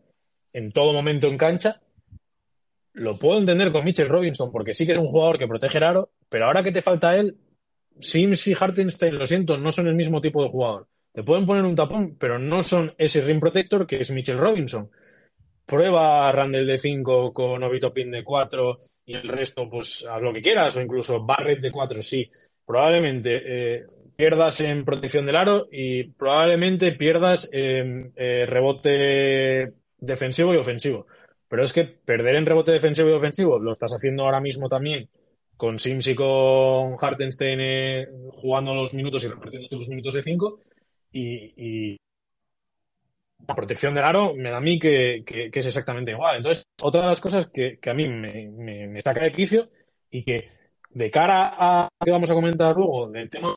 en 0.52 0.72
todo 0.72 0.92
momento 0.92 1.26
en 1.26 1.36
cancha. 1.36 1.80
Lo 2.92 3.16
puedo 3.16 3.38
entender 3.38 3.72
con 3.72 3.84
Mitchell 3.84 4.08
Robinson 4.08 4.52
porque 4.52 4.74
sí 4.74 4.86
que 4.86 4.92
es 4.92 4.98
un 4.98 5.08
jugador 5.08 5.38
que 5.38 5.48
protege 5.48 5.78
el 5.78 5.84
aro, 5.84 6.10
pero 6.28 6.46
ahora 6.46 6.62
que 6.62 6.72
te 6.72 6.82
falta 6.82 7.16
él, 7.16 7.36
Sims 8.00 8.46
y 8.46 8.54
Hartenstein, 8.58 9.18
lo 9.18 9.26
siento, 9.26 9.56
no 9.56 9.72
son 9.72 9.88
el 9.88 9.94
mismo 9.94 10.20
tipo 10.20 10.42
de 10.42 10.48
jugador. 10.48 10.86
Te 11.12 11.22
pueden 11.22 11.46
poner 11.46 11.64
un 11.64 11.74
tapón, 11.74 12.16
pero 12.18 12.38
no 12.38 12.62
son 12.62 12.94
ese 12.96 13.20
rim 13.22 13.40
protector 13.40 13.86
que 13.86 14.00
es 14.00 14.10
Mitchell 14.10 14.38
Robinson. 14.38 14.90
Prueba 15.66 16.30
Randall 16.32 16.66
de 16.66 16.78
5 16.78 17.32
con 17.32 17.62
Obito 17.62 17.92
Pin 17.92 18.10
de 18.10 18.24
4 18.24 18.78
y 19.06 19.14
el 19.14 19.28
resto, 19.28 19.68
pues 19.68 20.04
haz 20.08 20.22
lo 20.22 20.32
que 20.32 20.42
quieras, 20.42 20.76
o 20.76 20.80
incluso 20.80 21.24
Barrett 21.24 21.60
de 21.60 21.72
4, 21.72 22.02
sí. 22.02 22.30
Probablemente 22.64 23.40
eh, 23.44 23.86
pierdas 24.16 24.60
en 24.60 24.84
protección 24.84 25.26
del 25.26 25.36
aro 25.36 25.68
y 25.70 26.04
probablemente 26.04 26.92
pierdas 26.92 27.48
en 27.52 28.12
eh, 28.16 28.46
rebote 28.46 29.72
defensivo 29.98 30.54
y 30.54 30.58
ofensivo. 30.58 31.06
Pero 31.48 31.64
es 31.64 31.72
que 31.72 31.84
perder 31.84 32.36
en 32.36 32.46
rebote 32.46 32.70
defensivo 32.70 33.08
y 33.08 33.12
ofensivo 33.12 33.58
lo 33.58 33.72
estás 33.72 33.92
haciendo 33.92 34.24
ahora 34.24 34.40
mismo 34.40 34.68
también 34.68 35.08
con 35.56 35.78
Sims 35.78 36.06
y 36.06 36.14
con 36.14 36.96
Hartenstein 36.98 37.60
eh, 37.60 38.06
jugando 38.32 38.74
los 38.74 38.94
minutos 38.94 39.22
y 39.24 39.28
repartiendo 39.28 39.68
los 39.72 39.88
minutos 39.88 40.14
de 40.14 40.22
5. 40.22 40.58
Y, 41.12 41.96
la 43.46 43.54
protección 43.54 43.94
del 43.94 44.04
aro 44.04 44.34
me 44.34 44.50
da 44.50 44.58
a 44.58 44.60
mí 44.60 44.78
que, 44.78 45.24
es 45.26 45.66
exactamente 45.66 46.12
igual. 46.12 46.36
Entonces, 46.36 46.64
otra 46.82 47.02
de 47.02 47.08
las 47.08 47.20
cosas 47.20 47.48
que, 47.48 47.78
a 47.84 47.94
mí 47.94 48.08
me, 48.08 48.86
me, 48.86 49.00
saca 49.00 49.24
de 49.24 49.32
quicio 49.32 49.70
y 50.10 50.22
que 50.22 50.48
de 50.90 51.10
cara 51.10 51.54
a 51.56 51.88
lo 52.00 52.04
que 52.04 52.10
vamos 52.10 52.30
a 52.30 52.34
comentar 52.34 52.76
luego 52.76 53.08
del 53.08 53.30
tema 53.30 53.54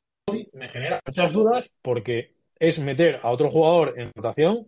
me 0.54 0.70
genera 0.70 1.00
muchas 1.06 1.34
dudas 1.34 1.70
porque 1.82 2.30
es 2.58 2.80
meter 2.80 3.20
a 3.22 3.30
otro 3.30 3.50
jugador 3.50 3.94
en 3.98 4.12
rotación 4.16 4.68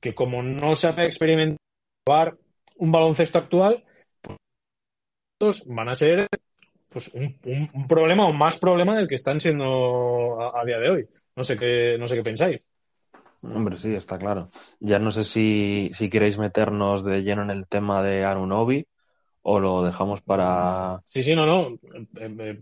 que 0.00 0.14
como 0.14 0.42
no 0.42 0.76
sabe 0.76 1.04
experimentar 1.04 1.58
un 2.76 2.90
baloncesto 2.90 3.38
actual, 3.38 3.84
pues 5.38 5.64
van 5.66 5.88
a 5.88 5.94
ser 5.94 6.26
pues 6.88 7.12
un, 7.14 7.86
problema 7.88 8.26
o 8.26 8.32
más 8.32 8.58
problema 8.58 8.96
del 8.96 9.08
que 9.08 9.14
están 9.14 9.40
siendo 9.40 10.40
a, 10.40 10.64
día 10.64 10.78
de 10.78 10.90
hoy. 10.90 11.08
No 11.36 11.44
sé 11.44 11.58
qué, 11.58 11.96
no 11.98 12.06
sé 12.06 12.16
qué 12.16 12.22
pensáis. 12.22 12.60
Hombre, 13.42 13.76
sí, 13.76 13.94
está 13.94 14.18
claro. 14.18 14.50
Ya 14.78 14.98
no 14.98 15.10
sé 15.10 15.24
si, 15.24 15.90
si 15.92 16.08
queréis 16.08 16.38
meternos 16.38 17.04
de 17.04 17.22
lleno 17.22 17.42
en 17.42 17.50
el 17.50 17.66
tema 17.66 18.02
de 18.02 18.24
Arunobi 18.24 18.86
o 19.42 19.58
lo 19.58 19.82
dejamos 19.82 20.20
para. 20.22 21.02
Sí, 21.06 21.22
sí, 21.22 21.34
no, 21.34 21.44
no. 21.44 21.76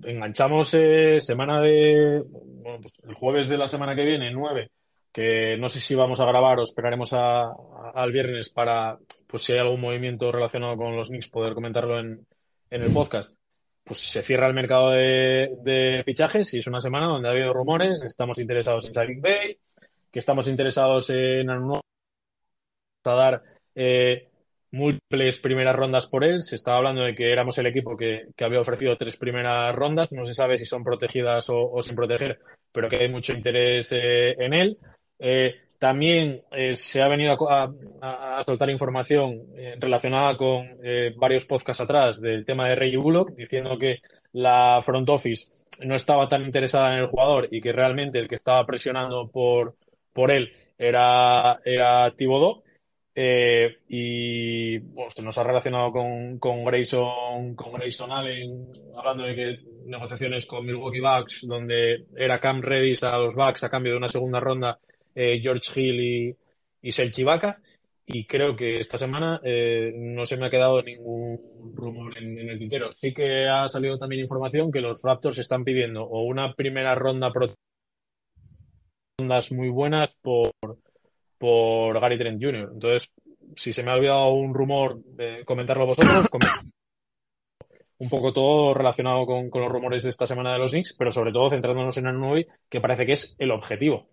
Enganchamos 0.05 0.73
eh, 0.75 1.21
semana 1.21 1.61
de. 1.61 2.23
Bueno, 2.27 2.81
pues 2.81 2.95
el 3.07 3.15
jueves 3.15 3.49
de 3.49 3.59
la 3.59 3.69
semana 3.69 3.95
que 3.95 4.05
viene, 4.05 4.33
9, 4.33 4.71
que 5.13 5.57
no 5.59 5.69
sé 5.69 5.81
si 5.81 5.95
vamos 5.95 6.21
a 6.21 6.27
grabar 6.27 6.59
o 6.59 6.63
esperaremos 6.63 7.13
al 7.13 8.13
viernes 8.13 8.49
para, 8.49 8.99
pues 9.27 9.43
si 9.43 9.53
hay 9.53 9.59
algún 9.59 9.81
movimiento 9.81 10.33
relacionado 10.33 10.77
con 10.77 10.97
los 10.97 11.09
Knicks, 11.09 11.29
poder 11.29 11.53
comentarlo 11.55 11.99
en, 12.01 12.27
en 12.71 12.83
el 12.83 12.93
podcast. 12.93 13.35
Pues 13.91 14.09
se 14.09 14.23
cierra 14.23 14.47
el 14.47 14.55
mercado 14.55 14.91
de, 14.91 16.03
fichajes 16.05 16.55
y 16.55 16.61
es 16.61 16.67
una 16.69 16.81
semana 16.81 17.07
donde 17.07 17.27
ha 17.27 17.33
habido 17.33 17.53
rumores. 17.53 18.01
Estamos 18.03 18.39
interesados 18.39 18.87
en 18.87 18.95
Sadik 18.95 19.21
Bay, 19.21 19.59
que 20.13 20.19
estamos 20.21 20.47
interesados 20.47 21.11
en 21.11 21.51
a 21.51 21.81
dar 23.03 23.43
eh, 23.75 24.31
múltiples 24.71 25.39
primeras 25.39 25.75
rondas 25.75 26.07
por 26.07 26.23
él. 26.23 26.41
Se 26.45 26.55
estaba 26.55 26.77
hablando 26.77 27.03
de 27.03 27.17
que 27.17 27.33
éramos 27.33 27.59
el 27.59 27.67
equipo 27.67 27.97
que, 27.97 28.29
había 28.41 28.61
ofrecido 28.61 28.97
tres 28.97 29.17
primeras 29.17 29.75
rondas. 29.75 30.13
No 30.13 30.23
se 30.23 30.35
sabe 30.35 30.57
si 30.57 30.67
son 30.67 30.85
protegidas 30.85 31.47
o, 31.49 31.83
sin 31.83 31.97
proteger, 31.97 32.39
pero 32.71 32.89
que 32.89 32.95
hay 32.95 33.09
mucho 33.09 33.33
interés 33.33 33.91
eh, 33.91 34.37
en 34.39 34.55
él. 34.55 34.79
Eh, 35.19 35.63
también 35.81 36.43
eh, 36.53 36.77
se 36.77 37.03
ha 37.03 37.09
venido 37.09 37.37
a, 37.51 37.73
soltar 38.47 38.71
información 38.71 39.47
relacionada 39.79 40.37
con 40.37 40.79
varios 41.17 41.45
podcasts 41.47 41.81
atrás 41.81 42.21
del 42.21 42.45
tema 42.45 42.69
de 42.69 42.77
Reggie 42.77 42.99
Bullock, 42.99 43.33
diciendo 43.33 43.77
que 43.79 44.01
la 44.33 44.81
front 44.85 45.09
office 45.09 45.47
no 45.85 45.95
estaba 45.95 46.29
tan 46.29 46.45
interesada 46.45 46.93
en 46.93 47.01
el 47.01 47.07
jugador 47.09 47.49
y 47.51 47.61
que 47.61 47.73
realmente 47.73 48.19
el 48.19 48.29
que 48.29 48.37
estaba 48.37 48.65
presionando 48.65 49.29
por, 49.29 49.77
por 50.13 50.31
él 50.31 50.53
era, 50.79 51.61
era. 51.65 52.13
Eh, 53.15 53.81
y 53.89 54.79
bueno, 54.79 55.11
nos 55.23 55.37
ha 55.37 55.43
relacionado 55.43 55.93
con, 55.93 56.39
con, 56.39 56.65
Grayson, 56.65 57.55
con 57.55 57.73
Grayson 57.73 58.11
Allen, 58.11 58.69
hablando 58.97 59.25
de 59.25 59.35
que 59.35 59.59
negociaciones 59.87 60.47
con 60.47 60.65
Milwaukee 60.65 61.01
Bucks, 61.01 61.47
donde 61.47 62.07
era 62.17 62.39
Cam 62.39 62.63
Redis 62.63 63.03
a 63.03 63.19
los 63.19 63.35
Bucks 63.35 63.65
a 63.65 63.69
cambio 63.69 63.93
de 63.93 63.99
una 63.99 64.09
segunda 64.09 64.41
ronda, 64.41 64.79
eh, 65.15 65.41
George 65.43 65.81
Hill 65.81 66.01
y, 66.01 66.37
y 66.83 66.93
Selchivaka. 66.93 67.61
Y 68.07 68.27
creo 68.27 68.57
que 68.57 68.79
esta 68.79 68.99
semana 68.99 69.41
eh, 69.45 69.93
no 69.95 70.27
se 70.27 70.37
me 70.37 70.47
ha 70.47 70.51
quedado 70.51 70.83
ningún 70.83 71.39
rumor 71.75 72.19
en, 72.19 72.39
el 72.39 72.59
tintero. 72.59 72.93
Sí 72.95 73.15
que 73.15 73.49
ha 73.49 73.69
salido 73.69 73.99
también 73.99 74.23
información 74.23 74.73
que 74.73 74.81
los 74.81 75.03
Raptors 75.03 75.39
están 75.39 75.63
pidiendo 75.65 76.03
o 76.05 76.25
una 76.25 76.55
primera 76.55 76.95
ronda 76.97 77.31
rondas 79.19 79.53
muy 79.53 79.69
buenas 79.69 80.11
por 80.23 80.51
por 81.41 81.99
Gary 81.99 82.19
Trent 82.19 82.43
Jr. 82.43 82.71
Entonces, 82.75 83.13
si 83.57 83.73
se 83.73 83.83
me 83.83 83.91
ha 83.91 83.95
olvidado 83.95 84.29
un 84.35 84.53
rumor, 84.53 85.03
de 85.03 85.43
comentarlo 85.47 85.87
vosotros, 85.87 86.29
un 87.99 88.09
poco 88.11 88.33
todo 88.35 88.75
relacionado 88.75 89.25
con, 89.25 89.51
los 89.53 89.73
rumores 89.73 90.03
de 90.03 90.11
esta 90.11 90.27
semana 90.27 90.53
de 90.53 90.59
los 90.59 90.73
Knicks, 90.73 90.95
pero 90.99 91.11
sobre 91.11 91.33
todo 91.33 91.49
centrándonos 91.49 91.97
en 91.97 92.09
Anunobi, 92.09 92.47
que 92.69 92.81
parece 92.81 93.07
que 93.07 93.13
es 93.13 93.35
el 93.39 93.53
objetivo. 93.53 94.07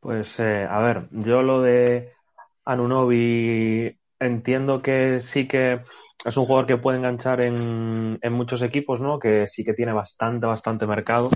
Pues, 0.00 0.38
eh, 0.40 0.66
a 0.68 0.78
ver, 0.80 1.08
yo 1.10 1.42
lo 1.42 1.62
de 1.62 2.12
Anunobi 2.64 3.98
entiendo 4.18 4.82
que 4.82 5.20
sí 5.20 5.46
que 5.48 5.80
es 6.24 6.36
un 6.36 6.46
jugador 6.46 6.66
que 6.66 6.76
puede 6.76 6.98
enganchar 6.98 7.40
en, 7.40 8.18
en 8.22 8.32
muchos 8.32 8.62
equipos, 8.62 9.00
¿no? 9.00 9.18
Que 9.18 9.46
sí 9.46 9.64
que 9.64 9.74
tiene 9.74 9.92
bastante, 9.92 10.46
bastante 10.46 10.86
mercado 10.86 11.28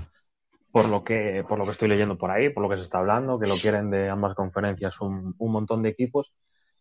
por 0.71 0.87
lo 0.87 1.03
que 1.03 1.43
por 1.47 1.57
lo 1.59 1.65
que 1.65 1.71
estoy 1.71 1.89
leyendo 1.89 2.17
por 2.17 2.31
ahí, 2.31 2.49
por 2.49 2.63
lo 2.63 2.69
que 2.69 2.77
se 2.77 2.83
está 2.83 2.99
hablando, 2.99 3.39
que 3.39 3.47
lo 3.47 3.55
quieren 3.55 3.89
de 3.91 4.09
ambas 4.09 4.35
conferencias 4.35 4.99
un, 5.01 5.35
un 5.37 5.51
montón 5.51 5.83
de 5.83 5.89
equipos. 5.89 6.33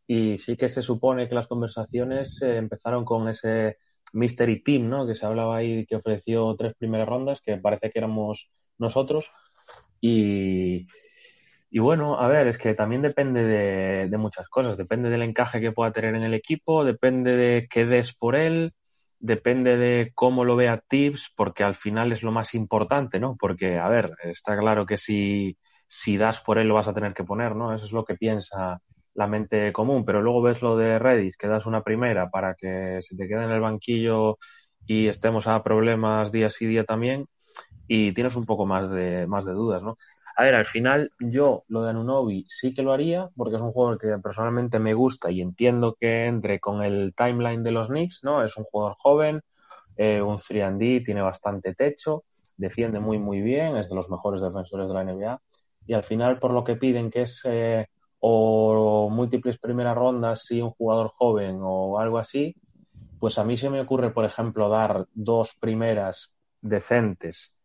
Y 0.06 0.38
sí 0.38 0.56
que 0.56 0.68
se 0.68 0.82
supone 0.82 1.28
que 1.28 1.34
las 1.34 1.46
conversaciones 1.46 2.40
eh, 2.42 2.56
empezaron 2.56 3.04
con 3.04 3.28
ese 3.28 3.78
Mystery 4.12 4.62
Team, 4.62 4.88
¿no? 4.88 5.06
Que 5.06 5.14
se 5.14 5.26
hablaba 5.26 5.56
ahí, 5.56 5.86
que 5.86 5.96
ofreció 5.96 6.54
tres 6.56 6.74
primeras 6.76 7.08
rondas, 7.08 7.40
que 7.40 7.56
parece 7.58 7.90
que 7.90 7.98
éramos 7.98 8.50
nosotros. 8.78 9.30
Y, 10.00 10.86
y 11.70 11.78
bueno, 11.78 12.18
a 12.18 12.26
ver, 12.28 12.48
es 12.48 12.58
que 12.58 12.74
también 12.74 13.02
depende 13.02 13.44
de, 13.44 14.18
muchas 14.18 14.48
cosas. 14.48 14.76
Depende 14.76 15.08
del 15.08 15.22
encaje 15.22 15.60
que 15.60 15.72
pueda 15.72 15.92
tener 15.92 16.14
en 16.16 16.24
el 16.24 16.34
equipo, 16.34 16.84
depende 16.84 17.36
de 17.36 17.68
qué 17.70 17.86
des 17.86 18.12
por 18.14 18.34
él, 18.34 18.74
depende 19.20 19.76
de 19.76 20.12
cómo 20.14 20.44
lo 20.44 20.56
vea 20.56 20.82
Tips, 20.88 21.32
porque 21.36 21.62
al 21.62 21.76
final 21.76 22.12
es 22.12 22.22
lo 22.24 22.32
más 22.32 22.54
importante, 22.54 23.20
¿no? 23.20 23.36
Porque, 23.38 23.78
a 23.78 23.88
ver, 23.88 24.12
está 24.24 24.58
claro 24.58 24.84
que 24.84 24.96
si, 24.98 25.56
si 25.86 26.16
das 26.16 26.40
por 26.40 26.58
él 26.58 26.68
lo 26.68 26.74
vas 26.74 26.88
a 26.88 26.94
tener 26.94 27.14
que 27.14 27.24
poner, 27.24 27.54
¿no? 27.54 27.72
Eso 27.72 27.86
es 27.86 27.92
lo 27.92 28.04
que 28.04 28.16
piensa 28.16 28.80
la 29.14 29.26
mente 29.28 29.72
común, 29.72 30.04
pero 30.04 30.22
luego 30.22 30.42
ves 30.42 30.62
lo 30.62 30.76
de 30.76 30.98
Redis, 30.98 31.36
que 31.36 31.48
das 31.48 31.66
una 31.66 31.82
primera 31.82 32.30
para 32.30 32.54
que 32.54 32.98
se 33.02 33.16
te 33.16 33.28
quede 33.28 33.44
en 33.44 33.50
el 33.50 33.60
banquillo 33.60 34.38
y 34.86 35.08
estemos 35.08 35.46
a 35.46 35.62
problemas 35.62 36.32
día 36.32 36.50
sí 36.50 36.66
día 36.66 36.84
también, 36.84 37.26
y 37.86 38.12
tienes 38.12 38.36
un 38.36 38.46
poco 38.46 38.66
más 38.66 38.90
de, 38.90 39.26
más 39.26 39.44
de 39.44 39.52
dudas, 39.52 39.82
¿no? 39.82 39.98
A 40.36 40.44
ver, 40.44 40.54
al 40.54 40.66
final 40.66 41.12
yo 41.18 41.64
lo 41.68 41.82
de 41.82 41.90
Anunobi 41.90 42.46
sí 42.48 42.72
que 42.74 42.82
lo 42.82 42.92
haría, 42.92 43.28
porque 43.36 43.56
es 43.56 43.62
un 43.62 43.72
jugador 43.72 43.98
que 43.98 44.08
personalmente 44.22 44.78
me 44.78 44.94
gusta 44.94 45.30
y 45.30 45.40
entiendo 45.40 45.96
que 45.98 46.26
entre 46.26 46.60
con 46.60 46.82
el 46.82 47.14
timeline 47.14 47.62
de 47.62 47.70
los 47.72 47.88
Knicks, 47.88 48.20
¿no? 48.22 48.42
Es 48.44 48.56
un 48.56 48.64
jugador 48.64 48.96
joven, 48.98 49.42
eh, 49.96 50.22
un 50.22 50.38
3D, 50.38 51.00
tiene 51.04 51.22
bastante 51.22 51.74
techo, 51.74 52.24
defiende 52.56 53.00
muy, 53.00 53.18
muy 53.18 53.40
bien, 53.40 53.76
es 53.76 53.88
de 53.90 53.96
los 53.96 54.08
mejores 54.10 54.40
defensores 54.40 54.88
de 54.88 54.94
la 54.94 55.02
NBA. 55.02 55.40
Y 55.86 55.94
al 55.94 56.04
final, 56.04 56.38
por 56.38 56.52
lo 56.52 56.64
que 56.64 56.76
piden, 56.76 57.10
que 57.10 57.22
es 57.22 57.42
eh, 57.44 57.86
o 58.20 59.08
múltiples 59.10 59.58
primeras 59.58 59.96
rondas 59.96 60.50
y 60.50 60.62
un 60.62 60.70
jugador 60.70 61.08
joven 61.08 61.58
o 61.62 61.98
algo 61.98 62.18
así, 62.18 62.54
pues 63.18 63.38
a 63.38 63.44
mí 63.44 63.56
se 63.56 63.70
me 63.70 63.80
ocurre, 63.80 64.10
por 64.12 64.24
ejemplo, 64.24 64.68
dar 64.68 65.06
dos 65.14 65.54
primeras 65.60 66.32
decentes 66.62 67.59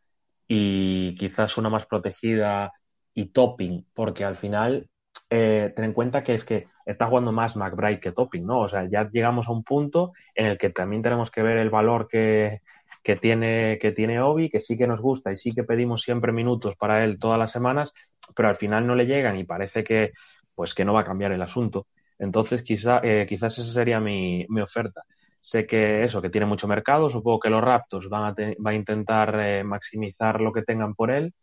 y 0.48 1.16
quizás 1.18 1.58
una 1.58 1.70
más 1.70 1.86
protegida 1.86 2.72
y 3.14 3.28
topping, 3.28 3.86
porque 3.94 4.24
al 4.26 4.36
final 4.36 4.90
eh, 5.30 5.72
ten 5.76 5.86
en 5.86 5.94
cuenta 5.94 6.24
que 6.24 6.34
es 6.36 6.46
que 6.46 6.68
está 6.86 7.08
jugando 7.08 7.32
más 7.32 7.56
McBride 7.56 8.00
que 8.00 8.12
topping, 8.12 8.46
¿no? 8.46 8.62
O 8.62 8.68
sea, 8.68 8.88
ya 8.90 9.10
llegamos 9.12 9.48
a 9.48 9.52
un 9.52 9.64
punto 9.64 10.14
en 10.36 10.48
el 10.48 10.58
que 10.58 10.70
también 10.70 11.02
tenemos 11.02 11.32
que 11.32 11.42
ver 11.42 11.58
el 11.58 11.70
valor 11.70 12.08
que, 12.08 12.62
que 13.04 13.16
tiene, 13.16 13.78
que 13.82 13.92
tiene 13.92 14.22
Obi, 14.22 14.50
que 14.50 14.60
sí 14.60 14.78
que 14.78 14.88
nos 14.88 15.02
gusta 15.02 15.32
y 15.32 15.36
sí 15.38 15.52
que 15.54 15.64
pedimos 15.64 16.02
siempre 16.02 16.32
minutos 16.32 16.76
para 16.78 17.04
él 17.04 17.18
todas 17.20 17.40
las 17.40 17.52
semanas, 17.52 17.94
pero 18.36 18.50
al 18.50 18.58
final 18.58 18.86
no 18.88 18.96
le 18.96 19.06
llegan 19.06 19.38
y 19.38 19.44
parece 19.46 19.84
que, 19.84 20.12
pues, 20.56 20.74
que 20.74 20.86
no 20.86 20.94
va 20.94 21.02
a 21.02 21.04
cambiar 21.06 21.32
el 21.32 21.42
asunto. 21.42 21.88
Entonces, 22.20 22.64
quizá, 22.64 23.00
eh, 23.04 23.26
quizás 23.28 23.58
esa 23.58 23.72
sería 23.72 24.00
mi, 24.00 24.46
mi 24.50 24.62
oferta. 24.62 25.04
Sé 25.46 25.68
que 25.68 26.04
eso, 26.04 26.24
que 26.24 26.32
tiene 26.32 26.48
mucho 26.48 26.68
mercado, 26.68 27.08
supongo 27.08 27.40
que 27.40 27.52
los 27.52 27.64
Raptors 27.64 28.10
van 28.10 28.34
a, 28.66 28.74
intentar 28.74 29.40
eh, 29.40 29.64
maximizar 29.64 30.42
lo 30.42 30.52
que 30.52 30.64
tengan 30.64 30.96
por 30.96 31.12
él. 31.12 31.36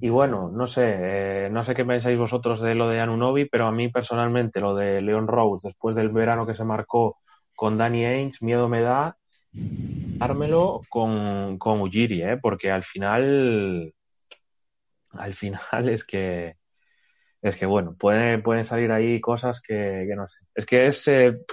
Y 0.00 0.08
bueno, 0.08 0.50
no 0.52 0.68
sé, 0.68 1.46
eh, 1.46 1.48
no 1.50 1.64
sé 1.64 1.74
qué 1.74 1.84
pensáis 1.84 2.16
vosotros 2.16 2.60
de 2.60 2.76
lo 2.76 2.88
de 2.88 3.00
Anunobi, 3.00 3.46
pero 3.46 3.66
a 3.66 3.72
mí 3.72 3.88
personalmente 3.88 4.60
lo 4.60 4.76
de 4.76 5.02
Leon 5.02 5.26
Rose, 5.26 5.66
después 5.66 5.96
del 5.96 6.10
verano 6.10 6.46
que 6.46 6.54
se 6.54 6.64
marcó 6.64 7.18
con 7.56 7.76
Danny 7.76 8.04
Ainge, 8.04 8.38
miedo 8.44 8.68
me 8.68 8.82
da 8.82 9.16
dármelo 9.52 10.82
con, 10.88 11.58
con 11.58 11.80
Ujiri, 11.80 12.22
¿eh? 12.22 12.38
porque 12.40 12.70
al 12.70 12.84
final, 12.84 13.92
al 15.10 15.34
final 15.34 15.60
es 15.88 16.04
que, 16.04 16.54
es 17.42 17.56
que 17.56 17.66
bueno, 17.66 17.96
pueden, 17.98 18.42
pueden 18.42 18.64
salir 18.64 18.92
ahí 18.92 19.20
cosas 19.20 19.60
que, 19.62 20.06
no 20.16 20.28
sé. 20.28 20.36
Es 20.54 20.66
que 20.66 20.86
es, 20.86 21.10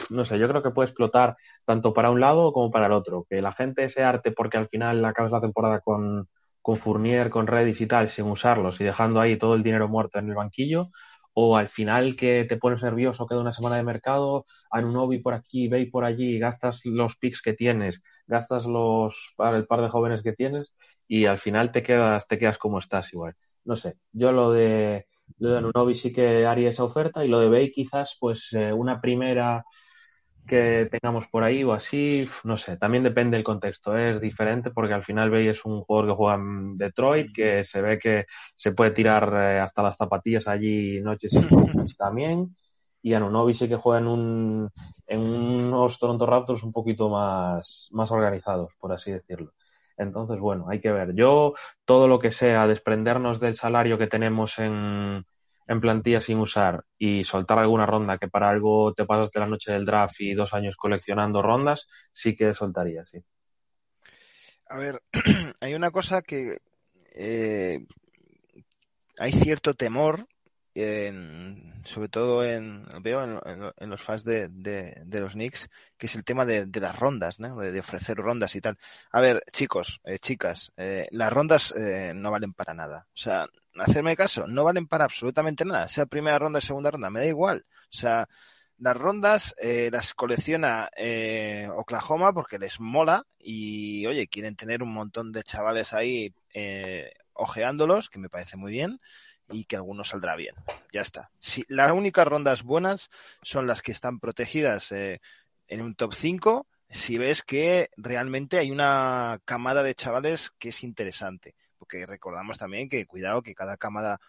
no 0.10 0.26
sé, 0.26 0.38
yo 0.40 0.48
creo 0.50 0.62
que 0.64 0.72
puede 0.72 0.88
explotar 0.90 1.36
tanto 1.66 1.94
para 1.94 2.12
un 2.12 2.20
lado 2.20 2.52
como 2.52 2.72
para 2.72 2.88
el 2.88 2.92
otro. 2.94 3.26
Que 3.30 3.42
la 3.42 3.54
gente 3.54 3.90
se 3.90 4.04
arte 4.04 4.32
porque 4.32 4.58
al 4.58 4.68
final 4.70 5.04
acabas 5.06 5.32
la 5.32 5.42
temporada 5.42 5.80
con, 5.80 6.28
con 6.62 6.76
Fournier, 6.78 7.30
con 7.30 7.48
Redis 7.48 7.82
y 7.82 7.88
tal, 7.88 8.10
sin 8.10 8.26
usarlos 8.26 8.82
y 8.82 8.84
dejando 8.84 9.20
ahí 9.22 9.38
todo 9.38 9.56
el 9.56 9.64
dinero 9.64 9.88
muerto 9.88 10.20
en 10.20 10.30
el 10.30 10.36
banquillo. 10.36 10.90
o 11.34 11.56
al 11.56 11.70
final 11.70 12.16
que 12.16 12.46
te 12.50 12.58
pones 12.58 12.82
nervioso, 12.84 13.28
queda 13.28 13.40
una 13.42 13.52
semana 13.52 13.76
de 13.78 13.84
mercado, 13.84 14.46
Anunobi 14.72 15.20
por 15.20 15.34
aquí, 15.36 15.68
Bay 15.68 15.86
por 15.86 16.04
allí, 16.04 16.40
gastas 16.40 16.82
los 16.86 17.16
picks 17.18 17.42
que 17.42 17.54
tienes, 17.54 18.02
gastas 18.26 18.66
los 18.66 19.34
el 19.54 19.68
par 19.68 19.82
de 19.82 19.90
jóvenes 19.90 20.24
que 20.24 20.34
tienes 20.34 20.74
y 21.08 21.26
al 21.26 21.38
final 21.38 21.72
te 21.72 21.84
quedas, 21.84 22.28
te 22.28 22.38
quedas 22.40 22.58
como 22.58 22.80
estás 22.80 23.14
igual. 23.14 23.36
No 23.66 23.76
sé, 23.76 23.98
yo 24.12 24.32
lo 24.32 24.52
de, 24.52 25.06
lo 25.40 25.50
de 25.52 25.58
Anunobi 25.60 25.96
sí 25.96 26.12
que 26.14 26.46
haría 26.46 26.70
esa 26.70 26.84
oferta 26.84 27.24
y 27.26 27.28
lo 27.28 27.40
de 27.40 27.50
Bay 27.50 27.72
quizás 27.72 28.18
pues 28.20 28.50
eh, 28.54 28.74
una 28.74 29.02
primera 29.02 29.64
que 30.48 30.88
tengamos 30.90 31.28
por 31.28 31.44
ahí 31.44 31.64
o 31.64 31.74
así, 31.74 32.28
no 32.46 32.58
sé, 32.58 32.78
también 32.78 33.04
depende 33.04 33.36
del 33.38 33.44
contexto, 33.44 33.98
es 33.98 34.22
diferente 34.22 34.72
porque 34.72 34.94
al 34.94 35.04
final 35.04 35.30
Bay 35.30 35.48
es 35.50 35.66
un 35.66 35.82
jugador 35.82 36.10
que 36.10 36.16
juega 36.16 36.36
en 36.36 36.76
Detroit, 36.78 37.34
que 37.36 37.64
se 37.66 37.82
ve 37.82 38.00
que 38.00 38.26
se 38.56 38.72
puede 38.72 38.92
tirar 38.92 39.34
eh, 39.36 39.60
hasta 39.60 39.84
las 39.84 39.98
zapatillas 39.98 40.48
allí 40.48 41.02
noches 41.02 41.34
y 41.34 41.40
también, 41.98 42.56
y 43.02 43.14
Anunobi 43.14 43.54
sí 43.54 43.68
que 43.68 43.76
juega 43.76 44.00
en, 44.00 44.08
un, 44.08 44.70
en 45.08 45.20
unos 45.20 46.00
Toronto 46.00 46.26
Raptors 46.26 46.64
un 46.64 46.72
poquito 46.72 47.10
más, 47.10 47.88
más 47.92 48.10
organizados, 48.12 48.70
por 48.80 48.94
así 48.94 49.12
decirlo. 49.12 49.54
Entonces, 49.98 50.40
bueno, 50.40 50.70
hay 50.70 50.80
que 50.80 50.92
ver. 50.92 51.14
Yo, 51.16 51.54
todo 51.86 52.08
lo 52.08 52.20
que 52.20 52.32
sea 52.32 52.68
desprendernos 52.68 53.40
del 53.40 53.56
salario 53.56 53.98
que 53.98 54.08
tenemos 54.08 54.60
en, 54.60 55.26
en 55.68 55.82
plantilla 55.82 56.22
sin 56.22 56.40
usar 56.40 56.86
y 56.98 57.24
soltar 57.24 57.60
alguna 57.60 57.86
ronda 57.86 58.18
que 58.18 58.28
para 58.28 58.50
algo 58.50 58.94
te 58.94 59.06
pasaste 59.06 59.40
la 59.40 59.48
noche 59.48 59.74
del 59.74 59.86
draft 59.86 60.20
y 60.20 60.34
dos 60.34 60.54
años 60.54 60.78
coleccionando 60.78 61.42
rondas, 61.42 61.88
sí 62.14 62.36
que 62.36 62.54
soltaría, 62.54 63.04
sí. 63.04 63.24
A 64.70 64.78
ver, 64.78 65.02
hay 65.62 65.74
una 65.74 65.92
cosa 65.92 66.22
que 66.22 66.60
eh, 67.14 67.86
hay 69.18 69.32
cierto 69.32 69.74
temor, 69.74 70.28
en, 70.82 71.82
sobre 71.86 72.10
todo 72.10 72.44
en, 72.44 72.86
veo 73.02 73.24
en, 73.24 73.90
los 73.90 74.02
fans 74.02 74.24
de, 74.24 74.48
de, 74.50 75.20
los 75.20 75.34
Knicks, 75.34 75.70
que 75.98 76.08
es 76.08 76.16
el 76.16 76.24
tema 76.24 76.46
de, 76.46 76.68
las 76.80 76.98
rondas, 76.98 77.40
¿no? 77.40 77.58
de, 77.58 77.80
ofrecer 77.80 78.18
rondas 78.18 78.56
y 78.56 78.62
tal. 78.62 78.78
A 79.12 79.22
ver, 79.22 79.44
chicos, 79.52 80.00
eh, 80.04 80.20
chicas, 80.20 80.72
eh, 80.78 81.08
las 81.12 81.32
rondas 81.32 81.74
no 82.14 82.32
valen 82.32 82.54
para 82.54 82.74
nada. 82.74 83.08
O 83.10 83.18
sea, 83.18 83.48
hacerme 83.80 84.16
caso, 84.16 84.48
no 84.48 84.64
valen 84.64 84.88
para 84.88 85.06
absolutamente 85.06 85.66
nada, 85.66 85.88
sea 85.90 86.06
primera 86.06 86.40
ronda 86.40 86.62
segunda 86.62 86.92
ronda, 86.92 87.10
me 87.10 87.22
da 87.22 87.26
igual. 87.28 87.66
O 87.70 87.98
sea, 87.98 88.28
las 88.80 88.96
rondas 88.96 89.56
eh, 89.60 89.90
las 89.92 90.14
colecciona 90.14 90.90
eh, 90.96 91.68
Oklahoma 91.76 92.34
porque 92.34 92.60
les 92.60 92.80
mola 92.80 93.26
y, 93.40 94.06
oye, 94.06 94.28
quieren 94.28 94.56
tener 94.56 94.84
un 94.84 94.94
montón 94.94 95.32
de 95.32 95.44
chavales 95.44 95.94
ahí 95.94 96.34
eh, 96.54 97.12
ojeándolos, 97.34 98.10
que 98.10 98.20
me 98.20 98.30
parece 98.30 98.58
muy 98.58 98.72
bien, 98.72 99.00
y 99.50 99.66
que 99.66 99.76
alguno 99.76 100.04
saldrá 100.04 100.36
bien. 100.36 100.56
Ya 100.92 101.02
está. 101.02 101.32
Si, 101.40 101.64
las 101.68 101.92
únicas 101.92 102.28
rondas 102.28 102.64
buenas 102.64 103.10
son 103.42 103.68
las 103.68 103.82
que 103.82 103.92
están 103.92 104.20
protegidas 104.20 104.92
en 104.92 105.82
un 105.82 105.96
top 105.96 106.14
5 106.14 106.68
si 106.90 107.18
ves 107.18 107.44
que 107.44 107.90
realmente 107.98 108.58
hay 108.58 108.72
una 108.72 109.42
camada 109.44 109.84
de 109.84 109.94
chavales 109.94 110.52
que 110.58 110.70
es 110.70 110.84
interesante 110.84 111.54
porque 111.78 112.06
recordamos 112.06 112.58
también 112.58 112.90
que 112.90 113.06
cuidado 113.06 113.42
que 113.42 113.56
cada 113.56 113.78
cámara 113.78 114.20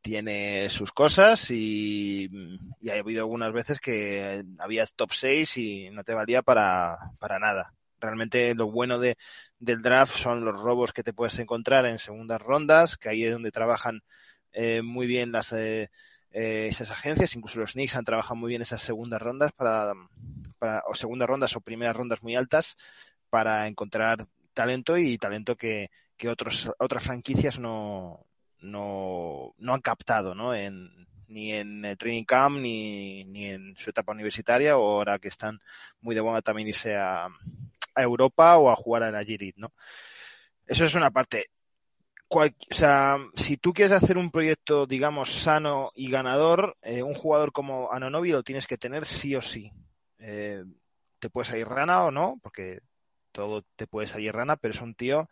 tiene 0.00 0.68
sus 0.70 0.92
cosas 0.92 1.50
y, 1.50 2.30
y 2.80 2.90
ha 2.90 2.98
habido 2.98 3.20
algunas 3.20 3.52
veces 3.52 3.80
que 3.80 4.44
había 4.58 4.86
top 4.86 5.12
6 5.12 5.56
y 5.58 5.90
no 5.90 6.04
te 6.04 6.14
valía 6.14 6.42
para, 6.42 6.98
para 7.18 7.38
nada. 7.38 7.74
Realmente 8.00 8.54
lo 8.54 8.70
bueno 8.70 8.98
de, 8.98 9.16
del 9.58 9.82
draft 9.82 10.16
son 10.16 10.44
los 10.44 10.58
robos 10.58 10.92
que 10.94 11.02
te 11.02 11.12
puedes 11.12 11.38
encontrar 11.38 11.84
en 11.84 11.98
segundas 11.98 12.40
rondas, 12.40 12.96
que 12.96 13.10
ahí 13.10 13.24
es 13.24 13.32
donde 13.32 13.50
trabajan 13.50 14.00
eh, 14.52 14.82
muy 14.82 15.06
bien 15.06 15.32
las 15.32 15.52
eh, 15.52 15.90
eh, 16.32 16.68
esas 16.70 16.90
agencias, 16.90 17.34
incluso 17.34 17.58
los 17.58 17.72
Knicks 17.72 17.96
han 17.96 18.04
trabajado 18.04 18.36
muy 18.36 18.48
bien 18.48 18.62
esas 18.62 18.82
segundas 18.82 19.20
rondas 19.20 19.52
para, 19.52 19.92
para 20.58 20.82
o 20.86 20.94
segundas 20.94 21.28
rondas 21.28 21.56
o 21.56 21.60
primeras 21.60 21.96
rondas 21.96 22.22
muy 22.22 22.36
altas 22.36 22.76
para 23.30 23.66
encontrar 23.66 24.26
talento 24.54 24.96
y 24.98 25.18
talento 25.18 25.56
que, 25.56 25.90
que 26.16 26.28
otros, 26.28 26.70
otras 26.78 27.02
franquicias 27.02 27.58
no, 27.58 28.26
no, 28.60 29.54
no 29.58 29.74
han 29.74 29.80
captado, 29.80 30.34
¿no? 30.34 30.54
En, 30.54 31.06
ni 31.28 31.52
en 31.52 31.84
el 31.84 31.96
training 31.96 32.24
camp 32.24 32.58
ni, 32.58 33.24
ni 33.24 33.46
en 33.46 33.76
su 33.76 33.90
etapa 33.90 34.12
universitaria 34.12 34.76
o 34.76 34.82
ahora 34.90 35.18
que 35.18 35.28
están 35.28 35.60
muy 36.00 36.14
de 36.14 36.20
buena 36.20 36.42
también 36.42 36.68
irse 36.68 36.96
a, 36.96 37.26
a 37.94 38.02
Europa 38.02 38.56
o 38.58 38.70
a 38.70 38.76
jugar 38.76 39.04
a 39.04 39.10
la 39.10 39.22
G 39.22 39.54
¿no? 39.56 39.72
Eso 40.66 40.84
es 40.84 40.94
una 40.94 41.10
parte. 41.10 41.50
O 42.30 42.74
sea, 42.74 43.18
si 43.34 43.56
tú 43.56 43.72
quieres 43.72 43.92
hacer 43.92 44.16
un 44.16 44.30
proyecto, 44.30 44.86
digamos, 44.86 45.32
sano 45.32 45.90
y 45.94 46.10
ganador, 46.10 46.76
eh, 46.82 47.02
un 47.02 47.14
jugador 47.14 47.52
como 47.52 47.92
Anonobi 47.92 48.30
lo 48.30 48.42
tienes 48.42 48.66
que 48.66 48.78
tener 48.78 49.04
sí 49.04 49.34
o 49.34 49.42
sí. 49.42 49.72
Eh, 50.18 50.64
te 51.18 51.30
puede 51.30 51.48
salir 51.48 51.68
rana 51.68 52.04
o 52.04 52.10
no, 52.10 52.38
porque 52.42 52.80
todo 53.32 53.64
te 53.76 53.86
puede 53.86 54.06
salir 54.06 54.32
rana, 54.32 54.56
pero 54.56 54.74
es 54.74 54.80
un 54.80 54.94
tío 54.94 55.28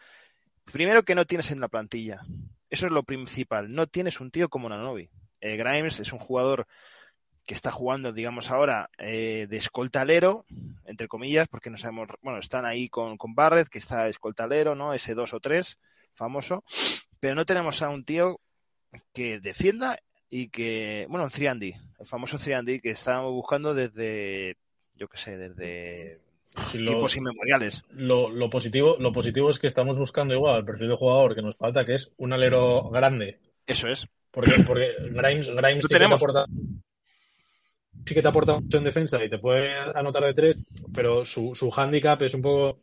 Primero 0.72 1.02
que 1.02 1.14
no 1.14 1.24
tienes 1.24 1.50
en 1.50 1.60
la 1.60 1.68
plantilla. 1.68 2.20
Eso 2.68 2.86
es 2.86 2.92
lo 2.92 3.02
principal. 3.02 3.72
No 3.72 3.86
tienes 3.86 4.20
un 4.20 4.30
tío 4.30 4.48
como 4.48 4.68
Nanobi. 4.68 5.08
Eh, 5.40 5.56
Grimes 5.56 5.98
es 6.00 6.12
un 6.12 6.18
jugador 6.18 6.66
que 7.46 7.54
está 7.54 7.70
jugando, 7.70 8.12
digamos 8.12 8.50
ahora, 8.50 8.90
eh, 8.98 9.46
de 9.48 9.56
escoltalero, 9.56 10.44
entre 10.84 11.08
comillas, 11.08 11.48
porque 11.48 11.70
no 11.70 11.78
sabemos, 11.78 12.08
bueno, 12.20 12.38
están 12.38 12.66
ahí 12.66 12.90
con, 12.90 13.16
con 13.16 13.34
Barrett, 13.34 13.68
que 13.68 13.78
está 13.78 14.08
escoltalero, 14.08 14.74
¿no? 14.74 14.92
Ese 14.92 15.14
dos 15.14 15.32
o 15.32 15.40
tres, 15.40 15.78
famoso, 16.18 16.64
pero 17.20 17.34
no 17.34 17.46
tenemos 17.46 17.80
a 17.80 17.88
un 17.88 18.04
tío 18.04 18.40
que 19.14 19.40
defienda 19.40 19.98
y 20.28 20.48
que, 20.48 21.06
bueno, 21.08 21.24
un 21.24 21.30
Triandi, 21.30 21.74
el 21.98 22.06
famoso 22.06 22.38
Triandi 22.38 22.80
que 22.80 22.90
estábamos 22.90 23.32
buscando 23.32 23.72
desde, 23.72 24.56
yo 24.94 25.08
qué 25.08 25.16
sé, 25.16 25.38
desde 25.38 26.18
tiempos 26.72 27.16
inmemoriales. 27.16 27.82
Lo, 27.90 28.50
positivo, 28.50 28.96
lo 28.98 29.12
positivo 29.12 29.48
es 29.48 29.58
que 29.58 29.66
estamos 29.66 29.98
buscando 29.98 30.34
igual 30.34 30.58
el 30.58 30.64
perfil 30.64 30.88
de 30.88 30.96
jugador 30.96 31.34
que 31.34 31.42
nos 31.42 31.56
falta, 31.56 31.84
que 31.84 31.94
es 31.94 32.12
un 32.18 32.32
alero 32.32 32.90
grande. 32.90 33.38
Eso 33.66 33.88
es. 33.88 34.06
Porque, 34.30 34.62
porque 34.66 34.92
Grimes, 35.10 35.48
Grimes 35.48 35.84
sí, 35.84 35.88
que 35.88 35.98
te 35.98 36.04
aporta, 36.04 36.44
sí 38.04 38.14
que 38.14 38.22
te 38.22 38.28
aporta 38.28 38.60
mucho 38.60 38.78
en 38.78 38.84
defensa 38.84 39.22
y 39.24 39.28
te 39.28 39.38
puede 39.38 39.72
anotar 39.94 40.24
de 40.24 40.34
tres, 40.34 40.62
pero 40.94 41.24
su, 41.24 41.54
su 41.54 41.72
handicap 41.74 42.20
es 42.22 42.34
un 42.34 42.42
poco 42.42 42.78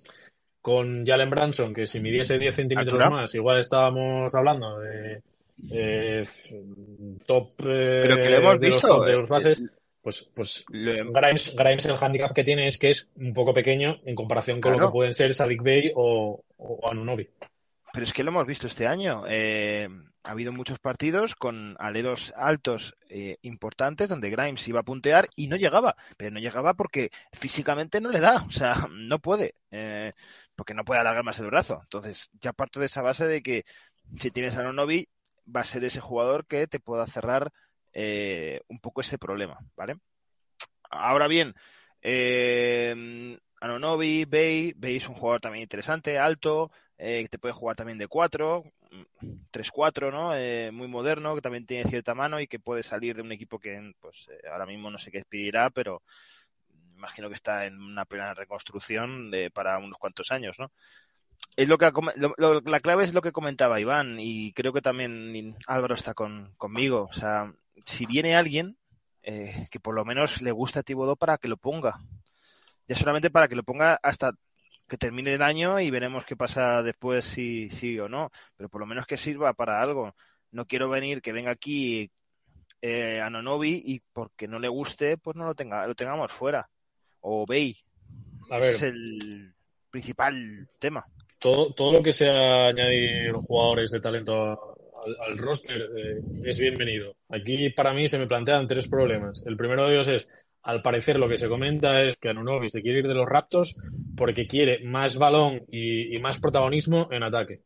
con 0.66 1.06
Jalen 1.06 1.30
Branson, 1.30 1.76
que 1.76 1.86
si 1.86 2.00
midiese 2.00 2.40
10 2.40 2.56
centímetros 2.56 3.08
más, 3.12 3.36
igual 3.36 3.60
estábamos 3.60 4.34
hablando 4.34 4.80
de 4.80 5.22
eh, 5.70 6.26
top 7.24 7.52
eh, 7.68 8.00
pero 8.02 8.18
que 8.18 8.30
lo 8.32 8.38
hemos 8.38 8.60
visto 8.60 9.04
de 9.04 9.16
los 9.16 9.30
bases 9.30 9.70
pues, 10.02 10.28
pues 10.34 10.66
Grimes, 10.68 11.56
Grimes, 11.56 11.86
el 11.86 11.98
handicap 12.02 12.34
que 12.34 12.44
tiene 12.44 12.66
es 12.66 12.80
que 12.80 12.90
es 12.90 13.08
un 13.16 13.32
poco 13.32 13.54
pequeño 13.54 13.98
en 14.06 14.16
comparación 14.16 14.60
con 14.60 14.72
lo 14.72 14.88
que 14.88 14.92
pueden 14.92 15.14
ser 15.14 15.36
Sadik 15.36 15.62
Bey 15.62 15.92
o, 15.94 16.44
o, 16.58 16.90
Anunobi. 16.90 17.30
Pero 17.94 18.04
es 18.04 18.12
que 18.12 18.24
lo 18.24 18.32
hemos 18.32 18.48
visto 18.48 18.66
este 18.66 18.88
año. 18.88 19.24
Eh, 19.28 19.88
ha 20.26 20.32
habido 20.32 20.52
muchos 20.52 20.80
partidos 20.80 21.36
con 21.36 21.76
aleros 21.80 22.34
altos 22.36 22.96
eh, 23.10 23.38
importantes 23.44 24.10
donde 24.10 24.32
Grimes 24.32 24.68
iba 24.68 24.80
a 24.80 24.84
puntear 24.84 25.30
y 25.36 25.48
no 25.48 25.56
llegaba. 25.56 25.96
Pero 26.18 26.32
no 26.32 26.40
llegaba 26.40 26.74
porque 26.74 27.12
físicamente 27.32 28.02
no 28.02 28.10
le 28.10 28.20
da. 28.20 28.44
O 28.48 28.52
sea, 28.52 28.76
no 28.92 29.20
puede. 29.20 29.56
Eh, 29.72 30.14
porque 30.56 30.74
no 30.74 30.86
puede 30.86 31.02
alargar 31.02 31.24
más 31.24 31.40
el 31.40 31.48
brazo. 31.48 31.80
Entonces, 31.84 32.30
ya 32.40 32.54
parto 32.54 32.80
de 32.80 32.88
esa 32.88 33.02
base 33.02 33.26
de 33.28 33.42
que 33.42 33.66
si 34.20 34.32
tienes 34.32 34.56
a 34.58 34.62
Anunobi, 34.62 35.08
va 35.54 35.62
a 35.62 35.66
ser 35.66 35.84
ese 35.84 36.00
jugador 36.00 36.46
que 36.46 36.68
te 36.68 36.80
pueda 36.80 37.06
cerrar 37.08 37.52
eh, 37.94 38.62
un 38.68 38.80
poco 38.80 39.02
ese 39.02 39.18
problema, 39.18 39.60
¿vale? 39.76 39.98
Ahora 40.90 41.28
bien, 41.28 41.56
eh, 42.02 43.38
Anonobi, 43.62 44.26
Bay, 44.26 44.74
Bay 44.76 44.98
es 44.98 45.10
un 45.10 45.16
jugador 45.16 45.42
también 45.42 45.64
interesante, 45.64 46.20
alto, 46.20 46.72
eh, 46.98 47.24
que 47.24 47.30
te 47.30 47.40
puede 47.40 47.54
jugar 47.54 47.76
también 47.76 47.98
de 47.98 48.08
4, 48.08 48.64
3-4, 49.52 50.12
¿no? 50.12 50.36
Eh, 50.36 50.72
muy 50.72 50.88
moderno, 50.88 51.36
que 51.36 51.42
también 51.42 51.66
tiene 51.66 51.90
cierta 51.90 52.14
mano 52.14 52.40
y 52.40 52.48
que 52.48 52.60
puede 52.60 52.84
salir 52.84 53.16
de 53.16 53.22
un 53.22 53.32
equipo 53.32 53.60
que 53.60 53.94
pues 54.00 54.30
ahora 54.52 54.66
mismo 54.66 54.92
no 54.92 54.98
sé 54.98 55.12
qué 55.12 55.24
pedirá, 55.28 55.70
pero 55.70 56.04
imagino 57.06 57.30
que 57.30 57.36
está 57.36 57.66
en 57.66 57.80
una 57.80 58.06
plena 58.06 58.34
reconstrucción 58.34 59.30
de, 59.30 59.52
para 59.52 59.78
unos 59.78 59.98
cuantos 59.98 60.32
años, 60.32 60.58
¿no? 60.58 60.72
Es 61.56 61.70
lo 61.70 61.78
que 61.78 61.92
la 62.66 62.80
clave 62.80 63.04
es 63.04 63.14
lo 63.14 63.22
que 63.22 63.32
comentaba 63.32 63.80
Iván 63.80 64.18
y 64.20 64.54
creo 64.54 64.74
que 64.74 64.82
también 64.82 65.56
Álvaro 65.68 65.94
está 65.94 66.14
con, 66.14 66.54
conmigo. 66.58 67.08
O 67.10 67.14
sea, 67.14 67.54
si 67.86 68.06
viene 68.06 68.36
alguien 68.36 68.78
eh, 69.22 69.68
que 69.70 69.80
por 69.80 69.96
lo 69.96 70.06
menos 70.06 70.42
le 70.42 70.52
gusta 70.52 70.80
a 70.82 70.84
Tibodó 70.84 71.16
para 71.16 71.38
que 71.38 71.48
lo 71.48 71.58
ponga. 71.58 72.00
Ya 72.88 72.96
solamente 72.96 73.30
para 73.30 73.48
que 73.48 73.56
lo 73.56 73.64
ponga 73.64 74.00
hasta 74.02 74.34
que 74.88 74.98
termine 74.98 75.34
el 75.34 75.42
año 75.42 75.80
y 75.80 75.90
veremos 75.92 76.26
qué 76.26 76.36
pasa 76.36 76.84
después 76.84 77.26
si 77.26 77.70
sí 77.70 78.00
o 78.00 78.10
no. 78.10 78.32
Pero 78.58 78.70
por 78.70 78.82
lo 78.82 78.88
menos 78.88 79.06
que 79.06 79.18
sirva 79.18 79.54
para 79.54 79.82
algo. 79.82 80.16
No 80.52 80.66
quiero 80.66 80.90
venir 80.90 81.22
que 81.22 81.34
venga 81.34 81.52
aquí 81.52 82.12
eh, 82.82 83.20
a 83.22 83.30
Nonobi 83.30 83.82
y 83.84 84.02
porque 84.14 84.48
no 84.48 84.60
le 84.60 84.68
guste, 84.68 85.18
pues 85.18 85.36
no 85.36 85.46
lo 85.46 85.56
tenga, 85.56 85.88
lo 85.88 85.96
tengamos 85.96 86.32
fuera. 86.32 86.70
O 87.28 87.46
Bey. 87.46 87.76
A 88.52 88.58
ver. 88.58 88.76
Ese 88.76 88.88
es 88.88 88.94
el 88.94 89.54
principal 89.90 90.70
tema. 90.80 91.04
Todo, 91.40 91.74
todo 91.74 91.94
lo 91.94 92.04
que 92.04 92.14
sea 92.14 92.68
añadir 92.68 93.34
jugadores 93.34 93.90
de 93.92 94.00
talento 94.00 94.76
al, 95.26 95.38
roster 95.38 95.82
eh, 95.82 96.22
es 96.44 96.60
bienvenido. 96.60 97.16
Aquí 97.30 97.70
para 97.72 97.94
mí 97.94 98.08
se 98.08 98.20
me 98.20 98.28
plantean 98.28 98.68
tres 98.68 98.88
problemas. 98.88 99.44
El 99.46 99.58
primero 99.58 99.88
de 99.88 99.96
ellos 99.96 100.08
es, 100.08 100.30
al 100.64 100.84
parecer 100.84 101.18
lo 101.18 101.28
que 101.28 101.38
se 101.38 101.48
comenta 101.48 102.02
es 102.04 102.18
que 102.18 102.30
Anunobi 102.30 102.70
se 102.70 102.82
quiere 102.82 103.00
ir 103.00 103.08
de 103.08 103.16
los 103.16 103.28
Raptors 103.28 103.76
porque 104.16 104.48
quiere 104.48 104.84
más 104.84 105.18
balón 105.18 105.64
y, 105.72 106.18
más 106.20 106.40
protagonismo 106.40 107.08
en 107.12 107.24
ataque. 107.24 107.62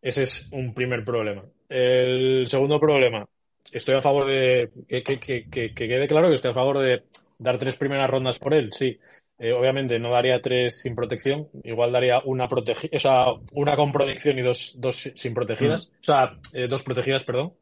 Ese 0.00 0.22
es 0.22 0.48
un 0.52 0.72
primer 0.74 1.04
problema. 1.04 1.42
El 1.68 2.46
segundo 2.46 2.78
problema, 2.78 3.26
estoy 3.70 3.94
a 3.94 4.00
favor 4.00 4.26
de 4.26 4.70
que, 4.88 5.18
que, 5.18 5.74
quede 5.74 6.06
claro 6.06 6.28
que 6.28 6.34
estoy 6.34 6.50
a 6.50 6.54
favor 6.54 6.78
de 6.78 7.04
dar 7.42 7.58
tres 7.58 7.76
primeras 7.76 8.08
rondas 8.08 8.38
por 8.38 8.54
él, 8.54 8.72
sí. 8.72 8.98
Eh, 9.38 9.52
obviamente 9.52 9.98
no 9.98 10.12
daría 10.12 10.40
tres 10.40 10.80
sin 10.82 10.94
protección, 10.94 11.48
igual 11.64 11.90
daría 11.90 12.20
una 12.24 12.46
protegida, 12.48 12.96
o 12.96 13.00
sea, 13.00 13.24
una 13.52 13.74
con 13.74 13.90
protección 13.90 14.38
y 14.38 14.42
dos, 14.42 14.76
dos 14.78 15.10
sin 15.14 15.34
protegidas, 15.34 15.90
o 16.00 16.04
sea, 16.04 16.38
eh, 16.52 16.68
dos 16.68 16.84
protegidas, 16.84 17.24
perdón, 17.24 17.54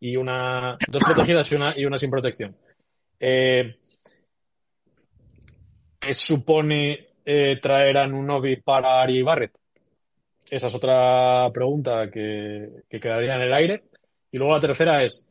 y 0.00 0.16
una, 0.16 0.78
dos 0.88 1.02
protegidas 1.04 1.50
y 1.52 1.54
una, 1.56 1.72
y 1.76 1.84
una 1.84 1.98
sin 1.98 2.10
protección. 2.10 2.56
Eh, 3.18 3.76
¿Qué 5.98 6.14
supone 6.14 7.08
traer 7.60 7.98
a 7.98 8.06
Nunobi 8.06 8.56
para 8.56 9.02
Ari 9.02 9.22
Barrett? 9.22 9.52
Esa 10.50 10.66
es 10.66 10.74
otra 10.74 11.50
pregunta 11.52 12.10
que, 12.10 12.82
que 12.88 12.98
quedaría 12.98 13.34
en 13.34 13.42
el 13.42 13.52
aire. 13.52 13.84
Y 14.32 14.38
luego 14.38 14.54
la 14.54 14.60
tercera 14.60 15.04
es, 15.04 15.28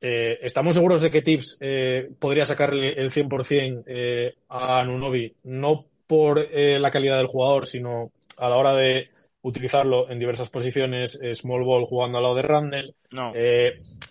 eh, 0.00 0.38
¿Estamos 0.42 0.76
seguros 0.76 1.02
de 1.02 1.10
que 1.10 1.22
Tips 1.22 1.58
eh, 1.60 2.08
podría 2.18 2.44
sacarle 2.44 2.92
el 2.92 3.10
100% 3.10 3.82
eh, 3.86 4.34
a 4.48 4.84
Nunobi? 4.84 5.34
No 5.44 5.86
por 6.06 6.48
la 6.50 6.90
calidad 6.90 7.18
del 7.18 7.26
jugador, 7.26 7.66
sino 7.66 8.12
a 8.38 8.48
la 8.48 8.56
hora 8.56 8.74
de 8.74 9.10
utilizarlo 9.42 10.08
en 10.08 10.18
diversas 10.18 10.48
posiciones, 10.48 11.20
small 11.34 11.64
ball 11.64 11.84
jugando 11.84 12.16
al 12.16 12.24
lado 12.24 12.34
de 12.34 12.42
Randall. 12.42 12.94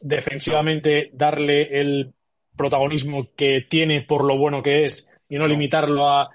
defensivamente, 0.01 1.09
darle 1.13 1.81
el 1.81 2.13
protagonismo 2.55 3.29
que 3.35 3.65
tiene 3.67 4.01
por 4.01 4.25
lo 4.25 4.37
bueno 4.37 4.61
que 4.61 4.85
es 4.85 5.09
y 5.27 5.39
no, 5.39 5.47
limitarlo 5.47 6.07
a 6.07 6.29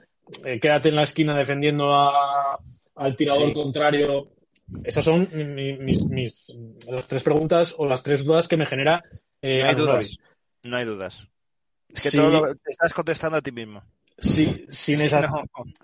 quédate 0.61 0.89
en 0.89 0.97
la 0.97 1.05
esquina 1.05 1.39
defendiendo 1.39 1.95
al 2.97 3.17
tirador 3.17 3.53
contrario. 3.53 4.33
Esas 4.83 5.05
son 5.05 5.29
mis, 5.33 6.05
mis, 6.07 6.45
las 6.91 7.07
tres 7.07 7.23
preguntas 7.23 7.73
o 7.79 7.87
las 7.87 8.03
tres 8.03 8.25
dudas 8.25 8.49
que 8.49 8.57
me 8.57 8.67
genera 8.67 9.05
eh, 9.43 9.63
no 9.63 9.69
hay 9.69 9.75
dudas. 9.75 10.17
No 10.63 10.77
hay 10.77 10.85
dudas. 10.85 11.27
Es 11.89 12.11
que 12.11 12.17
todo 12.17 12.31
lo, 12.31 12.55
te 12.55 12.71
estás 12.71 12.95
contestando 12.95 13.37
a 13.37 13.43
ti 13.43 13.53
mismo. 13.53 13.83
Sí, 14.19 14.67
sin, 14.69 15.03
esas, 15.03 15.27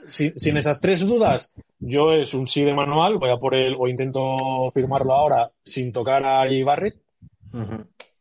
sin, 0.06 0.56
esas 0.56 0.80
tres 0.80 1.00
dudas, 1.00 1.52
yo 1.80 2.12
es 2.12 2.34
un 2.34 2.46
sí 2.46 2.62
de 2.62 2.72
manual, 2.72 3.18
voy 3.18 3.30
a 3.30 3.36
por 3.36 3.54
él 3.54 3.74
o 3.76 3.88
intento 3.88 4.70
firmarlo 4.72 5.12
ahora 5.12 5.50
sin 5.64 5.92
tocar 5.92 6.24
a 6.24 6.42
J. 6.42 6.64
Barrett. 6.64 7.00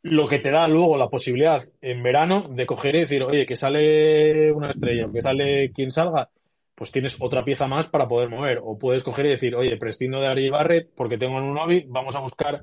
Lo 0.02 0.28
que 0.28 0.40
te 0.40 0.50
da 0.50 0.68
luego 0.68 0.98
la 0.98 1.10
posibilidad 1.10 1.62
en 1.82 2.02
verano 2.02 2.48
de 2.50 2.66
coger 2.66 2.96
y 2.96 3.02
decir, 3.02 3.24
oye, 3.24 3.46
que 3.46 3.56
sale 3.56 4.52
una 4.52 4.72
estrella, 4.72 5.08
que 5.14 5.22
sale 5.22 5.72
quien 5.72 5.92
salga, 5.92 6.30
pues 6.74 6.92
tienes 6.92 7.18
otra 7.20 7.44
pieza 7.44 7.68
más 7.68 7.88
para 7.88 8.08
poder 8.08 8.30
mover. 8.30 8.60
O 8.64 8.80
puedes 8.80 9.04
coger 9.04 9.28
y 9.28 9.32
decir, 9.32 9.56
oye, 9.56 9.78
prescindo 9.78 10.20
de 10.20 10.28
Ari 10.28 10.50
Barrett 10.50 10.90
porque 10.96 11.18
tengo 11.18 11.38
un 11.38 11.54
Novi, 11.54 11.86
vamos 11.88 12.16
a 12.16 12.22
buscar 12.22 12.62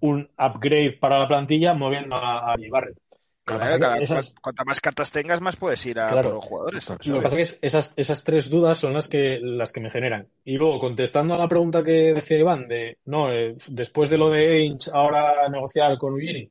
un 0.00 0.28
upgrade 0.38 0.98
para 1.00 1.18
la 1.18 1.28
plantilla 1.28 1.74
moviendo 1.74 2.16
a, 2.16 2.52
a 2.52 2.56
Barrett. 2.70 2.98
Cuanto 4.40 4.64
más 4.64 4.80
cartas 4.80 5.10
tengas, 5.10 5.40
más 5.40 5.56
puedes 5.56 5.84
ir 5.86 5.98
a 5.98 6.22
los 6.22 6.44
jugadores. 6.44 6.88
Lo 6.88 6.96
que 6.98 7.20
pasa 7.20 7.40
es 7.40 7.54
que 7.54 7.66
esas, 7.66 7.92
esas 7.96 8.22
tres 8.22 8.48
dudas 8.48 8.78
son 8.78 8.94
las 8.94 9.08
que, 9.08 9.40
las 9.42 9.72
que 9.72 9.80
me 9.80 9.90
generan. 9.90 10.28
Y 10.44 10.56
luego, 10.56 10.78
contestando 10.78 11.34
a 11.34 11.38
la 11.38 11.48
pregunta 11.48 11.82
que 11.82 12.14
decía 12.14 12.38
Iván, 12.38 12.68
de 12.68 12.98
no, 13.06 13.32
eh, 13.32 13.56
después 13.68 14.08
de 14.08 14.18
lo 14.18 14.30
de 14.30 14.46
Ainge, 14.52 14.90
ahora 14.92 15.48
negociar 15.48 15.98
con 15.98 16.14
Ugini. 16.14 16.48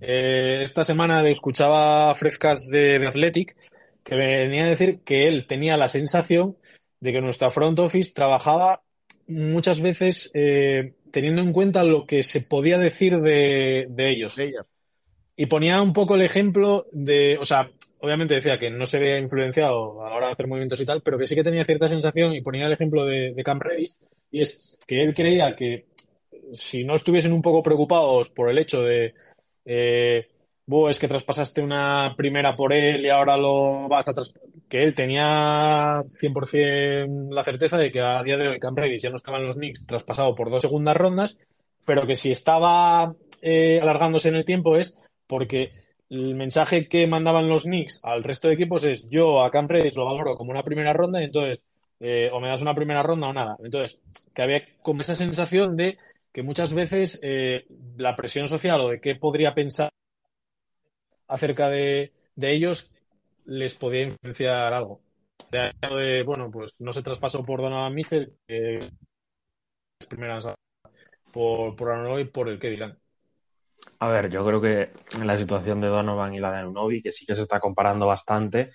Eh, 0.00 0.62
esta 0.62 0.84
semana 0.84 1.26
escuchaba 1.28 2.10
a 2.10 2.14
Fred 2.14 2.32
de, 2.70 2.98
de 2.98 3.06
Athletic 3.06 3.54
que 4.02 4.16
venía 4.16 4.64
a 4.64 4.70
decir 4.70 5.00
que 5.04 5.28
él 5.28 5.46
tenía 5.46 5.76
la 5.76 5.88
sensación 5.88 6.56
de 7.00 7.12
que 7.12 7.20
nuestra 7.20 7.50
front 7.50 7.78
office 7.78 8.12
trabajaba 8.12 8.82
muchas 9.28 9.80
veces 9.80 10.30
eh, 10.34 10.94
teniendo 11.12 11.42
en 11.42 11.52
cuenta 11.52 11.84
lo 11.84 12.06
que 12.06 12.22
se 12.22 12.40
podía 12.40 12.78
decir 12.78 13.20
de, 13.20 13.86
ellos. 13.96 14.36
Y 15.36 15.46
ponía 15.46 15.80
un 15.80 15.92
poco 15.92 16.14
el 16.14 16.22
ejemplo 16.22 16.86
de, 16.92 17.38
o 17.38 17.44
sea, 17.44 17.70
obviamente 18.00 18.34
decía 18.34 18.58
que 18.58 18.70
no 18.70 18.86
se 18.86 18.98
veía 18.98 19.18
influenciado 19.18 20.04
a 20.04 20.10
la 20.10 20.16
hora 20.16 20.26
de 20.26 20.32
hacer 20.32 20.48
movimientos 20.48 20.80
y 20.80 20.86
tal, 20.86 21.02
pero 21.02 21.18
que 21.18 21.26
sí 21.26 21.34
que 21.34 21.44
tenía 21.44 21.64
cierta 21.64 21.88
sensación 21.88 22.34
y 22.34 22.40
ponía 22.40 22.66
el 22.66 22.72
ejemplo 22.72 23.04
de, 23.04 23.32
de 23.32 23.44
Camp 23.44 23.62
Reddy, 23.62 23.90
y 24.30 24.40
es 24.40 24.78
que 24.86 25.02
él 25.02 25.14
creía 25.14 25.54
que 25.54 25.86
si 26.52 26.84
no 26.84 26.94
estuviesen 26.94 27.32
un 27.32 27.42
poco 27.42 27.62
preocupados 27.62 28.28
por 28.30 28.50
el 28.50 28.58
hecho 28.58 28.82
de 28.82 29.14
eh, 29.64 30.28
es 30.88 30.98
que 30.98 31.08
traspasaste 31.08 31.60
una 31.60 32.14
primera 32.16 32.56
por 32.56 32.72
él 32.72 33.04
y 33.04 33.10
ahora 33.10 33.36
lo 33.36 33.88
vas 33.88 34.08
a 34.08 34.14
que 34.72 34.82
él 34.82 34.94
tenía 34.94 36.02
100% 36.18 37.28
la 37.30 37.44
certeza 37.44 37.76
de 37.76 37.92
que 37.92 38.00
a 38.00 38.22
día 38.22 38.38
de 38.38 38.48
hoy 38.48 38.58
Cam 38.58 38.74
Reddish 38.74 39.02
ya 39.02 39.10
no 39.10 39.16
estaba 39.16 39.38
los 39.38 39.56
Knicks 39.56 39.84
traspasado 39.84 40.34
por 40.34 40.48
dos 40.48 40.62
segundas 40.62 40.96
rondas, 40.96 41.38
pero 41.84 42.06
que 42.06 42.16
si 42.16 42.32
estaba 42.32 43.14
eh, 43.42 43.80
alargándose 43.82 44.30
en 44.30 44.36
el 44.36 44.46
tiempo 44.46 44.78
es 44.78 44.98
porque 45.26 45.72
el 46.08 46.34
mensaje 46.36 46.88
que 46.88 47.06
mandaban 47.06 47.50
los 47.50 47.64
Knicks 47.64 48.00
al 48.02 48.24
resto 48.24 48.48
de 48.48 48.54
equipos 48.54 48.84
es 48.84 49.10
yo 49.10 49.44
a 49.44 49.50
Cam 49.50 49.68
Reddish 49.68 49.94
lo 49.94 50.06
valoro 50.06 50.36
como 50.36 50.52
una 50.52 50.62
primera 50.62 50.94
ronda 50.94 51.20
y 51.20 51.24
entonces 51.24 51.62
eh, 52.00 52.30
o 52.32 52.40
me 52.40 52.48
das 52.48 52.62
una 52.62 52.74
primera 52.74 53.02
ronda 53.02 53.28
o 53.28 53.32
nada. 53.34 53.58
Entonces, 53.62 54.00
que 54.34 54.40
había 54.40 54.62
como 54.80 55.02
esa 55.02 55.14
sensación 55.14 55.76
de 55.76 55.98
que 56.32 56.42
muchas 56.42 56.72
veces 56.72 57.20
eh, 57.22 57.66
la 57.98 58.16
presión 58.16 58.48
social 58.48 58.80
o 58.80 58.88
de 58.88 59.02
qué 59.02 59.16
podría 59.16 59.52
pensar 59.52 59.90
acerca 61.28 61.68
de, 61.68 62.12
ellos 62.36 62.90
les 63.44 63.74
podía 63.74 64.02
influenciar 64.02 64.72
algo. 64.72 65.00
De, 65.50 66.22
bueno, 66.24 66.50
pues 66.50 66.74
no 66.78 66.92
se 66.92 67.02
traspasó 67.02 67.44
por 67.44 67.60
Donovan 67.60 67.94
Mitchell, 67.94 68.32
primeras 70.08 70.46
por, 71.32 71.76
por 71.76 72.20
y 72.20 72.24
por 72.24 72.48
el 72.48 72.58
que. 72.58 72.94
A 73.98 74.08
ver, 74.08 74.30
yo 74.30 74.44
creo 74.46 74.60
que 74.60 74.90
la 75.24 75.36
situación 75.36 75.80
de 75.80 75.88
Donovan 75.88 76.34
y 76.34 76.40
la 76.40 76.52
de 76.52 76.58
Anunobi, 76.58 77.02
que 77.02 77.12
sí 77.12 77.26
que 77.26 77.34
se 77.34 77.42
está 77.42 77.60
comparando 77.60 78.06
bastante, 78.06 78.72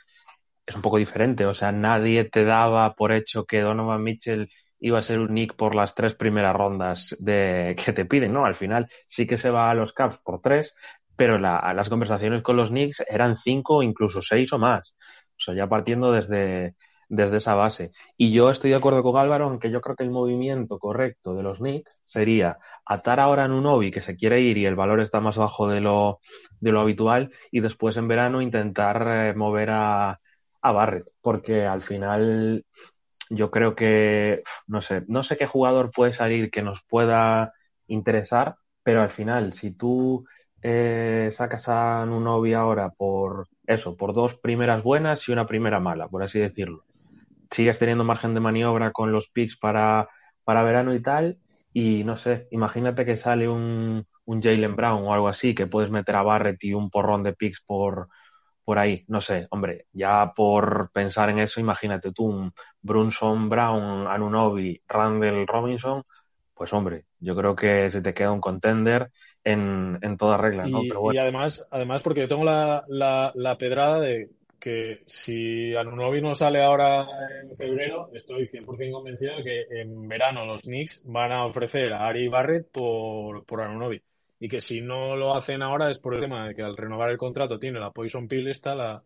es 0.66 0.76
un 0.76 0.82
poco 0.82 0.98
diferente. 0.98 1.46
O 1.46 1.54
sea, 1.54 1.72
nadie 1.72 2.26
te 2.26 2.44
daba 2.44 2.94
por 2.94 3.12
hecho 3.12 3.46
que 3.46 3.62
Donovan 3.62 4.04
Mitchell 4.04 4.50
iba 4.80 5.00
a 5.00 5.02
ser 5.02 5.20
un 5.20 5.34
nick 5.34 5.56
por 5.56 5.76
las 5.76 5.96
tres 5.96 6.14
primeras 6.14 6.56
rondas 6.56 7.16
de 7.20 7.76
que 7.84 7.94
te 7.94 8.06
piden, 8.06 8.34
¿no? 8.34 8.46
Al 8.46 8.56
final 8.56 8.90
sí 9.08 9.26
que 9.26 9.38
se 9.38 9.50
va 9.50 9.72
a 9.72 9.74
los 9.74 9.94
Caps 9.94 10.20
por 10.20 10.42
tres, 10.42 10.76
pero 11.18 11.38
las 11.40 11.90
conversaciones 11.90 12.42
con 12.44 12.56
los 12.58 12.70
Knicks 12.70 13.04
eran 13.10 13.38
cinco, 13.38 13.84
incluso 13.84 14.22
seis 14.22 14.54
o 14.54 14.60
más. 14.60 14.96
O 15.32 15.40
sea, 15.40 15.54
ya 15.54 15.68
partiendo 15.68 16.12
desde, 16.12 16.76
desde 17.10 17.38
esa 17.38 17.56
base. 17.56 17.92
Y 18.18 18.32
yo 18.32 18.50
estoy 18.50 18.72
de 18.72 18.78
acuerdo 18.78 19.04
con 19.04 19.18
Álvaro, 19.18 19.46
aunque 19.46 19.72
yo 19.72 19.82
creo 19.82 19.96
que 19.96 20.04
el 20.04 20.12
movimiento 20.12 20.80
correcto 20.80 21.36
de 21.36 21.44
los 21.44 21.60
Knicks 21.60 22.00
sería 22.06 22.58
atar 22.86 23.20
ahora 23.20 23.46
a 23.46 23.48
Nunobi, 23.48 23.92
que 23.92 24.02
se 24.02 24.16
quiere 24.16 24.42
ir 24.42 24.58
y 24.58 24.66
el 24.66 24.76
valor 24.76 25.00
está 25.00 25.20
más 25.20 25.38
bajo 25.38 25.68
de 25.68 25.82
lo, 25.82 26.20
de 26.60 26.72
lo 26.72 26.82
habitual, 26.82 27.32
y 27.52 27.60
después 27.62 27.98
en 27.98 28.08
verano 28.08 28.42
intentar 28.42 29.08
eh, 29.08 29.34
mover 29.34 29.70
a, 29.72 30.20
a 30.62 30.72
Barrett, 30.72 31.10
porque 31.22 31.66
al 31.66 31.82
final 31.82 32.66
yo 33.30 33.52
creo 33.52 33.76
que, 33.76 34.44
no 34.68 34.82
sé, 34.82 35.04
no 35.08 35.24
sé 35.24 35.38
qué 35.38 35.48
jugador 35.48 35.92
puede 35.92 36.14
salir 36.14 36.50
que 36.52 36.62
nos 36.62 36.84
pueda 36.84 37.54
interesar, 37.88 38.56
pero 38.84 39.02
al 39.02 39.10
final, 39.10 39.54
si 39.54 39.72
tú 39.72 40.26
sacas 41.32 41.70
a 41.70 42.06
Nunobi 42.06 42.54
ahora 42.54 42.90
por 42.90 43.48
eso, 43.66 43.96
por 43.98 44.14
dos 44.14 44.38
primeras 44.38 44.84
buenas 44.84 45.28
y 45.28 45.32
una 45.32 45.48
primera 45.48 45.80
mala, 45.80 46.08
por 46.08 46.24
así 46.24 46.40
decirlo. 46.40 46.84
Sigues 47.52 47.80
teniendo 47.80 48.04
margen 48.04 48.34
de 48.34 48.40
maniobra 48.42 48.92
con 48.92 49.12
los 49.12 49.30
picks 49.30 49.58
para, 49.58 50.08
para 50.44 50.64
verano 50.64 50.94
y 50.94 51.02
tal, 51.02 51.40
y 51.74 52.04
no 52.04 52.18
sé, 52.18 52.48
imagínate 52.52 53.06
que 53.06 53.18
sale 53.18 53.48
un, 53.50 54.06
un 54.26 54.42
Jalen 54.42 54.76
Brown 54.76 55.04
o 55.06 55.14
algo 55.14 55.28
así, 55.30 55.56
que 55.56 55.68
puedes 55.68 55.92
meter 55.92 56.16
a 56.16 56.24
Barrett 56.24 56.64
y 56.64 56.74
un 56.74 56.90
porrón 56.90 57.24
de 57.24 57.34
picks 57.34 57.62
por, 57.66 58.10
por 58.64 58.80
ahí, 58.80 59.06
no 59.08 59.22
sé, 59.22 59.48
hombre, 59.52 59.86
ya 59.94 60.34
por 60.36 60.92
pensar 60.94 61.30
en 61.30 61.40
eso, 61.40 61.60
imagínate 61.62 62.12
tú 62.12 62.26
un 62.26 62.54
Brunson 62.82 63.50
Brown, 63.50 64.08
Anunobi, 64.08 64.82
Randall 64.88 65.48
Robinson, 65.48 66.04
pues 66.54 66.74
hombre, 66.74 67.06
yo 67.20 67.36
creo 67.36 67.56
que 67.56 67.90
se 67.92 68.02
te 68.02 68.14
queda 68.14 68.32
un 68.32 68.42
contender 68.42 69.12
en, 69.52 70.18
toda 70.18 70.38
regla, 70.38 70.66
¿no? 70.68 70.84
Y, 70.84 71.18
además, 71.18 71.66
además, 71.72 72.04
porque 72.04 72.22
yo 72.22 72.28
tengo 72.28 72.44
la, 72.44 72.84
la, 72.88 73.58
pedrada 73.58 74.00
de 74.00 74.30
que 74.60 75.04
si 75.06 75.76
Anunobi 75.76 76.22
no 76.22 76.34
sale 76.34 76.64
ahora 76.64 77.06
en 77.44 77.56
febrero, 77.56 78.10
estoy 78.14 78.46
100% 78.46 78.92
convencido 78.92 79.38
de 79.38 79.44
que 79.44 79.82
en 79.82 80.08
verano 80.08 80.46
los 80.46 80.64
Knicks 80.64 81.02
van 81.06 81.32
a 81.32 81.46
ofrecer 81.46 81.94
a 81.94 82.08
Ari 82.08 82.28
Barrett 82.28 82.68
por, 82.72 83.46
por 83.46 83.62
Anunobi. 83.62 84.02
Y 84.40 84.48
que 84.50 84.62
si 84.62 84.82
no 84.82 85.16
lo 85.16 85.36
hacen 85.36 85.62
ahora 85.62 85.90
es 85.90 85.98
por 85.98 86.14
el 86.14 86.20
tema 86.20 86.48
de 86.48 86.54
que 86.54 86.62
al 86.62 86.78
renovar 86.78 87.10
el 87.10 87.18
contrato 87.18 87.58
tiene 87.58 87.80
la 87.80 87.92
Poison 87.92 88.28
Pill 88.28 88.48
esta, 88.48 88.76
la, 88.76 89.02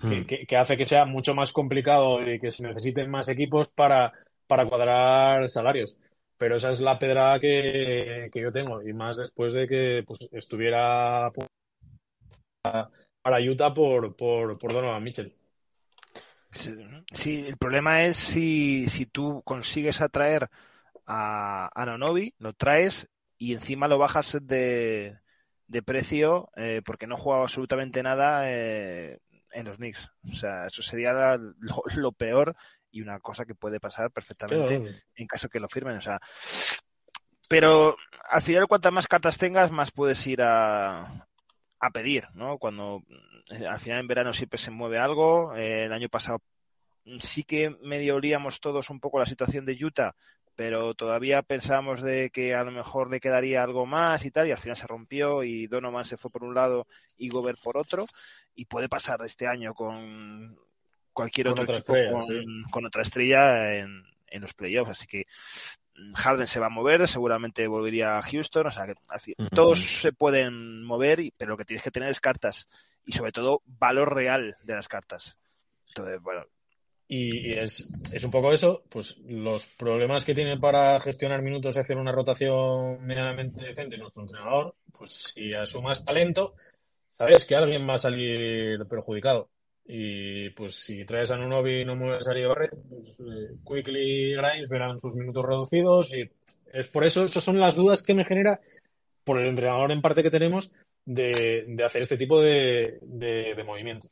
que, 0.00 0.20
hmm. 0.20 0.46
que, 0.46 0.56
hace 0.56 0.76
que 0.76 0.84
sea 0.84 1.04
mucho 1.06 1.34
más 1.34 1.52
complicado 1.52 2.20
y 2.20 2.38
que 2.38 2.50
se 2.50 2.66
necesiten 2.66 3.10
más 3.10 3.28
equipos 3.28 3.68
para, 3.68 4.12
para 4.46 4.66
cuadrar 4.66 5.48
salarios. 5.48 5.98
Pero 6.44 6.56
esa 6.56 6.68
es 6.68 6.82
la 6.82 6.98
pedra 6.98 7.40
que, 7.40 8.30
yo 8.34 8.52
tengo, 8.52 8.82
y 8.82 8.92
más 8.92 9.16
después 9.16 9.54
de 9.54 9.66
que 9.66 10.04
pues, 10.06 10.28
estuviera 10.30 11.32
para 13.22 13.40
Utah 13.40 13.72
por, 13.72 14.14
por, 14.14 14.58
por 14.58 14.72
Donovan 14.74 15.02
Mitchell. 15.02 15.34
Sí, 16.50 17.46
el 17.48 17.56
problema 17.56 18.04
es 18.04 18.18
si, 18.18 18.86
si 18.90 19.06
tú 19.06 19.40
consigues 19.42 20.02
atraer 20.02 20.50
a, 21.06 21.66
a 21.68 21.96
lo 21.96 22.52
traes 22.52 23.08
y 23.38 23.54
encima 23.54 23.88
lo 23.88 23.96
bajas 23.96 24.36
de, 24.42 25.16
de 25.66 25.82
precio 25.82 26.50
eh, 26.56 26.82
porque 26.84 27.06
no 27.06 27.16
jugaba 27.16 27.44
absolutamente 27.44 28.02
nada 28.02 28.52
eh, 28.52 29.18
en 29.50 29.64
los 29.64 29.78
Knicks. 29.78 30.10
O 30.30 30.36
sea, 30.36 30.66
eso 30.66 30.82
sería 30.82 31.38
lo, 31.96 32.12
peor 32.12 32.54
y 32.94 33.02
una 33.02 33.18
cosa 33.18 33.44
que 33.44 33.56
puede 33.56 33.80
pasar 33.80 34.12
perfectamente 34.12 35.02
en 35.16 35.26
caso 35.26 35.48
que 35.48 35.58
lo 35.58 35.68
firmen. 35.68 35.96
O 35.96 36.00
sea, 36.00 36.20
pero 37.48 37.96
al 38.30 38.40
final, 38.40 38.68
cuantas 38.68 38.92
más 38.92 39.08
cartas 39.08 39.36
tengas, 39.36 39.72
más 39.72 39.90
puedes 39.90 40.24
ir 40.28 40.42
a, 40.42 41.26
a 41.80 41.90
pedir, 41.92 42.24
¿no? 42.34 42.56
Cuando 42.58 43.02
eh, 43.50 43.66
al 43.66 43.80
final 43.80 43.98
en 43.98 44.06
verano 44.06 44.32
siempre 44.32 44.60
se 44.60 44.70
mueve 44.70 44.98
algo. 44.98 45.54
el 45.56 45.92
año 45.92 46.08
pasado 46.08 46.40
sí 47.18 47.42
que 47.42 47.76
medio 47.82 48.14
olíamos 48.14 48.60
todos 48.60 48.88
un 48.90 49.00
poco 49.00 49.18
la 49.18 49.26
situación 49.26 49.66
de 49.66 49.84
Utah, 49.84 50.14
pero 50.54 50.94
todavía 50.94 51.42
pensábamos 51.42 52.00
de 52.00 52.30
que 52.30 52.54
a 52.54 52.62
lo 52.62 52.70
mejor 52.70 53.10
le 53.10 53.18
quedaría 53.18 53.64
algo 53.64 53.86
más 53.86 54.24
y 54.24 54.30
tal, 54.30 54.46
y 54.46 54.52
al 54.52 54.58
final 54.58 54.76
se 54.76 54.86
rompió 54.86 55.42
y 55.42 55.66
Donovan 55.66 56.04
se 56.04 56.16
fue 56.16 56.30
por 56.30 56.44
un 56.44 56.54
lado 56.54 56.86
y 57.16 57.28
Gobert 57.28 57.60
por 57.60 57.76
otro, 57.76 58.06
y 58.54 58.66
puede 58.66 58.88
pasar 58.88 59.20
este 59.24 59.48
año 59.48 59.74
con 59.74 60.56
cualquier 61.14 61.48
otro 61.48 61.64
equipo 61.64 61.94
con, 62.70 62.84
otra 62.84 63.02
estrella 63.02 63.74
en, 63.74 64.04
en 64.26 64.40
los 64.42 64.52
playoffs, 64.52 64.90
así 64.90 65.06
que 65.06 65.26
Harden 66.16 66.46
se 66.46 66.60
va 66.60 66.66
a 66.66 66.70
mover, 66.70 67.06
seguramente 67.06 67.66
volvería 67.66 68.18
a 68.18 68.22
Houston, 68.22 68.66
o 68.66 68.70
sea 68.70 68.86
que 68.86 68.94
todos 69.54 69.78
se 69.80 70.12
pueden 70.12 70.82
mover, 70.82 71.20
pero 71.36 71.52
lo 71.52 71.56
que 71.56 71.64
tienes 71.64 71.84
que 71.84 71.90
tener 71.90 72.10
es 72.10 72.20
cartas 72.20 72.68
y 73.06 73.12
sobre 73.12 73.32
todo 73.32 73.62
valor 73.64 74.14
real 74.14 74.56
de 74.64 74.74
las 74.74 74.88
cartas. 74.88 75.36
Entonces, 75.88 76.20
bueno, 76.20 76.44
y, 77.06 77.52
es, 77.52 77.86
es, 78.12 78.24
un 78.24 78.30
poco 78.30 78.52
eso, 78.52 78.82
pues 78.88 79.18
los 79.18 79.66
problemas 79.66 80.24
que 80.24 80.34
tiene 80.34 80.58
para 80.58 80.98
gestionar 80.98 81.42
minutos 81.42 81.76
y 81.76 81.78
hacer 81.78 81.96
una 81.96 82.12
rotación 82.12 83.04
medianamente 83.04 83.64
decente 83.64 83.98
nuestro 83.98 84.22
entrenador, 84.22 84.74
pues 84.96 85.32
si 85.34 85.54
asumas 85.54 86.04
talento, 86.04 86.54
sabes 87.16 87.44
que 87.44 87.54
alguien 87.54 87.88
va 87.88 87.94
a 87.94 87.98
salir 87.98 88.84
perjudicado. 88.88 89.50
Y 89.86 90.50
pues 90.50 90.76
si 90.76 91.04
traes 91.04 91.30
a 91.30 91.36
Nunobi 91.36 91.80
y 91.80 91.84
no 91.84 91.94
mueves 91.94 92.26
a 92.26 92.48
Barret, 92.48 92.70
pues, 92.88 93.20
eh, 93.20 93.54
Quickly 93.66 94.32
y 94.32 94.34
Grimes 94.34 94.68
verán 94.68 94.98
sus 94.98 95.14
minutos 95.14 95.44
reducidos 95.44 96.14
y 96.14 96.30
es 96.72 96.88
por 96.88 97.04
eso, 97.04 97.24
esas 97.24 97.44
son 97.44 97.60
las 97.60 97.74
dudas 97.74 98.02
que 98.02 98.14
me 98.14 98.24
genera 98.24 98.60
por 99.24 99.40
el 99.40 99.48
entrenador 99.48 99.92
en 99.92 100.02
parte 100.02 100.22
que 100.22 100.30
tenemos 100.30 100.72
de, 101.04 101.64
de 101.68 101.84
hacer 101.84 102.02
este 102.02 102.16
tipo 102.16 102.40
de, 102.40 102.98
de 103.02 103.64
movimientos. 103.64 104.10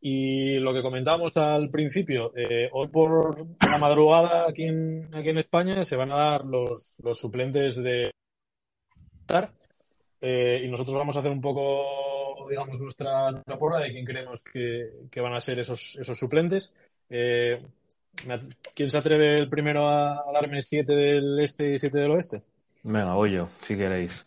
Y 0.00 0.58
lo 0.58 0.72
que 0.72 0.82
comentábamos 0.82 1.36
al 1.36 1.70
principio, 1.70 2.32
eh, 2.36 2.68
hoy 2.72 2.86
por 2.88 3.46
la 3.68 3.78
madrugada 3.78 4.48
aquí 4.48 4.62
en, 4.64 5.08
aquí 5.12 5.30
en 5.30 5.38
España 5.38 5.82
se 5.82 5.96
van 5.96 6.12
a 6.12 6.16
dar 6.16 6.44
los, 6.44 6.88
los 7.02 7.18
suplentes 7.18 7.82
de 7.82 8.12
eh, 10.20 10.62
y 10.64 10.68
nosotros 10.68 10.96
vamos 10.96 11.16
a 11.16 11.20
hacer 11.20 11.32
un 11.32 11.40
poco, 11.40 12.17
digamos, 12.48 12.80
nuestra, 12.80 13.30
nuestra 13.30 13.58
porra 13.58 13.80
de 13.80 13.90
quién 13.90 14.04
creemos 14.04 14.40
que, 14.40 14.90
que, 15.10 15.20
van 15.20 15.34
a 15.34 15.40
ser 15.40 15.58
esos, 15.58 15.96
esos 15.96 16.18
suplentes. 16.18 16.74
Eh, 17.10 17.62
¿Quién 18.74 18.90
se 18.90 18.98
atreve 18.98 19.36
el 19.36 19.48
primero 19.48 19.88
a, 19.88 20.24
darme 20.32 20.60
siete 20.60 20.92
del 20.94 21.38
este 21.40 21.74
y 21.74 21.78
siete 21.78 21.98
del 21.98 22.10
oeste? 22.10 22.42
Venga, 22.82 23.14
voy 23.14 23.32
yo, 23.32 23.48
si 23.60 23.76
queréis. 23.76 24.26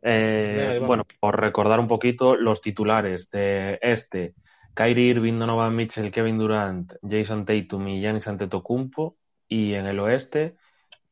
bueno, 0.00 1.04
por 1.20 1.40
recordar 1.40 1.80
un 1.80 1.88
poquito 1.88 2.36
los 2.36 2.60
titulares 2.60 3.30
de 3.30 3.78
este 3.82 4.34
Kyrie 4.74 5.10
Irving, 5.10 5.38
Donovan 5.38 5.74
Mitchell, 5.74 6.10
Kevin 6.10 6.38
Durant, 6.38 6.94
Jason 7.02 7.44
Tatum 7.44 7.88
y 7.88 8.00
Giannis 8.00 8.28
Antetokounmpo. 8.28 9.16
Y 9.48 9.74
en 9.74 9.86
el 9.86 10.00
oeste, 10.00 10.56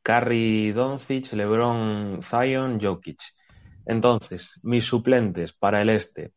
Curry, 0.03 0.73
Doncic, 0.73 1.33
LeBron, 1.33 2.21
Zion, 2.23 2.81
Jokic. 2.81 3.21
Entonces, 3.85 4.59
mis 4.63 4.85
suplentes 4.85 5.53
para 5.53 5.83
el 5.83 5.91
este 5.91 6.33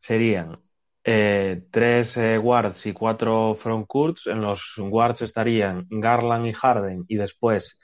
serían 0.00 0.58
eh, 1.04 1.66
tres 1.70 2.16
eh, 2.16 2.38
guards 2.38 2.86
y 2.86 2.92
cuatro 2.92 3.54
frontcourts. 3.54 4.26
En 4.26 4.40
los 4.42 4.74
guards 4.78 5.22
estarían 5.22 5.86
Garland 5.90 6.46
y 6.46 6.52
Harden 6.52 7.04
y 7.08 7.16
después 7.16 7.80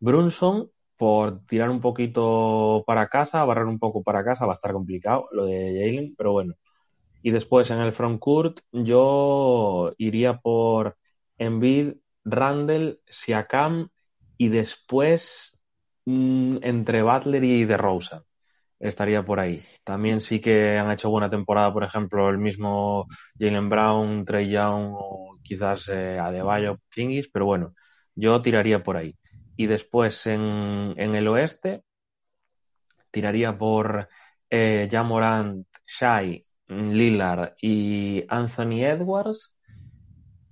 Brunson 0.00 0.70
por 0.96 1.46
tirar 1.46 1.70
un 1.70 1.80
poquito 1.80 2.84
para 2.86 3.08
casa, 3.08 3.44
barrer 3.44 3.64
un 3.64 3.78
poco 3.78 4.02
para 4.02 4.24
casa, 4.24 4.46
va 4.46 4.52
a 4.52 4.56
estar 4.56 4.72
complicado 4.72 5.28
lo 5.32 5.46
de 5.46 5.54
Jalen, 5.80 6.14
pero 6.16 6.32
bueno. 6.32 6.54
Y 7.22 7.30
después 7.32 7.70
en 7.70 7.80
el 7.80 7.92
frontcourt 7.92 8.60
yo 8.72 9.92
iría 9.98 10.38
por 10.38 10.96
Embiid, 11.38 11.94
Randall, 12.24 13.00
Siakam 13.06 13.88
y 14.38 14.48
después 14.48 15.62
mm, 16.06 16.58
entre 16.62 17.02
Butler 17.02 17.44
y 17.44 17.64
DeRozan 17.64 18.22
estaría 18.80 19.24
por 19.24 19.40
ahí. 19.40 19.62
También 19.84 20.20
sí 20.20 20.40
que 20.40 20.78
han 20.78 20.90
hecho 20.90 21.10
buena 21.10 21.30
temporada, 21.30 21.72
por 21.72 21.84
ejemplo, 21.84 22.28
el 22.30 22.38
mismo 22.38 23.06
Jalen 23.38 23.68
Brown, 23.68 24.24
Trey 24.24 24.50
Young 24.50 24.92
o 24.94 25.38
quizás 25.42 25.88
eh, 25.88 26.18
Adebayo, 26.18 26.78
Fingis, 26.90 27.28
pero 27.32 27.46
bueno, 27.46 27.74
yo 28.14 28.42
tiraría 28.42 28.82
por 28.82 28.96
ahí. 28.96 29.16
Y 29.56 29.66
después 29.66 30.26
en, 30.26 30.94
en 30.96 31.14
el 31.14 31.28
oeste 31.28 31.82
tiraría 33.10 33.56
por 33.56 34.08
eh, 34.50 34.88
Jamorant, 34.90 35.66
Shai 35.86 36.44
Lillard 36.68 37.54
y 37.60 38.24
Anthony 38.28 38.84
Edwards. 38.84 39.56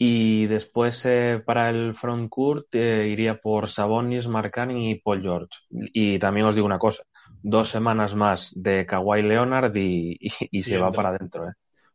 Y 0.01 0.47
después 0.47 1.05
eh, 1.07 1.43
para 1.45 1.71
el 1.71 1.95
frontcourt 1.95 2.67
eh, 2.75 3.09
iría 3.09 3.41
por 3.41 3.69
Sabonis, 3.69 4.29
Marcani 4.29 4.93
y 4.93 5.01
Paul 5.01 5.23
George. 5.23 5.51
Y 5.71 6.19
también 6.21 6.47
os 6.47 6.55
digo 6.55 6.67
una 6.67 6.79
cosa, 6.79 7.03
dos 7.43 7.71
semanas 7.71 8.15
más 8.15 8.53
de 8.55 8.87
Kawhi 8.87 9.23
Leonard 9.23 9.75
y, 9.77 10.19
se 10.63 10.79
va 10.79 10.93
para 10.93 11.11
adentro, 11.11 11.49
¿eh? 11.49 11.53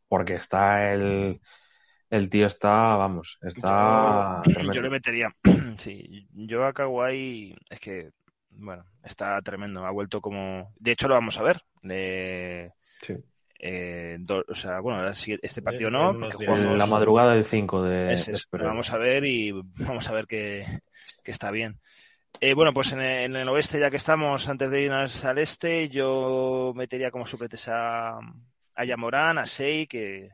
porque 0.08 0.36
está 0.36 0.94
el, 0.94 1.39
el 2.10 2.30
tío 2.30 2.48
está, 2.48 2.96
vamos, 2.96 3.38
está... 3.41 4.41
Yo, 4.74 4.82
le 4.82 4.89
metería, 4.89 5.30
sí, 5.78 6.28
yo 6.34 6.66
a 6.66 6.74
Kawhi 6.74 7.56
es 7.70 7.80
que, 7.80 8.12
bueno, 8.50 8.86
está 9.04 9.41
tremendo, 9.41 9.86
ha 9.86 9.91
vuelto 9.91 10.22
como... 10.22 10.74
De 10.78 10.91
hecho 10.91 11.08
lo 11.08 11.16
vamos 11.16 11.38
a 11.39 11.44
ver. 11.44 11.62
Le... 11.82 12.74
Sí 13.02 13.16
eh, 13.66 14.20
o 14.28 14.54
sea, 14.54 14.82
bueno, 14.82 15.08
este 15.08 15.62
partido 15.62 15.89
no. 15.89 16.12
En 16.12 16.78
la 16.78 16.86
madrugada 16.86 17.34
del 17.34 17.46
5 17.46 17.84
de, 17.84 18.22
Vamos 18.52 18.91
a 18.91 18.98
ver 18.98 19.24
y 19.24 19.52
vamos 19.54 20.10
a 20.10 20.14
ver 20.14 20.28
que, 20.28 20.66
está 21.24 21.50
bien. 21.50 21.80
Eh, 22.40 22.54
bueno, 22.54 22.74
pues 22.74 22.92
en 22.92 23.02
el, 23.02 23.50
oeste, 23.50 23.80
ya 23.80 23.90
que 23.90 23.98
estamos, 23.98 24.48
antes 24.50 24.70
de 24.70 24.82
irnos 24.82 25.24
al 25.24 25.38
este, 25.38 25.88
yo 25.90 26.74
metería 26.76 27.12
como 27.12 27.26
suplentes 27.26 27.68
a, 27.70 28.20
a 28.76 28.86
Yamorán, 28.86 29.38
a 29.38 29.46
Sei, 29.46 29.88
que 29.88 30.30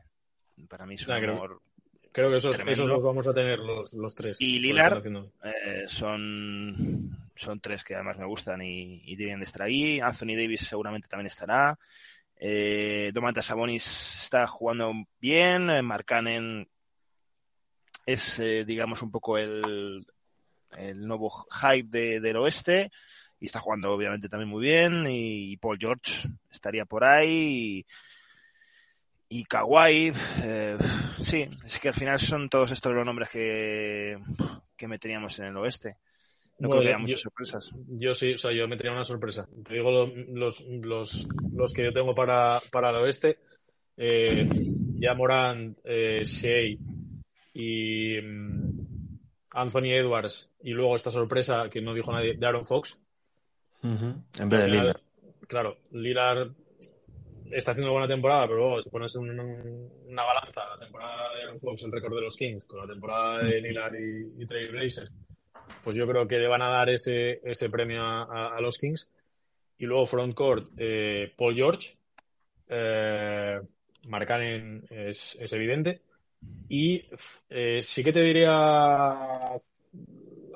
para 0.68 0.86
mí 0.86 0.94
es 0.94 1.06
un 1.06 1.14
creo, 1.18 1.62
creo, 2.12 2.30
que 2.30 2.36
esos, 2.36 2.58
esos, 2.60 2.88
los 2.88 3.02
vamos 3.02 3.26
a 3.26 3.34
tener 3.34 3.60
los, 3.60 3.92
los 3.94 4.14
tres. 4.14 4.40
Y 4.40 4.58
Lilar 4.58 5.02
eh, 5.44 5.84
son, 5.86 7.30
son 7.36 7.60
tres 7.60 7.84
que 7.84 7.94
además 7.94 8.18
me 8.18 8.26
gustan 8.26 8.60
y, 8.62 9.02
y 9.04 9.16
deben 9.16 9.38
de 9.38 9.44
estar 9.44 9.62
ahí. 9.62 10.00
Anthony 10.00 10.36
Davis 10.36 10.62
seguramente 10.62 11.08
también 11.08 11.28
estará. 11.28 11.78
Eh, 12.42 13.10
Domantas 13.12 13.44
Sabonis 13.44 14.22
está 14.22 14.46
jugando 14.46 14.92
bien. 15.20 15.68
Eh, 15.68 15.82
Marcanen 15.82 16.66
es, 18.06 18.38
eh, 18.38 18.64
digamos, 18.64 19.02
un 19.02 19.10
poco 19.10 19.36
el, 19.36 20.06
el 20.76 21.06
nuevo 21.06 21.30
hype 21.30 22.20
del 22.20 22.36
oeste. 22.36 22.90
Y 23.38 23.46
está 23.46 23.58
jugando, 23.58 23.92
obviamente, 23.92 24.28
también 24.28 24.50
muy 24.50 24.62
bien. 24.62 25.06
Y, 25.08 25.56
Paul 25.56 25.78
George 25.78 26.28
estaría 26.50 26.84
por 26.84 27.04
ahí. 27.04 27.84
Y, 29.28 29.38
y 29.40 29.44
Kawhi. 29.44 30.12
Eh, 30.42 30.76
sí, 31.22 31.48
es 31.64 31.78
que 31.78 31.88
al 31.88 31.94
final 31.94 32.18
son 32.18 32.48
todos 32.48 32.70
estos 32.70 32.92
los 32.92 33.06
nombres 33.06 33.30
que, 33.30 34.18
que 34.76 34.88
meteríamos 34.88 35.38
en 35.38 35.46
el 35.46 35.56
oeste. 35.56 35.96
No 36.58 36.68
creo 36.68 36.82
que 36.82 36.88
haya 36.88 36.98
muchas 36.98 37.20
sorpresas. 37.20 37.70
Yo 37.88 38.12
sí, 38.12 38.34
o 38.34 38.38
sea, 38.38 38.52
yo 38.52 38.68
me 38.68 38.76
tenía 38.76 38.92
una 38.92 39.04
sorpresa. 39.04 39.48
Te 39.64 39.74
digo 39.74 39.90
los, 39.90 40.60
los, 40.60 41.28
los 41.54 41.72
que 41.72 41.84
yo 41.84 41.92
tengo 41.92 42.14
para, 42.14 42.60
para 42.70 42.90
el 42.90 42.96
oeste. 42.96 43.38
Eh, 43.96 44.46
ya 44.98 45.14
Morant, 45.14 45.78
eh, 45.84 46.22
Shea 46.24 46.76
y 47.54 48.20
mm, 48.20 48.89
Anthony 49.52 49.92
Edwards. 49.92 50.48
Y 50.62 50.70
luego 50.70 50.96
esta 50.96 51.10
sorpresa 51.10 51.68
que 51.70 51.80
no 51.80 51.94
dijo 51.94 52.12
nadie, 52.12 52.34
de 52.34 52.46
Aaron 52.46 52.64
Fox. 52.64 53.02
En 53.82 54.48
vez 54.48 54.64
de 54.64 54.68
Lillard. 54.68 55.00
Claro, 55.48 55.78
Lillard 55.92 56.50
está 57.50 57.72
haciendo 57.72 57.92
buena 57.92 58.06
temporada, 58.06 58.46
pero 58.46 58.58
luego 58.58 58.82
si 58.82 58.90
pones 58.90 59.14
una, 59.16 59.42
una 59.42 60.22
balanza 60.22 60.60
la 60.68 60.78
temporada 60.78 61.34
de 61.34 61.42
Aaron 61.42 61.60
Fox, 61.60 61.82
el 61.82 61.92
récord 61.92 62.14
de 62.14 62.20
los 62.22 62.36
Kings, 62.36 62.64
con 62.64 62.80
la 62.80 62.92
temporada 62.92 63.42
de 63.42 63.60
Lillard 63.60 63.94
y, 63.94 64.42
y 64.42 64.46
Trey 64.46 64.68
Blazers 64.68 65.10
pues 65.82 65.96
yo 65.96 66.06
creo 66.06 66.26
que 66.26 66.38
le 66.38 66.48
van 66.48 66.62
a 66.62 66.68
dar 66.68 66.88
ese, 66.90 67.40
ese 67.44 67.70
premio 67.70 68.02
a, 68.02 68.56
a 68.56 68.60
los 68.60 68.78
Kings. 68.78 69.10
Y 69.78 69.86
luego 69.86 70.06
frontcourt, 70.06 70.70
eh, 70.76 71.32
Paul 71.36 71.54
George, 71.54 71.94
eh, 72.68 73.60
Marcanen 74.06 74.84
es, 74.90 75.36
es, 75.40 75.52
evidente. 75.52 76.00
Y 76.68 77.04
eh, 77.48 77.80
sí 77.82 78.04
que 78.04 78.12
te 78.12 78.20
diría 78.20 78.50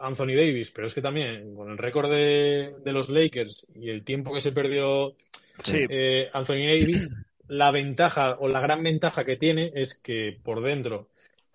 Anthony 0.00 0.34
Davis, 0.34 0.70
pero 0.70 0.86
es 0.86 0.94
que 0.94 1.02
también 1.02 1.54
con 1.54 1.70
el 1.70 1.78
récord 1.78 2.10
de, 2.10 2.74
de 2.84 2.92
los 2.92 3.08
Lakers 3.08 3.66
y 3.74 3.90
el 3.90 4.04
tiempo 4.04 4.32
que 4.32 4.40
se 4.40 4.52
perdió 4.52 5.16
Sí. 5.62 5.86
eh, 5.88 6.30
Anthony 6.32 6.66
Davis, 6.66 7.10
la 7.48 7.70
ventaja 7.70 8.36
o 8.40 8.48
la 8.48 8.60
gran 8.60 8.82
ventaja 8.82 9.24
que 9.24 9.36
tiene 9.36 9.72
es 9.74 9.98
que 9.98 10.38
por 10.42 10.62
dentro 10.62 11.08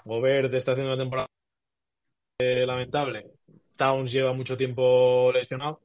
Gobert 0.06 0.54
está 0.54 0.74
haciendo 0.74 0.94
una 0.94 1.02
temporada 1.04 1.28
eh, 2.40 2.66
lamentable, 2.66 3.26
Towns 3.76 4.12
lleva 4.12 4.34
mucho 4.34 4.58
tiempo 4.58 5.32
lesionado 5.34 5.82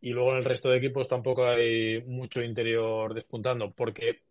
y 0.00 0.10
luego 0.10 0.32
en 0.32 0.38
el 0.38 0.44
resto 0.44 0.70
de 0.70 0.78
equipos 0.78 1.08
tampoco 1.08 1.46
hay 1.46 2.02
mucho 2.06 2.42
interior 2.42 3.14
despuntando 3.14 3.72
porque 3.72 4.22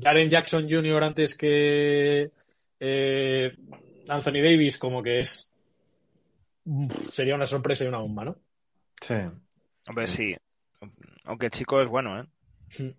Jaren 0.00 0.30
Jackson 0.30 0.68
Jr. 0.68 1.04
antes 1.04 1.36
que 1.36 2.30
eh, 2.80 3.56
Anthony 4.08 4.42
Davis 4.42 4.78
como 4.78 5.02
que 5.02 5.20
es 5.20 5.50
sería 7.12 7.34
una 7.34 7.46
sorpresa 7.46 7.84
y 7.84 7.88
una 7.88 7.98
bomba, 7.98 8.24
¿no? 8.24 8.36
Sí. 9.00 9.14
Hombre, 9.88 10.06
sí. 10.06 10.36
Aunque 11.24 11.46
el 11.46 11.52
chico 11.52 11.80
es 11.80 11.88
bueno, 11.88 12.20
¿eh? 12.20 12.94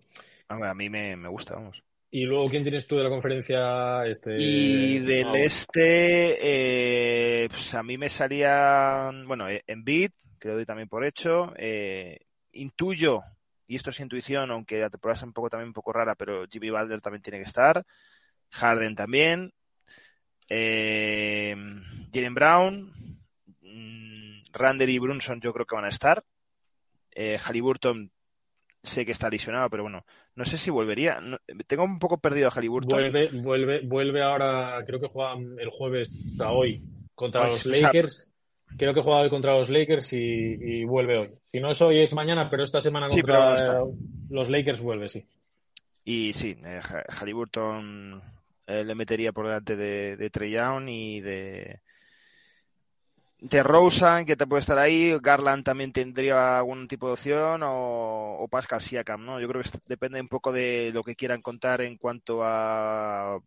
Hombre, 0.48 0.68
a 0.68 0.74
mí 0.74 0.88
me, 0.88 1.16
me 1.16 1.28
gusta, 1.28 1.54
vamos. 1.54 1.82
Y 2.12 2.24
luego, 2.24 2.48
¿quién 2.48 2.64
tienes 2.64 2.88
tú 2.88 2.96
de 2.96 3.04
la 3.04 3.08
conferencia? 3.08 4.04
Este... 4.04 4.34
Y 4.36 4.98
del 4.98 5.28
Ah, 5.28 5.38
este, 5.38 6.38
eh, 7.44 7.48
pues 7.48 7.72
a 7.74 7.84
mí 7.84 7.96
me 7.96 8.08
salían, 8.08 9.26
bueno, 9.28 9.46
en 9.48 9.84
Bit, 9.84 10.12
que 10.40 10.48
lo 10.48 10.54
doy 10.54 10.66
también 10.66 10.88
por 10.88 11.04
hecho. 11.04 11.52
Eh, 11.56 12.18
intuyo, 12.52 13.22
y 13.70 13.76
esto 13.76 13.90
es 13.90 14.00
intuición, 14.00 14.50
aunque 14.50 14.80
la 14.80 14.90
temporada 14.90 15.16
es 15.18 15.22
un 15.22 15.32
poco 15.32 15.48
también 15.48 15.68
un 15.68 15.72
poco 15.74 15.92
rara, 15.92 16.16
pero 16.16 16.44
Jimmy 16.50 16.70
Butler 16.70 17.00
también 17.00 17.22
tiene 17.22 17.38
que 17.38 17.44
estar. 17.48 17.84
Harden 18.50 18.96
también. 18.96 19.52
Eh, 20.48 21.54
Jalen 22.12 22.34
Brown. 22.34 22.92
mm, 23.62 24.42
Randall 24.52 24.90
y 24.90 24.98
Brunson 24.98 25.40
yo 25.40 25.52
creo 25.52 25.66
que 25.66 25.76
van 25.76 25.84
a 25.84 25.88
estar. 25.90 26.24
Eh, 27.12 27.38
Halliburton 27.38 28.10
sé 28.82 29.06
que 29.06 29.12
está 29.12 29.28
lesionado, 29.30 29.70
pero 29.70 29.84
bueno, 29.84 30.04
no 30.34 30.44
sé 30.44 30.58
si 30.58 30.70
volvería. 30.70 31.20
No- 31.20 31.38
tengo 31.66 31.84
un 31.84 31.98
poco 32.00 32.18
perdido 32.18 32.48
a 32.48 32.50
Halliburton. 32.50 32.90
Vuelve, 32.98 33.28
vuelve, 33.28 33.80
vuelve 33.84 34.22
ahora, 34.22 34.82
creo 34.86 34.98
que 34.98 35.06
juegan 35.06 35.56
el 35.60 35.68
jueves 35.70 36.10
hasta 36.32 36.50
hoy 36.50 36.82
contra 37.14 37.42
Pues, 37.42 37.52
los 37.52 37.66
o 37.66 37.78
sea- 37.78 37.82
Lakers. 37.88 38.29
Creo 38.76 38.94
que 38.94 39.02
juega 39.02 39.20
hoy 39.20 39.30
contra 39.30 39.52
los 39.56 39.68
Lakers 39.68 40.12
y, 40.14 40.18
y 40.18 40.84
vuelve 40.84 41.18
hoy. 41.18 41.30
Si 41.52 41.60
no 41.60 41.70
es 41.70 41.80
hoy, 41.82 42.02
es 42.02 42.14
mañana, 42.14 42.48
pero 42.48 42.62
esta 42.62 42.80
semana 42.80 43.08
Sí, 43.08 43.16
contra 43.16 43.64
pero 43.74 43.92
los 44.30 44.48
Lakers 44.48 44.80
vuelve, 44.80 45.08
sí. 45.08 45.26
Y 46.04 46.32
sí, 46.32 46.56
eh, 46.64 46.80
Ha- 46.82 47.04
Halliburton 47.20 48.22
eh, 48.66 48.84
le 48.84 48.94
metería 48.94 49.32
por 49.32 49.46
delante 49.46 49.76
de, 49.76 50.16
de 50.16 50.30
Trey 50.30 50.50
Young 50.52 50.88
y 50.88 51.20
de 51.20 51.80
de 53.42 53.62
Rosen, 53.62 54.26
que 54.26 54.36
te 54.36 54.46
puede 54.46 54.60
estar 54.60 54.78
ahí. 54.78 55.16
Garland 55.20 55.64
también 55.64 55.92
tendría 55.92 56.58
algún 56.58 56.86
tipo 56.86 57.06
de 57.06 57.14
opción 57.14 57.62
o, 57.62 58.36
o 58.38 58.48
Pascal 58.48 58.80
Siakam, 58.82 59.24
¿no? 59.24 59.40
Yo 59.40 59.48
creo 59.48 59.62
que 59.62 59.70
depende 59.86 60.20
un 60.20 60.28
poco 60.28 60.52
de 60.52 60.90
lo 60.92 61.02
que 61.02 61.16
quieran 61.16 61.40
contar 61.40 61.80
en 61.80 61.96
cuanto 61.96 62.40
a 62.42 63.38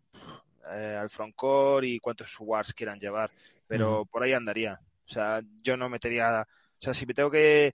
eh, 0.71 0.97
al 0.99 1.09
frontcourt 1.11 1.85
y 1.85 1.99
cuántos 1.99 2.35
wars 2.39 2.73
quieran 2.73 2.99
llevar. 2.99 3.29
Pero 3.67 4.05
por 4.05 4.23
ahí 4.23 4.33
andaría. 4.33 4.79
O 5.09 5.13
sea, 5.13 5.41
yo 5.61 5.77
no 5.77 5.89
metería. 5.89 6.41
O 6.41 6.81
sea, 6.81 6.93
si 6.93 7.05
me 7.05 7.13
tengo 7.13 7.31
que. 7.31 7.73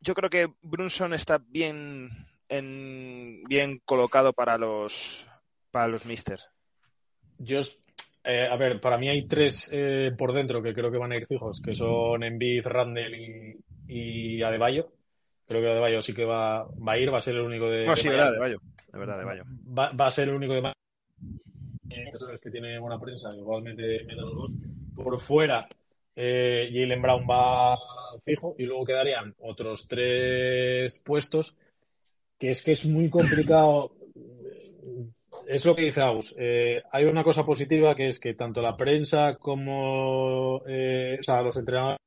Yo 0.00 0.14
creo 0.14 0.30
que 0.30 0.52
Brunson 0.62 1.14
está 1.14 1.38
bien 1.38 2.10
en, 2.48 3.42
bien 3.44 3.80
colocado 3.84 4.32
para 4.32 4.58
los 4.58 5.26
para 5.70 5.88
los 5.88 6.04
Misters. 6.06 6.48
Yo, 7.38 7.60
eh, 8.22 8.46
a 8.50 8.56
ver, 8.56 8.80
para 8.80 8.98
mí 8.98 9.08
hay 9.08 9.26
tres 9.26 9.70
eh, 9.72 10.12
por 10.16 10.32
dentro 10.32 10.62
que 10.62 10.74
creo 10.74 10.90
que 10.90 10.98
van 10.98 11.12
a 11.12 11.16
ir 11.16 11.26
fijos, 11.26 11.60
que 11.60 11.74
son 11.74 12.22
Embiid, 12.22 12.66
Randall 12.66 13.14
y, 13.14 13.56
y 13.88 14.42
Adebayo. 14.42 14.92
Creo 15.46 15.60
que 15.60 15.70
Adebayo 15.70 16.00
sí 16.00 16.14
que 16.14 16.24
va, 16.24 16.64
va 16.64 16.92
a 16.92 16.98
ir, 16.98 17.12
va 17.12 17.18
a 17.18 17.22
ser 17.22 17.34
el 17.34 17.42
único 17.42 17.68
de, 17.68 17.84
No, 17.84 17.90
de 17.90 17.96
sí, 17.96 18.08
verdad, 18.08 18.32
de 18.32 18.38
Bayo. 18.38 18.60
De 18.92 18.98
verdad, 18.98 19.18
de 19.18 19.24
Bayo. 19.24 19.44
Va, 19.78 19.90
va 19.92 20.06
a 20.06 20.10
ser 20.10 20.28
el 20.28 20.34
único 20.34 20.54
de 20.54 20.62
Miami. 20.62 20.74
Eh, 21.90 22.12
que 22.40 22.50
tiene 22.50 22.78
buena 22.78 22.98
prensa, 22.98 23.34
igualmente 23.34 23.82
mete 24.04 24.20
los 24.20 24.34
dos. 24.34 24.50
Por 24.94 25.20
fuera, 25.20 25.66
eh, 26.16 26.70
Jalen 26.72 27.02
Brown 27.02 27.26
va 27.28 27.76
fijo 28.24 28.54
y 28.58 28.64
luego 28.64 28.84
quedarían 28.84 29.34
otros 29.40 29.86
tres 29.88 30.98
puestos 31.04 31.56
que 32.38 32.50
es 32.50 32.62
que 32.62 32.72
es 32.72 32.86
muy 32.86 33.10
complicado. 33.10 33.92
Es 35.46 35.64
lo 35.66 35.74
que 35.74 35.82
dice 35.82 36.00
Agus. 36.00 36.34
Eh, 36.38 36.82
hay 36.90 37.04
una 37.04 37.22
cosa 37.22 37.44
positiva 37.44 37.94
que 37.94 38.08
es 38.08 38.18
que 38.18 38.34
tanto 38.34 38.62
la 38.62 38.76
prensa 38.76 39.36
como 39.36 40.62
eh, 40.66 41.18
los 41.26 41.56
entrenadores 41.56 41.98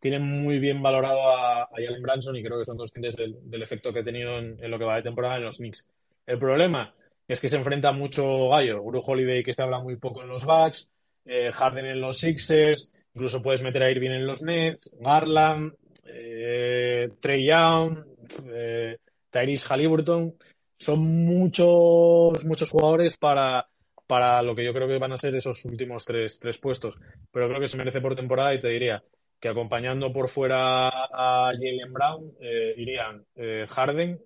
tienen 0.00 0.22
muy 0.22 0.58
bien 0.58 0.82
valorado 0.82 1.28
a, 1.28 1.62
a 1.62 1.68
Jalen 1.76 2.02
Branson 2.02 2.36
y 2.36 2.42
creo 2.42 2.58
que 2.58 2.64
son 2.64 2.76
conscientes 2.76 3.14
del, 3.16 3.62
efecto 3.62 3.92
que 3.92 4.00
ha 4.00 4.04
tenido 4.04 4.38
en, 4.38 4.58
lo 4.68 4.78
que 4.78 4.84
va 4.84 4.96
de 4.96 5.02
temporada 5.02 5.36
en 5.36 5.44
los 5.44 5.58
Knicks. 5.58 5.88
El 6.26 6.38
problema 6.38 6.92
es 7.28 7.40
que 7.40 7.48
se 7.48 7.56
enfrenta 7.56 7.92
mucho 7.92 8.48
gallo. 8.48 8.82
Uru 8.82 9.00
Holiday 9.04 9.44
que 9.44 9.54
se 9.54 9.62
habla 9.62 9.78
muy 9.78 9.96
poco 9.96 10.22
en 10.22 10.28
los 10.28 10.44
Bucks, 10.44 10.92
eh, 11.24 11.52
Harden 11.52 11.86
en 11.86 12.00
los 12.00 12.18
Sixers, 12.18 12.92
incluso 13.14 13.42
puedes 13.42 13.62
meter 13.62 13.82
a 13.82 13.90
Irving 13.90 14.10
en 14.10 14.26
los 14.26 14.42
Nets, 14.42 14.90
Garland, 14.98 15.74
eh, 16.06 17.10
Trey 17.20 17.46
Young, 17.46 18.04
eh, 18.46 18.98
Tyrese 19.30 19.66
Halliburton. 19.68 20.34
Son 20.78 21.00
muchos, 21.00 22.44
muchos 22.44 22.70
jugadores 22.70 23.16
para, 23.16 23.68
para 24.06 24.42
lo 24.42 24.54
que 24.54 24.64
yo 24.64 24.72
creo 24.72 24.88
que 24.88 24.98
van 24.98 25.12
a 25.12 25.16
ser 25.16 25.34
esos 25.36 25.64
últimos 25.64 26.04
tres, 26.04 26.38
tres 26.38 26.58
puestos. 26.58 26.96
Pero 27.30 27.48
creo 27.48 27.60
que 27.60 27.68
se 27.68 27.78
merece 27.78 28.00
por 28.00 28.16
temporada 28.16 28.54
y 28.54 28.60
te 28.60 28.68
diría 28.68 29.02
que 29.38 29.48
acompañando 29.48 30.12
por 30.12 30.28
fuera 30.28 30.88
a 30.88 31.50
Jalen 31.52 31.92
Brown 31.92 32.32
eh, 32.40 32.74
irían 32.76 33.24
eh, 33.34 33.66
Harden, 33.68 34.20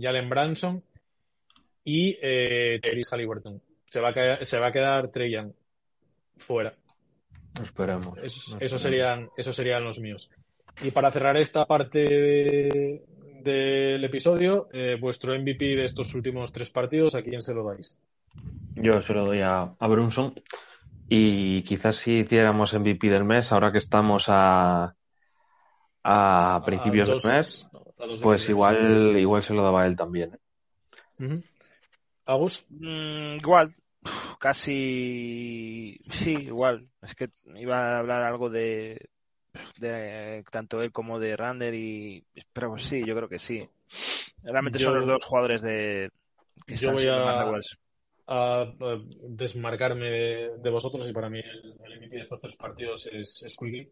Jalen 0.00 0.28
Branson 0.28 0.82
y 1.84 2.18
eh, 2.20 2.78
Tyrese 2.82 3.14
Halliburton. 3.14 3.62
Se 3.84 4.00
va 4.00 4.12
se 4.44 4.58
va 4.58 4.66
a 4.66 4.72
quedar 4.72 5.08
Trey 5.08 5.30
Young 5.30 5.52
fuera. 6.36 6.72
Esperemos. 7.62 8.18
Esos, 8.60 8.80
serían, 8.80 9.30
esos 9.36 9.54
serían 9.56 9.84
los 9.84 9.98
míos. 9.98 10.30
Y 10.82 10.90
para 10.90 11.10
cerrar 11.10 11.36
esta 11.36 11.64
parte 11.66 12.00
de- 12.00 13.02
del 13.42 14.04
episodio, 14.04 14.68
eh, 14.72 14.96
vuestro 15.00 15.34
MVP 15.34 15.76
de 15.76 15.84
estos 15.84 16.14
últimos 16.14 16.52
tres 16.52 16.70
partidos, 16.70 17.14
¿a 17.14 17.22
quién 17.22 17.40
se 17.40 17.54
lo 17.54 17.64
dais? 17.64 17.96
Yo 18.74 19.00
se 19.00 19.14
lo 19.14 19.24
doy 19.26 19.40
a, 19.40 19.74
a 19.78 19.86
Brunson. 19.86 20.34
Y 21.08 21.62
quizás 21.62 21.96
si 21.96 22.18
hiciéramos 22.18 22.74
MVP 22.74 23.08
del 23.08 23.24
mes, 23.24 23.52
ahora 23.52 23.70
que 23.72 23.78
estamos 23.78 24.24
a, 24.28 24.94
a 26.02 26.62
principios 26.64 27.08
A 27.08 27.12
dos- 27.12 27.22
del 27.22 27.32
mes, 27.32 27.68
pues 28.20 28.48
igual, 28.48 29.16
igual 29.16 29.42
se 29.42 29.54
lo 29.54 29.62
daba 29.62 29.82
a 29.82 29.86
él 29.86 29.96
también. 29.96 30.34
¿eh? 30.34 31.24
Ujú. 31.24 31.42
Agus, 32.26 32.66
Mm, 32.70 33.36
igual, 33.36 33.70
casi 34.38 35.98
sí, 36.12 36.34
igual. 36.44 36.88
Es 37.02 37.14
que 37.14 37.30
iba 37.56 37.96
a 37.96 37.98
hablar 37.98 38.22
algo 38.22 38.50
de, 38.50 39.08
de 39.78 40.44
tanto 40.50 40.82
él 40.82 40.92
como 40.92 41.18
de 41.18 41.36
Rander 41.36 41.74
y 41.74 42.24
pero 42.52 42.70
pues 42.70 42.84
sí, 42.84 43.04
yo 43.04 43.14
creo 43.16 43.28
que 43.28 43.38
sí. 43.38 43.68
Realmente 44.42 44.78
Yo- 44.78 44.86
son 44.86 44.96
los 44.96 45.06
dos 45.06 45.24
jugadores 45.24 45.62
de 45.62 46.10
que 46.66 46.76
yo 46.76 46.90
están 46.90 46.94
voy 46.94 47.06
a- 47.06 47.50
a, 48.28 48.62
a 48.62 48.74
desmarcarme 49.28 50.06
de, 50.10 50.50
de 50.58 50.70
vosotros 50.70 51.08
y 51.08 51.12
para 51.12 51.30
mí 51.30 51.38
el, 51.40 51.74
el 51.84 51.92
MVP 51.98 52.16
de 52.16 52.22
estos 52.22 52.40
tres 52.40 52.56
partidos 52.56 53.06
es, 53.12 53.42
es 53.44 53.56
Quigley, 53.56 53.86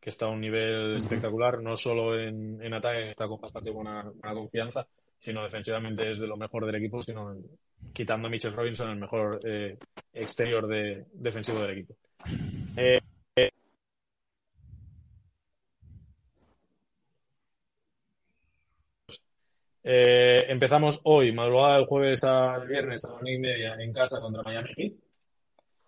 que 0.00 0.10
está 0.10 0.26
a 0.26 0.30
un 0.30 0.40
nivel 0.40 0.96
espectacular, 0.96 1.62
no 1.62 1.76
solo 1.76 2.18
en, 2.18 2.60
en 2.62 2.74
ataque, 2.74 3.10
está 3.10 3.26
con 3.28 3.40
bastante 3.40 3.70
buena, 3.70 4.02
buena 4.02 4.34
confianza, 4.34 4.86
sino 5.18 5.42
defensivamente 5.42 6.10
es 6.10 6.18
de 6.18 6.26
lo 6.26 6.36
mejor 6.36 6.66
del 6.66 6.74
equipo, 6.74 7.02
sino 7.02 7.32
en- 7.32 7.46
quitando 7.92 8.26
a 8.26 8.30
Mitchell 8.30 8.54
Robinson, 8.54 8.90
el 8.90 8.96
mejor 8.96 9.40
eh, 9.44 9.76
exterior 10.12 10.66
de, 10.66 11.06
defensivo 11.12 11.60
del 11.60 11.70
equipo. 11.70 11.94
Eh, 12.76 13.00
eh, 19.84 20.44
empezamos 20.48 21.00
hoy, 21.04 21.32
madrugada 21.32 21.76
del 21.76 21.86
jueves 21.86 22.24
al 22.24 22.66
viernes 22.66 23.04
a 23.04 23.08
las 23.08 23.22
nueve 23.22 23.36
y 23.36 23.40
media 23.40 23.74
en 23.78 23.92
casa 23.92 24.20
contra 24.20 24.42
Miami 24.42 24.70
Heat. 24.76 24.92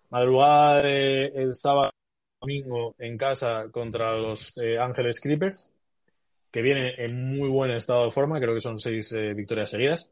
Madrugada 0.09 0.81
el 0.81 1.55
sábado 1.55 1.91
domingo 2.39 2.95
en 2.99 3.17
casa 3.17 3.67
contra 3.71 4.15
los 4.15 4.53
Ángeles 4.79 5.19
Clippers, 5.19 5.69
que 6.51 6.61
viene 6.61 6.93
en 6.97 7.35
muy 7.35 7.49
buen 7.49 7.71
estado 7.71 8.05
de 8.05 8.11
forma, 8.11 8.39
creo 8.39 8.53
que 8.53 8.61
son 8.61 8.79
seis 8.79 9.13
victorias 9.35 9.71
seguidas. 9.71 10.11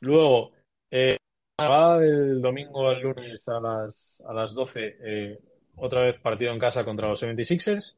Luego, 0.00 0.52
eh, 0.94 1.18
del 1.58 2.40
domingo 2.40 2.88
al 2.88 3.02
lunes 3.02 3.46
a 3.48 3.60
las, 3.60 4.20
a 4.26 4.32
las 4.32 4.54
12, 4.54 4.96
eh, 5.04 5.38
otra 5.76 6.02
vez 6.02 6.18
partido 6.20 6.52
en 6.52 6.58
casa 6.58 6.84
contra 6.84 7.08
los 7.08 7.22
76ers. 7.22 7.96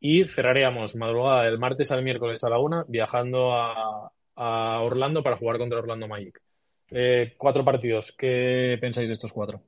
Y 0.00 0.26
cerraríamos 0.28 0.94
madrugada 0.94 1.42
del 1.42 1.58
martes 1.58 1.90
al 1.90 2.04
miércoles 2.04 2.44
a 2.44 2.50
la 2.50 2.58
una, 2.58 2.84
viajando 2.86 3.52
a, 3.52 4.12
a 4.36 4.80
Orlando 4.80 5.22
para 5.22 5.36
jugar 5.36 5.58
contra 5.58 5.80
Orlando 5.80 6.06
Magic. 6.06 6.40
Eh, 6.90 7.34
cuatro 7.36 7.64
partidos. 7.64 8.14
¿Qué 8.16 8.78
pensáis 8.80 9.08
de 9.08 9.14
estos 9.14 9.32
cuatro? 9.32 9.60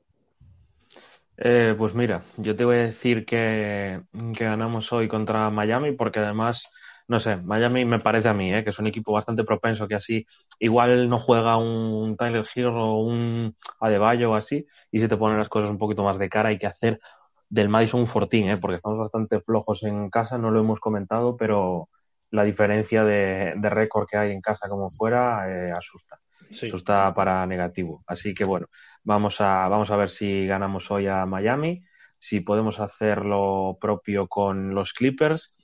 Eh, 1.36 1.74
pues 1.76 1.94
mira, 1.94 2.22
yo 2.36 2.54
te 2.54 2.64
voy 2.64 2.76
a 2.76 2.84
decir 2.86 3.24
que, 3.24 4.00
que, 4.36 4.44
ganamos 4.44 4.92
hoy 4.92 5.08
contra 5.08 5.50
Miami 5.50 5.92
porque 5.92 6.18
además, 6.18 6.70
no 7.10 7.18
sé, 7.18 7.38
Miami 7.38 7.84
me 7.84 7.98
parece 7.98 8.28
a 8.28 8.34
mí, 8.34 8.54
eh, 8.54 8.62
que 8.62 8.70
es 8.70 8.78
un 8.78 8.86
equipo 8.86 9.12
bastante 9.12 9.42
propenso 9.42 9.88
que 9.88 9.96
así 9.96 10.24
igual 10.60 11.08
no 11.08 11.18
juega 11.18 11.56
un 11.56 12.16
Tyler 12.16 12.46
Hill 12.54 12.66
o 12.66 13.00
un 13.00 13.56
Adebayo 13.80 14.30
o 14.30 14.34
así 14.36 14.64
y 14.92 15.00
se 15.00 15.08
te 15.08 15.16
ponen 15.16 15.36
las 15.36 15.48
cosas 15.48 15.70
un 15.70 15.78
poquito 15.78 16.04
más 16.04 16.20
de 16.20 16.28
cara 16.28 16.50
hay 16.50 16.58
que 16.58 16.68
hacer 16.68 17.00
del 17.48 17.68
Madison 17.68 17.98
un 17.98 18.06
fortín, 18.06 18.48
¿eh? 18.48 18.58
porque 18.58 18.76
estamos 18.76 18.96
bastante 18.96 19.40
flojos 19.40 19.82
en 19.82 20.08
casa, 20.08 20.38
no 20.38 20.52
lo 20.52 20.60
hemos 20.60 20.78
comentado, 20.78 21.36
pero 21.36 21.88
la 22.30 22.44
diferencia 22.44 23.02
de, 23.02 23.54
de 23.56 23.70
récord 23.70 24.06
que 24.08 24.16
hay 24.16 24.30
en 24.30 24.40
casa 24.40 24.68
como 24.68 24.88
fuera 24.88 25.50
eh, 25.50 25.72
asusta. 25.72 26.20
Sí. 26.48 26.68
Asusta 26.68 27.12
para 27.12 27.44
negativo. 27.44 28.04
Así 28.06 28.34
que 28.34 28.44
bueno, 28.44 28.68
vamos 29.02 29.40
a, 29.40 29.66
vamos 29.66 29.90
a 29.90 29.96
ver 29.96 30.10
si 30.10 30.46
ganamos 30.46 30.88
hoy 30.92 31.08
a 31.08 31.26
Miami, 31.26 31.82
si 32.20 32.38
podemos 32.38 32.78
hacer 32.78 33.24
lo 33.24 33.78
propio 33.80 34.28
con 34.28 34.76
los 34.76 34.92
Clippers. 34.92 35.56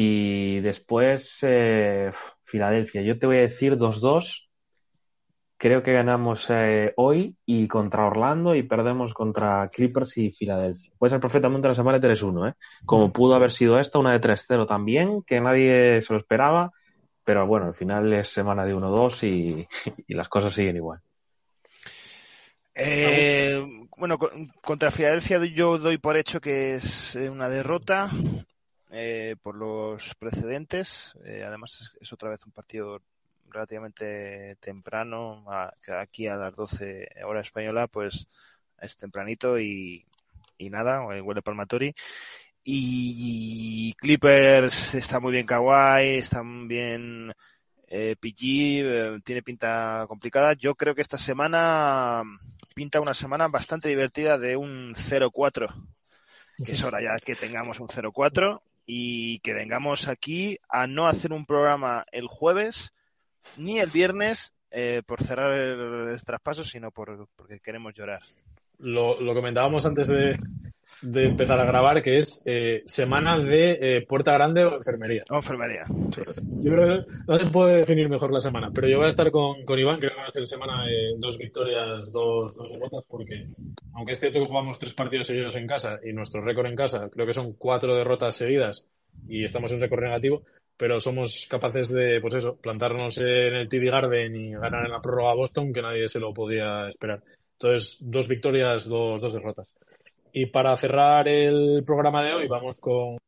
Y 0.00 0.60
después, 0.60 1.40
eh, 1.42 2.12
Filadelfia. 2.44 3.02
Yo 3.02 3.18
te 3.18 3.26
voy 3.26 3.38
a 3.38 3.40
decir 3.40 3.76
2-2 3.76 4.48
creo 5.56 5.82
que 5.82 5.92
ganamos 5.92 6.46
eh, 6.50 6.92
hoy 6.96 7.34
y 7.44 7.66
contra 7.66 8.06
Orlando 8.06 8.54
y 8.54 8.62
perdemos 8.62 9.12
contra 9.12 9.66
Clippers 9.66 10.16
y 10.18 10.30
Filadelfia. 10.30 10.92
Puede 10.96 11.10
ser 11.10 11.20
perfectamente 11.20 11.66
una 11.66 11.74
semana 11.74 11.98
de 11.98 12.08
3-1, 12.08 12.50
¿eh? 12.50 12.54
Como 12.86 13.12
pudo 13.12 13.34
haber 13.34 13.50
sido 13.50 13.76
esta, 13.80 13.98
una 13.98 14.12
de 14.12 14.20
3-0 14.20 14.68
también, 14.68 15.22
que 15.24 15.40
nadie 15.40 16.00
se 16.00 16.12
lo 16.12 16.20
esperaba, 16.20 16.70
pero 17.24 17.44
bueno, 17.48 17.66
al 17.66 17.74
final 17.74 18.12
es 18.12 18.28
semana 18.28 18.64
de 18.64 18.76
1-2 18.76 19.26
y, 19.26 19.66
y, 20.06 20.14
las 20.14 20.28
cosas 20.28 20.54
siguen 20.54 20.76
igual. 20.76 21.00
Eh, 22.72 23.60
bueno, 23.96 24.16
contra 24.62 24.92
Filadelfia 24.92 25.44
yo 25.46 25.76
doy 25.76 25.98
por 25.98 26.16
hecho 26.16 26.40
que 26.40 26.74
es 26.74 27.16
una 27.16 27.48
derrota 27.48 28.08
eh, 28.90 29.36
por 29.42 29.56
los 29.56 30.14
precedentes. 30.14 31.14
Eh, 31.24 31.44
además 31.46 31.80
es, 31.80 31.92
es 32.00 32.12
otra 32.12 32.30
vez 32.30 32.44
un 32.46 32.52
partido 32.52 33.00
relativamente 33.50 34.56
temprano, 34.60 35.44
a, 35.48 35.72
aquí 36.00 36.26
a 36.26 36.36
las 36.36 36.54
12 36.54 37.08
hora 37.24 37.40
española, 37.40 37.86
pues 37.86 38.28
es 38.80 38.96
tempranito 38.96 39.58
y, 39.58 40.04
y 40.58 40.70
nada, 40.70 41.02
huele 41.02 41.42
palmatori. 41.42 41.94
Y 42.64 43.94
Clippers 43.94 44.94
está 44.94 45.20
muy 45.20 45.32
bien 45.32 45.46
Kawhi, 45.46 46.18
está 46.18 46.42
muy 46.42 46.68
bien 46.68 47.32
eh, 47.86 48.14
PG, 48.20 48.36
eh, 48.40 49.20
tiene 49.24 49.42
pinta 49.42 50.04
complicada. 50.06 50.52
Yo 50.52 50.74
creo 50.74 50.94
que 50.94 51.00
esta 51.00 51.16
semana 51.16 52.22
pinta 52.74 53.00
una 53.00 53.14
semana 53.14 53.48
bastante 53.48 53.88
divertida 53.88 54.38
de 54.38 54.56
un 54.56 54.94
0-4. 54.94 55.68
Que 56.64 56.72
es 56.72 56.82
hora 56.82 57.00
ya 57.00 57.16
que 57.20 57.36
tengamos 57.36 57.78
un 57.78 57.86
0-4 57.86 58.60
y 58.90 59.40
que 59.40 59.52
vengamos 59.52 60.08
aquí 60.08 60.58
a 60.66 60.86
no 60.86 61.06
hacer 61.06 61.34
un 61.34 61.44
programa 61.44 62.06
el 62.10 62.26
jueves, 62.26 62.94
ni 63.58 63.78
el 63.80 63.90
viernes 63.90 64.54
eh, 64.70 65.02
por 65.06 65.22
cerrar 65.22 65.52
el, 65.52 66.08
el, 66.08 66.22
traspaso, 66.22 66.64
sino 66.64 66.90
por, 66.90 67.28
porque 67.36 67.60
queremos 67.60 67.92
llorar. 67.92 68.22
Lo, 68.78 69.20
lo 69.20 69.34
comentábamos 69.34 69.84
antes 69.84 70.08
de, 70.08 70.38
de, 71.02 71.24
empezar 71.24 71.58
a 71.60 71.64
grabar, 71.64 72.02
que 72.02 72.18
es 72.18 72.42
eh, 72.44 72.82
semana 72.86 73.38
de 73.38 73.78
eh, 73.80 74.06
puerta 74.06 74.32
grande 74.32 74.64
o 74.64 74.76
enfermería. 74.76 75.24
O 75.30 75.36
enfermería. 75.36 75.84
Sí. 75.84 76.22
Yo 76.60 76.72
creo 76.72 77.04
que 77.04 77.12
no 77.26 77.38
se 77.38 77.46
puede 77.46 77.76
definir 77.78 78.08
mejor 78.08 78.32
la 78.32 78.40
semana, 78.40 78.70
pero 78.72 78.88
yo 78.88 78.98
voy 78.98 79.06
a 79.06 79.10
estar 79.10 79.30
con, 79.30 79.64
con 79.64 79.78
Iván, 79.78 79.98
creo 79.98 80.12
que 80.12 80.20
va 80.20 80.26
a 80.26 80.30
ser 80.30 80.46
semana 80.46 80.84
de 80.84 81.14
dos 81.18 81.38
victorias, 81.38 82.12
dos, 82.12 82.56
dos 82.56 82.70
derrotas, 82.70 83.04
porque 83.08 83.46
aunque 83.94 84.12
es 84.12 84.20
cierto 84.20 84.40
que 84.40 84.46
jugamos 84.46 84.78
tres 84.78 84.94
partidos 84.94 85.26
seguidos 85.26 85.56
en 85.56 85.66
casa 85.66 86.00
y 86.04 86.12
nuestro 86.12 86.40
récord 86.40 86.66
en 86.66 86.76
casa 86.76 87.08
creo 87.10 87.26
que 87.26 87.32
son 87.32 87.52
cuatro 87.54 87.96
derrotas 87.96 88.36
seguidas 88.36 88.86
y 89.26 89.44
estamos 89.44 89.72
en 89.72 89.80
récord 89.80 90.02
negativo, 90.02 90.42
pero 90.76 91.00
somos 91.00 91.46
capaces 91.50 91.88
de, 91.88 92.20
pues 92.20 92.34
eso, 92.34 92.56
plantarnos 92.56 93.18
en 93.18 93.54
el 93.54 93.68
TD 93.68 93.90
Garden 93.90 94.36
y 94.36 94.52
ganar 94.52 94.86
en 94.86 94.92
la 94.92 95.00
prórroga 95.00 95.32
a 95.32 95.34
Boston, 95.34 95.72
que 95.72 95.82
nadie 95.82 96.06
se 96.08 96.20
lo 96.20 96.32
podía 96.32 96.88
esperar. 96.88 97.22
Entonces, 97.54 97.98
dos 98.00 98.28
victorias, 98.28 98.86
dos, 98.86 99.20
dos 99.20 99.32
derrotas. 99.32 99.68
Y 100.32 100.46
para 100.46 100.76
cerrar 100.76 101.28
el 101.28 101.82
programa 101.84 102.22
de 102.22 102.34
hoy, 102.34 102.48
vamos 102.48 102.76
con. 102.76 103.18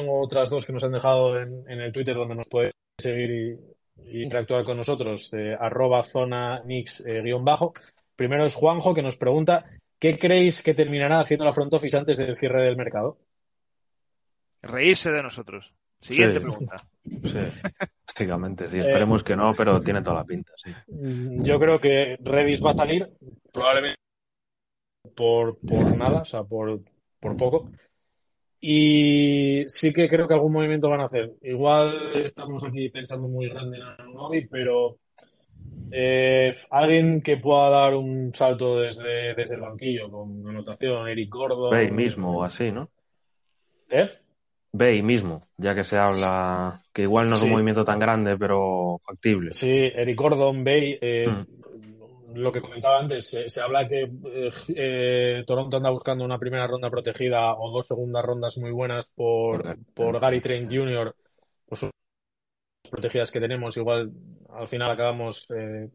otras 0.00 0.48
dos 0.48 0.64
que 0.64 0.72
nos 0.72 0.84
han 0.84 0.92
dejado 0.92 1.38
en, 1.40 1.64
en 1.68 1.80
el 1.80 1.92
Twitter 1.92 2.14
donde 2.14 2.36
nos 2.36 2.46
puede 2.46 2.70
seguir 2.98 3.30
y, 3.30 4.18
y 4.18 4.22
interactuar 4.22 4.64
con 4.64 4.76
nosotros, 4.76 5.32
eh, 5.34 5.56
arroba 5.58 6.02
zona 6.04 6.62
nix 6.64 7.00
eh, 7.00 7.20
guion 7.20 7.44
bajo. 7.44 7.72
Primero 8.14 8.44
es 8.44 8.54
Juanjo 8.54 8.94
que 8.94 9.02
nos 9.02 9.16
pregunta 9.16 9.64
¿qué 9.98 10.18
creéis 10.18 10.62
que 10.62 10.74
terminará 10.74 11.20
haciendo 11.20 11.44
la 11.44 11.52
front 11.52 11.74
office 11.74 11.96
antes 11.96 12.16
del 12.16 12.36
cierre 12.36 12.62
del 12.62 12.76
mercado? 12.76 13.18
Reírse 14.62 15.10
de 15.10 15.22
nosotros. 15.22 15.72
Siguiente 16.00 16.40
Sí. 16.40 16.46
pregunta. 16.46 16.88
Sí, 17.04 17.38
básicamente, 18.08 18.68
sí. 18.68 18.78
Esperemos 18.78 19.22
que 19.22 19.36
no, 19.36 19.52
pero 19.54 19.80
tiene 19.82 20.02
toda 20.02 20.16
la 20.16 20.24
pinta, 20.24 20.52
sí. 20.56 20.72
Yo 21.42 21.58
creo 21.58 21.80
que 21.80 22.16
Redis 22.20 22.64
va 22.64 22.72
a 22.72 22.74
salir, 22.74 23.08
probablemente 23.52 23.98
por, 25.14 25.58
por 25.58 25.96
nada, 25.96 26.22
o 26.22 26.24
sea, 26.24 26.44
por, 26.44 26.80
por 27.20 27.36
poco. 27.36 27.70
Y 28.60 29.64
sí 29.68 29.92
que 29.92 30.08
creo 30.08 30.26
que 30.26 30.34
algún 30.34 30.52
movimiento 30.52 30.90
van 30.90 31.00
a 31.00 31.04
hacer. 31.04 31.34
Igual 31.42 32.12
estamos 32.16 32.64
aquí 32.64 32.88
pensando 32.88 33.28
muy 33.28 33.48
grande 33.48 33.78
en 33.78 33.84
Anunobi, 33.84 34.46
pero 34.48 34.98
eh, 35.92 36.52
alguien 36.70 37.22
que 37.22 37.36
pueda 37.36 37.70
dar 37.70 37.94
un 37.94 38.34
salto 38.34 38.80
desde, 38.80 39.34
desde 39.34 39.54
el 39.54 39.60
banquillo 39.60 40.10
con 40.10 40.46
anotación, 40.48 41.08
Eric 41.08 41.30
Gordon. 41.30 41.70
Bay 41.70 41.90
mismo 41.92 42.38
o 42.38 42.42
así, 42.42 42.72
¿no? 42.72 42.90
¿Eh? 43.90 44.08
Bay 44.72 45.02
mismo, 45.02 45.42
ya 45.56 45.74
que 45.74 45.84
se 45.84 45.96
habla 45.96 46.82
que 46.92 47.02
igual 47.02 47.28
no 47.28 47.34
es 47.36 47.40
Sí. 47.40 47.46
un 47.46 47.52
movimiento 47.52 47.84
tan 47.84 47.98
grande, 47.98 48.36
pero 48.36 49.00
factible. 49.04 49.54
Sí, 49.54 49.68
Eric 49.70 50.16
Gordon, 50.18 50.62
Bay, 50.64 50.98
eh, 51.00 51.26
Mm. 51.28 52.34
lo 52.34 52.52
que 52.52 52.60
comentaba 52.60 53.00
antes, 53.00 53.28
se, 53.30 53.48
se 53.48 53.60
habla 53.60 53.88
que 53.88 54.02
eh, 54.02 54.50
eh, 54.76 55.44
Toronto 55.46 55.78
anda 55.78 55.90
buscando 55.90 56.24
una 56.24 56.38
primera 56.38 56.66
ronda 56.66 56.90
protegida 56.90 57.54
o 57.54 57.70
dos 57.70 57.86
segundas 57.86 58.24
rondas 58.24 58.58
muy 58.58 58.70
buenas 58.70 59.06
por, 59.06 59.76
por 59.94 60.20
Gary 60.20 60.40
Trent 60.40 60.70
Jr. 60.72 61.14
Pues 61.66 61.82
las 61.84 61.92
protegidas 62.90 63.30
que 63.30 63.40
tenemos, 63.40 63.76
igual 63.76 64.12
al 64.50 64.68
final 64.68 64.90
acabamos 64.90 65.50
eh, 65.50 65.88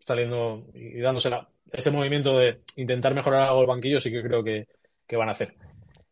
saliendo 0.00 0.64
y 0.74 0.98
dándosela. 1.00 1.46
Ese 1.70 1.90
movimiento 1.90 2.38
de 2.38 2.60
intentar 2.76 3.14
mejorar 3.14 3.42
algo 3.48 3.60
el 3.60 3.66
banquillo 3.66 4.00
sí 4.00 4.10
que 4.10 4.22
creo 4.22 4.42
que, 4.42 4.66
que 5.06 5.16
van 5.16 5.28
a 5.28 5.32
hacer. 5.32 5.54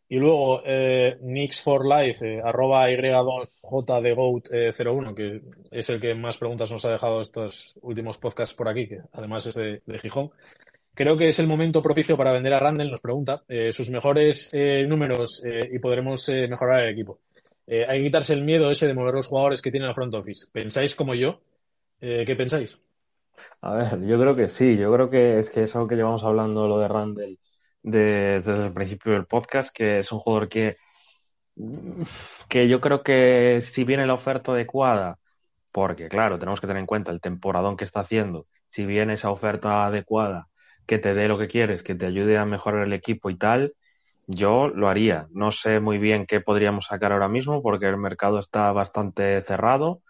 Y 0.09 0.19
luego, 0.19 0.63
eh, 0.65 1.19
Nix 1.23 1.63
for 1.63 1.85
Life, 1.87 2.25
eh, 2.25 2.41
arroba 2.43 2.89
Y2JDGOAT01, 2.91 5.15
que 5.15 5.43
es 5.71 5.89
el 5.91 6.01
que 6.01 6.15
más 6.15 6.39
preguntas 6.39 6.71
nos 6.71 6.85
ha 6.85 6.93
dejado 6.93 7.21
estos 7.21 7.77
últimos 7.83 8.17
podcasts 8.19 8.55
por 8.55 8.69
aquí, 8.69 8.87
que 8.89 9.01
además 9.13 9.47
es 9.47 9.55
de, 9.57 9.83
de 9.85 9.99
Gijón. 9.99 10.31
Creo 10.95 11.17
que 11.17 11.29
es 11.29 11.39
el 11.41 11.47
momento 11.49 11.83
propicio 11.83 12.17
para 12.17 12.33
vender 12.33 12.55
a 12.55 12.61
Randall, 12.61 12.91
nos 12.91 13.01
pregunta, 13.01 13.43
eh, 13.49 13.73
sus 13.73 13.91
mejores 13.91 14.51
eh, 14.55 14.87
números 14.87 15.43
eh, 15.45 15.61
y 15.73 15.79
podremos 15.79 16.29
eh, 16.29 16.47
mejorar 16.49 16.85
el 16.85 16.91
equipo. 16.93 17.19
Eh, 17.67 17.85
hay 17.87 17.99
que 17.99 18.05
quitarse 18.07 18.33
el 18.33 18.45
miedo 18.45 18.71
ese 18.71 18.87
de 18.87 18.95
mover 18.95 19.15
los 19.15 19.27
jugadores 19.27 19.61
que 19.61 19.71
tiene 19.71 19.87
el 19.89 19.95
front 19.95 20.15
office. 20.15 20.47
¿Pensáis 20.53 20.95
como 20.97 21.15
yo? 21.15 21.41
Eh, 22.01 22.25
¿Qué 22.27 22.37
pensáis? 22.37 22.81
A 23.61 23.75
ver, 23.75 24.01
yo 24.07 24.19
creo 24.19 24.35
que 24.37 24.49
sí, 24.49 24.77
yo 24.77 24.93
creo 24.93 25.11
que 25.11 25.39
es 25.39 25.51
que 25.51 25.63
es 25.65 25.77
algo 25.77 25.89
que 25.89 25.97
llevamos 25.97 26.25
hablando 26.25 26.67
lo 26.69 26.79
de 26.79 26.89
Randall 26.89 27.39
de- 27.87 28.43
desde 28.45 28.67
el 28.67 28.73
principio 28.75 29.13
del 29.15 29.27
podcast, 29.27 29.75
que 29.75 30.01
es 30.01 30.13
un 30.13 30.19
jugador 30.21 30.49
que, 30.51 30.77
que 32.49 32.69
yo 32.69 32.81
creo 32.81 33.03
que 33.03 33.61
si 33.63 33.85
viene 33.85 34.07
la 34.07 34.15
oferta 34.15 34.53
adecuada, 34.53 35.19
porque 35.73 36.09
claro, 36.09 36.39
tenemos 36.39 36.61
que 36.61 36.67
tener 36.69 36.81
en 36.81 36.87
cuenta 36.87 37.13
el 37.13 37.21
temporadón 37.21 37.77
que 37.77 37.85
está 37.85 38.01
haciendo, 38.01 38.47
si 38.71 38.87
viene 38.87 39.15
esa 39.15 39.31
oferta 39.31 39.87
adecuada, 39.87 40.49
que 40.87 40.99
te 40.99 41.15
dé 41.15 41.29
lo 41.29 41.39
que 41.39 41.49
quieres, 41.49 41.83
que 41.83 41.95
te 41.95 42.07
ayude 42.07 42.39
a 42.39 42.47
mejorar 42.47 42.85
el 42.87 42.95
equipo 42.95 43.31
y 43.31 43.39
tal, 43.39 43.75
yo 44.29 44.69
lo 44.69 44.89
haría. 44.89 45.29
No 45.33 45.53
sé 45.53 45.81
muy 45.81 45.99
bien 45.99 46.27
qué 46.27 46.41
podríamos 46.41 46.87
sacar 46.87 47.13
ahora 47.13 47.29
mismo, 47.29 47.63
porque 47.63 47.89
el 47.89 47.99
mercado 47.99 48.41
está 48.41 48.73
bastante 48.73 49.43
cerrado. 49.45 50.03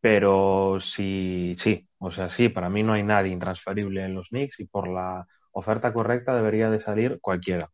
Pero 0.00 0.78
sí, 0.80 1.56
sí, 1.58 1.88
o 1.98 2.10
sea, 2.12 2.30
sí, 2.30 2.48
para 2.48 2.68
mí 2.70 2.82
no 2.84 2.92
hay 2.92 3.02
nadie 3.02 3.32
intransferible 3.32 4.04
en 4.04 4.14
los 4.14 4.28
Knicks 4.28 4.60
y 4.60 4.66
por 4.66 4.88
la 4.88 5.26
oferta 5.58 5.92
correcta 5.92 6.34
debería 6.34 6.70
de 6.70 6.80
salir 6.80 7.18
cualquiera. 7.20 7.70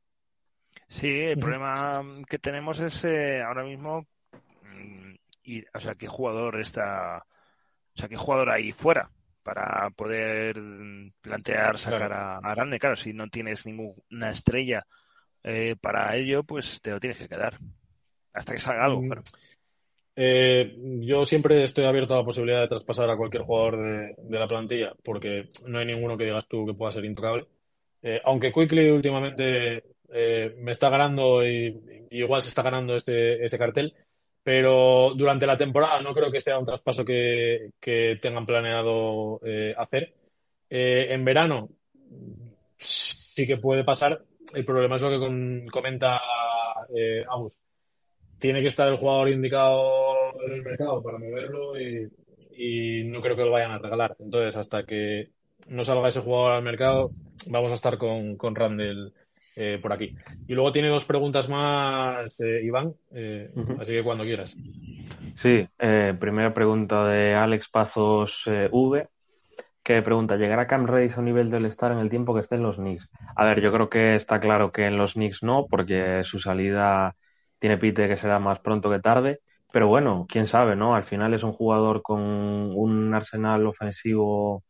Sí, 0.88 1.20
el 1.20 1.38
problema 1.38 2.02
que 2.28 2.38
tenemos 2.38 2.78
es 2.80 3.04
eh, 3.04 3.42
ahora 3.42 3.64
mismo, 3.64 4.06
mm, 4.62 5.14
y, 5.44 5.64
o 5.74 5.80
sea, 5.80 5.94
qué 5.94 6.06
jugador 6.06 6.60
está, 6.60 7.24
o 7.96 7.98
sea, 7.98 8.08
qué 8.08 8.16
jugador 8.16 8.50
hay 8.50 8.72
fuera, 8.72 9.10
para 9.44 9.90
poder 9.90 10.56
plantear 11.20 11.78
sacar 11.78 12.12
a, 12.12 12.38
a 12.38 12.54
Grande. 12.54 12.78
Claro, 12.78 12.96
si 12.96 13.12
no 13.12 13.28
tienes 13.28 13.66
ninguna 13.66 14.30
estrella 14.30 14.84
eh, 15.44 15.76
para 15.80 16.16
ello, 16.16 16.42
pues 16.42 16.80
te 16.80 16.90
lo 16.90 16.98
tienes 16.98 17.18
que 17.18 17.28
quedar. 17.28 17.58
Hasta 18.32 18.54
que 18.54 18.58
salga 18.58 18.86
algo, 18.86 19.02
mm. 19.02 19.12
eh, 20.16 20.74
yo 21.02 21.24
siempre 21.24 21.62
estoy 21.62 21.84
abierto 21.84 22.14
a 22.14 22.18
la 22.18 22.24
posibilidad 22.24 22.62
de 22.62 22.68
traspasar 22.68 23.08
a 23.10 23.16
cualquier 23.16 23.44
jugador 23.44 24.16
de, 24.16 24.38
la 24.38 24.48
plantilla, 24.48 24.94
porque 25.04 25.50
no 25.66 25.78
hay 25.78 25.86
ninguno 25.86 26.16
que 26.16 26.24
digas 26.24 26.48
tú 26.48 26.66
que 26.66 26.74
pueda 26.74 26.90
ser 26.90 27.04
intocable. 27.04 27.46
Eh, 28.04 28.20
aunque 28.24 28.52
Quickly 28.52 28.90
últimamente 28.90 29.82
me 30.58 30.70
está 30.70 30.90
ganando 30.90 31.44
y, 31.44 32.06
igual 32.10 32.40
se 32.40 32.48
está 32.50 32.62
ganando 32.62 32.94
este, 32.94 33.44
ese 33.44 33.58
cartel, 33.58 33.92
pero 34.44 35.12
durante 35.16 35.44
la 35.44 35.56
temporada 35.56 36.00
no 36.00 36.14
creo 36.14 36.30
que 36.30 36.38
sea 36.38 36.56
un 36.56 36.64
traspaso 36.64 37.04
que, 37.04 37.70
que 37.80 38.20
tengan 38.22 38.46
planeado 38.46 39.40
hacer. 39.76 40.14
en 40.70 41.24
verano 41.24 41.70
sí 42.78 43.46
que 43.46 43.56
puede 43.56 43.82
pasar, 43.82 44.22
el 44.54 44.64
problema 44.64 44.96
es 44.96 45.02
lo 45.02 45.10
que 45.10 45.66
comenta 45.70 46.20
eh, 46.94 47.24
Tiene 48.38 48.60
que 48.60 48.68
estar 48.68 48.88
el 48.88 48.96
jugador 48.96 49.30
indicado 49.30 50.40
en 50.46 50.52
el 50.52 50.62
mercado 50.62 51.02
para 51.02 51.18
moverlo 51.18 51.80
y, 51.80 52.10
no 53.06 53.20
creo 53.20 53.36
que 53.36 53.44
lo 53.44 53.50
vayan 53.50 53.72
a 53.72 53.78
regalar. 53.78 54.16
Entonces, 54.20 54.56
hasta 54.56 54.84
que 54.84 55.30
no 55.68 55.82
salga 55.82 56.08
ese 56.08 56.20
jugador 56.20 56.52
al 56.52 56.62
mercado, 56.62 57.10
vamos 57.48 57.72
a 57.72 57.74
estar 57.74 57.98
con, 57.98 58.36
con 58.36 58.54
Randall 58.54 59.12
eh, 59.56 59.78
por 59.80 59.92
aquí. 59.92 60.10
Y 60.48 60.54
luego 60.54 60.72
tiene 60.72 60.88
dos 60.88 61.04
preguntas 61.04 61.48
más, 61.48 62.40
eh, 62.40 62.62
Iván, 62.64 62.94
eh, 63.12 63.50
así 63.80 63.92
que 63.92 64.02
cuando 64.02 64.24
quieras. 64.24 64.56
Sí, 65.36 65.66
primera 66.18 66.52
pregunta 66.54 67.06
de 67.06 67.34
Alex 67.34 67.68
Pazos 67.68 68.44
V 68.46 69.08
que 69.84 70.00
pregunta, 70.00 70.36
¿llegará 70.36 70.66
Cam 70.66 70.86
Redis 70.86 71.16
a 71.16 71.20
un 71.20 71.26
nivel 71.26 71.50
del 71.50 71.66
estar 71.66 71.92
en 71.92 71.98
el 71.98 72.08
tiempo 72.08 72.32
que 72.34 72.40
esté 72.40 72.54
en 72.54 72.62
los 72.62 72.76
Knicks? 72.76 73.10
A 73.36 73.44
ver, 73.44 73.60
yo 73.60 73.70
creo 73.70 73.90
que 73.90 74.14
está 74.16 74.40
claro 74.40 74.72
que 74.72 74.86
en 74.86 74.96
los 74.96 75.12
Knicks 75.12 75.42
no, 75.42 75.66
porque 75.68 76.22
su 76.24 76.38
salida 76.38 77.14
tiene 77.58 77.76
pite 77.76 78.08
que 78.08 78.16
será 78.16 78.38
más 78.38 78.60
pronto 78.60 78.90
que 78.90 79.00
tarde, 79.00 79.40
pero 79.70 79.86
bueno, 79.86 80.24
quién 80.26 80.46
sabe, 80.46 80.74
¿no? 80.74 80.94
Al 80.94 81.04
final 81.04 81.34
es 81.34 81.42
un 81.42 81.52
jugador 81.52 82.00
con 82.00 82.22
un 82.22 83.12
arsenal 83.12 83.66
ofensivo 83.66 84.64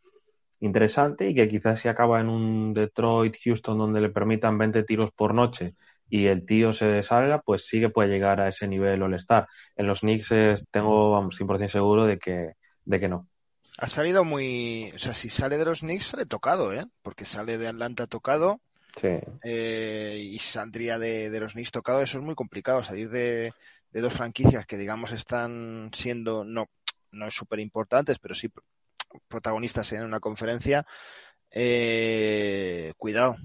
interesante 0.61 1.29
y 1.29 1.35
que 1.35 1.49
quizás 1.49 1.81
si 1.81 1.89
acaba 1.89 2.21
en 2.21 2.29
un 2.29 2.75
Detroit, 2.75 3.37
Houston, 3.45 3.79
donde 3.79 4.01
le 4.01 4.11
permitan 4.11 4.59
20 4.59 4.83
tiros 4.85 5.11
por 5.13 5.35
noche 5.35 5.75
y 6.09 6.27
el 6.27 6.47
tío 6.47 6.73
se 6.73 7.03
salga, 7.03 7.41
pues 7.41 7.67
sí 7.67 7.81
que 7.81 7.89
puede 7.89 8.09
llegar 8.09 8.41
a 8.41 8.49
ese 8.49 8.69
nivel 8.69 9.03
All-Star. 9.03 9.49
En 9.77 9.87
los 9.87 10.01
Knicks 10.01 10.29
tengo 10.71 11.11
vamos, 11.11 11.39
100% 11.41 11.69
seguro 11.69 12.05
de 12.05 12.19
que, 12.19 12.53
de 12.85 13.01
que 13.01 13.09
no. 13.09 13.29
Ha 13.79 13.89
salido 13.89 14.25
muy. 14.25 14.93
O 14.95 14.99
sea, 14.99 15.15
si 15.15 15.29
sale 15.29 15.59
de 15.59 15.65
los 15.65 15.81
Knicks, 15.81 16.07
sale 16.07 16.27
tocado, 16.27 16.73
¿eh? 16.73 16.87
Porque 17.03 17.25
sale 17.25 17.59
de 17.59 17.69
Atlanta 17.69 18.07
tocado. 18.07 18.61
Sí. 19.01 19.09
Eh, 19.43 20.17
y 20.21 20.39
saldría 20.39 20.99
de, 20.99 21.29
los 21.41 21.55
Knicks 21.55 21.73
tocado. 21.73 22.01
Eso 22.01 22.19
es 22.19 22.25
muy 22.25 22.37
complicado. 22.37 22.85
Salir 22.85 23.11
de, 23.11 23.53
dos 23.93 24.13
franquicias 24.13 24.67
que, 24.67 24.77
digamos, 24.77 25.11
están 25.11 25.91
siendo. 25.93 26.45
No, 26.45 26.69
no 27.11 27.27
es 27.27 27.35
súper 27.35 27.59
importantes, 27.59 28.21
pero 28.21 28.35
sí 28.37 28.49
protagonistas 29.29 29.93
en 29.93 30.05
una 30.05 30.21
conferencia. 30.21 30.87
Eh, 31.51 32.93
cuidado. 32.97 33.37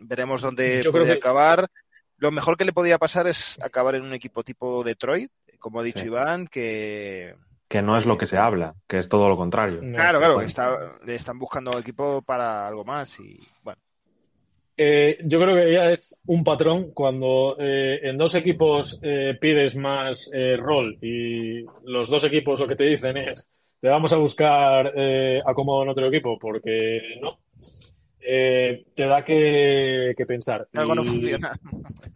Veremos 0.00 0.40
dónde 0.40 0.86
puede 0.90 1.12
acabar. 1.12 1.68
Lo 2.16 2.30
mejor 2.30 2.56
que 2.56 2.64
le 2.64 2.72
podría 2.72 2.98
pasar 2.98 3.26
es 3.26 3.58
acabar 3.62 3.94
en 3.94 4.02
un 4.02 4.12
equipo 4.12 4.42
tipo 4.42 4.84
Detroit, 4.84 5.30
como 5.58 5.80
ha 5.80 5.84
dicho 5.84 6.04
Iván, 6.04 6.46
que 6.46 7.34
que 7.68 7.82
no 7.82 7.98
es 7.98 8.06
lo 8.06 8.16
que 8.16 8.26
se 8.26 8.38
habla, 8.38 8.74
que 8.88 8.98
es 8.98 9.08
todo 9.08 9.28
lo 9.28 9.36
contrario. 9.36 9.80
Claro, 9.80 10.18
claro, 10.18 10.40
le 11.04 11.14
están 11.14 11.38
buscando 11.38 11.78
equipo 11.78 12.22
para 12.22 12.66
algo 12.66 12.84
más 12.84 13.20
y 13.20 13.38
bueno. 13.62 13.80
Eh, 14.80 15.18
yo 15.24 15.40
creo 15.40 15.56
que 15.56 15.72
ya 15.72 15.90
es 15.90 16.18
un 16.26 16.44
patrón 16.44 16.92
cuando 16.92 17.56
eh, 17.58 17.98
en 18.08 18.16
dos 18.16 18.34
equipos 18.36 18.98
eh, 19.02 19.36
pides 19.38 19.76
más 19.76 20.30
rol 20.58 20.96
y 21.02 21.64
los 21.84 22.08
dos 22.08 22.24
equipos 22.24 22.60
lo 22.60 22.66
que 22.66 22.76
te 22.76 22.84
dicen 22.84 23.16
es 23.16 23.46
te 23.80 23.88
vamos 23.88 24.12
a 24.12 24.16
buscar 24.16 24.92
acomodo 25.44 25.82
en 25.82 25.88
otro 25.90 26.06
equipo 26.06 26.38
porque 26.38 27.00
no. 27.20 27.38
te 28.20 29.06
da 29.06 29.24
que, 29.24 30.14
pensar. 30.26 30.68
Algo 30.74 30.94
no 30.94 31.04
funciona. 31.04 31.52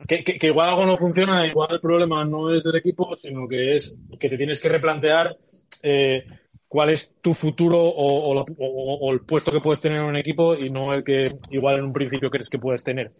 Que, 0.06 0.24
que, 0.24 0.46
igual 0.46 0.70
algo 0.70 0.86
no 0.86 0.96
funciona, 0.96 1.46
igual 1.46 1.68
el 1.72 1.80
problema 1.80 2.24
no 2.24 2.54
es 2.54 2.64
del 2.64 2.76
equipo, 2.76 3.16
sino 3.16 3.46
que 3.48 3.74
es 3.74 3.98
que 4.18 4.28
te 4.28 4.36
tienes 4.36 4.60
que 4.60 4.68
replantear 4.68 5.36
eh, 5.82 6.24
cuál 6.68 6.90
es 6.90 7.16
tu 7.20 7.34
futuro 7.34 7.78
o, 7.78 9.12
el 9.12 9.20
puesto 9.20 9.52
que 9.52 9.60
puedes 9.60 9.80
tener 9.80 9.98
en 9.98 10.04
un 10.04 10.16
equipo 10.16 10.56
y 10.56 10.70
no 10.70 10.94
el 10.94 11.04
que 11.04 11.24
igual 11.50 11.78
en 11.78 11.84
un 11.84 11.92
principio 11.92 12.30
crees 12.30 12.48
que 12.48 12.58
puedes 12.58 12.82
tener. 12.82 13.12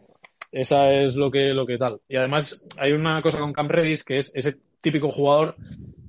Esa 0.51 0.91
es 0.91 1.17
lo 1.17 1.31
que, 1.31 1.53
lo 1.53 1.67
que 1.67 1.77
tal. 1.77 2.01
Y 2.09 2.17
además 2.17 2.65
hay 2.79 2.93
una 2.93 3.21
cosa 3.21 3.41
con 3.41 3.53
Cam 3.53 3.69
Redis 3.69 4.05
que 4.05 4.19
es 4.19 4.33
ese 4.35 4.57
típico 4.81 5.11
jugador 5.11 5.57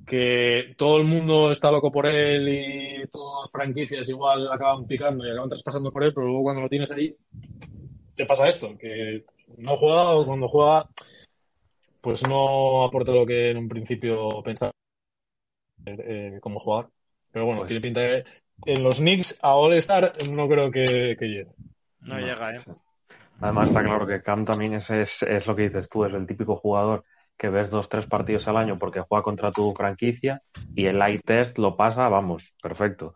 que 0.06 0.74
todo 0.76 0.98
el 0.98 1.04
mundo 1.04 1.50
está 1.50 1.70
loco 1.70 1.90
por 1.90 2.06
él 2.06 2.48
y 2.48 3.06
todas 3.08 3.44
las 3.44 3.52
franquicias 3.52 4.08
igual 4.08 4.50
acaban 4.50 4.86
picando 4.86 5.26
y 5.26 5.30
acaban 5.30 5.48
traspasando 5.48 5.90
por 5.90 6.04
él, 6.04 6.12
pero 6.14 6.26
luego 6.26 6.44
cuando 6.44 6.62
lo 6.62 6.68
tienes 6.68 6.90
ahí 6.90 7.16
te 8.14 8.26
pasa 8.26 8.48
esto, 8.48 8.76
que 8.78 9.24
no 9.58 9.76
juega 9.76 10.10
o 10.10 10.26
cuando 10.26 10.48
juega 10.48 10.88
pues 12.00 12.28
no 12.28 12.84
aporta 12.84 13.12
lo 13.12 13.24
que 13.24 13.50
en 13.50 13.56
un 13.56 13.68
principio 13.68 14.28
pensaba 14.42 14.70
eh, 15.86 16.38
como 16.40 16.60
jugador. 16.60 16.90
Pero 17.32 17.46
bueno, 17.46 17.60
pues 17.60 17.68
tiene 17.68 17.80
pinta 17.80 18.00
de. 18.00 18.24
En 18.66 18.82
los 18.82 18.98
Knicks 18.98 19.38
a 19.42 19.54
All-Star 19.54 20.12
no 20.30 20.46
creo 20.46 20.70
que, 20.70 21.16
llegue. 21.18 21.48
No, 22.00 22.18
llega, 22.18 22.54
¿eh? 22.54 22.60
Además, 23.40 23.68
está 23.68 23.82
claro 23.82 24.06
que 24.06 24.22
Cam 24.22 24.44
también 24.44 24.74
es, 24.74 24.88
es, 24.90 25.46
lo 25.46 25.56
que 25.56 25.62
dices 25.62 25.88
tú, 25.88 26.04
es 26.04 26.12
el 26.12 26.26
típico 26.26 26.56
jugador 26.56 27.04
que 27.36 27.48
ves 27.48 27.70
dos, 27.70 27.88
tres 27.88 28.06
partidos 28.06 28.46
al 28.48 28.56
año 28.56 28.76
porque 28.78 29.00
juega 29.00 29.22
contra 29.22 29.52
tu 29.52 29.72
franquicia 29.72 30.42
y 30.74 30.86
el 30.86 30.98
light 30.98 31.20
test 31.24 31.58
lo 31.58 31.76
pasa, 31.76 32.08
vamos, 32.08 32.54
perfecto. 32.62 33.14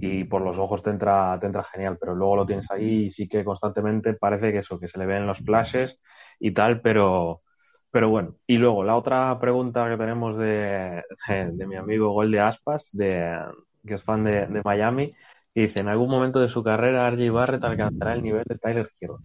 Y 0.00 0.24
por 0.24 0.42
los 0.42 0.58
ojos 0.58 0.82
te 0.82 0.90
entra, 0.90 1.36
te 1.40 1.46
entra 1.46 1.64
genial, 1.64 1.98
pero 2.00 2.14
luego 2.14 2.36
lo 2.36 2.46
tienes 2.46 2.70
ahí 2.70 3.06
y 3.06 3.10
sí 3.10 3.28
que 3.28 3.44
constantemente 3.44 4.14
parece 4.14 4.52
que 4.52 4.58
eso, 4.58 4.78
que 4.78 4.88
se 4.88 4.98
le 4.98 5.06
ven 5.06 5.26
los 5.26 5.38
flashes 5.38 5.98
y 6.38 6.52
tal, 6.52 6.80
pero, 6.80 7.42
pero 7.90 8.08
bueno, 8.08 8.36
y 8.46 8.58
luego 8.58 8.84
la 8.84 8.96
otra 8.96 9.36
pregunta 9.40 9.88
que 9.88 9.96
tenemos 9.96 10.38
de, 10.38 11.02
de, 11.28 11.66
mi 11.66 11.76
amigo 11.76 12.12
Gol 12.12 12.30
de 12.30 12.40
Aspas, 12.40 12.88
de, 12.92 13.38
que 13.84 13.94
es 13.94 14.04
fan 14.04 14.22
de, 14.22 14.46
de, 14.46 14.62
Miami, 14.64 15.12
y 15.52 15.62
dice, 15.62 15.80
en 15.80 15.88
algún 15.88 16.10
momento 16.10 16.38
de 16.38 16.48
su 16.48 16.62
carrera 16.62 17.08
RJ 17.08 17.30
Barrett 17.32 17.64
alcanzará 17.64 18.14
el 18.14 18.22
nivel 18.22 18.44
de 18.46 18.58
Tyler 18.58 18.88
Hero. 19.00 19.18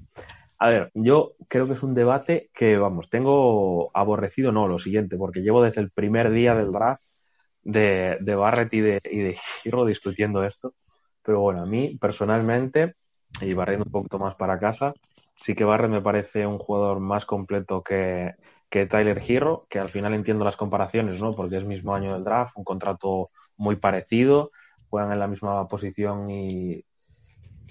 A 0.64 0.70
ver, 0.70 0.92
yo 0.94 1.34
creo 1.50 1.68
que 1.68 1.74
es 1.74 1.84
un 1.84 1.94
debate 1.94 2.50
que, 2.54 2.78
vamos, 2.78 3.10
tengo 3.10 3.92
aborrecido, 3.94 4.54
no, 4.54 4.66
lo 4.66 4.80
siguiente, 4.80 5.18
porque 5.18 5.42
llevo 5.42 5.62
desde 5.62 5.82
el 5.82 5.92
primer 5.92 6.32
día 6.32 6.56
del 6.56 6.72
draft 6.72 7.04
de, 7.64 8.18
de 8.22 8.36
Barrett 8.36 8.74
y 8.74 8.80
de, 8.80 9.02
y 9.04 9.68
Hero 9.68 9.84
discutiendo 9.84 10.42
esto. 10.46 10.74
Pero 11.22 11.42
bueno, 11.42 11.64
a 11.64 11.66
mí 11.66 11.98
personalmente, 12.00 12.96
y 13.42 13.54
barriendo 13.54 13.84
un 13.88 13.92
poquito 13.92 14.20
más 14.20 14.36
para 14.36 14.58
casa, 14.58 14.94
sí 15.36 15.54
que 15.54 15.66
Barrett 15.66 15.92
me 15.92 16.02
parece 16.02 16.48
un 16.48 16.60
jugador 16.60 17.02
más 17.02 17.26
completo 17.26 17.84
que, 17.84 18.32
que 18.70 18.86
Tyler 18.86 19.22
Hero, 19.28 19.68
que 19.70 19.80
al 19.80 19.90
final 19.90 20.14
entiendo 20.14 20.46
las 20.46 20.56
comparaciones, 20.56 21.22
¿no? 21.22 21.34
Porque 21.34 21.58
es 21.58 21.66
mismo 21.66 21.94
año 21.94 22.14
del 22.14 22.24
draft, 22.24 22.56
un 22.56 22.64
contrato 22.64 23.32
muy 23.58 23.76
parecido, 23.76 24.52
juegan 24.90 25.12
en 25.12 25.20
la 25.20 25.28
misma 25.28 25.68
posición 25.68 26.30
y, 26.30 26.86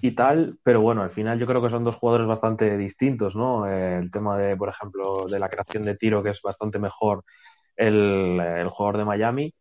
y 0.05 0.11
tal, 0.11 0.59
pero 0.63 0.81
bueno, 0.81 1.01
al 1.01 1.11
final 1.11 1.39
yo 1.39 1.47
creo 1.47 1.61
que 1.61 1.69
son 1.69 1.85
dos 1.85 1.95
jugadores 1.95 2.27
bastante 2.27 2.77
distintos, 2.77 3.37
¿no? 3.37 3.65
Eh, 3.65 3.99
el 3.99 4.11
tema 4.11 4.37
de, 4.37 4.57
por 4.57 4.67
ejemplo, 4.67 5.27
de 5.27 5.39
la 5.39 5.47
creación 5.47 5.85
de 5.85 5.95
tiro, 5.95 6.21
que 6.21 6.31
es 6.31 6.41
bastante 6.41 6.77
mejor 6.77 7.23
el, 7.77 8.67
jugador 8.69 8.97
de 8.97 9.05
Miami, 9.05 9.53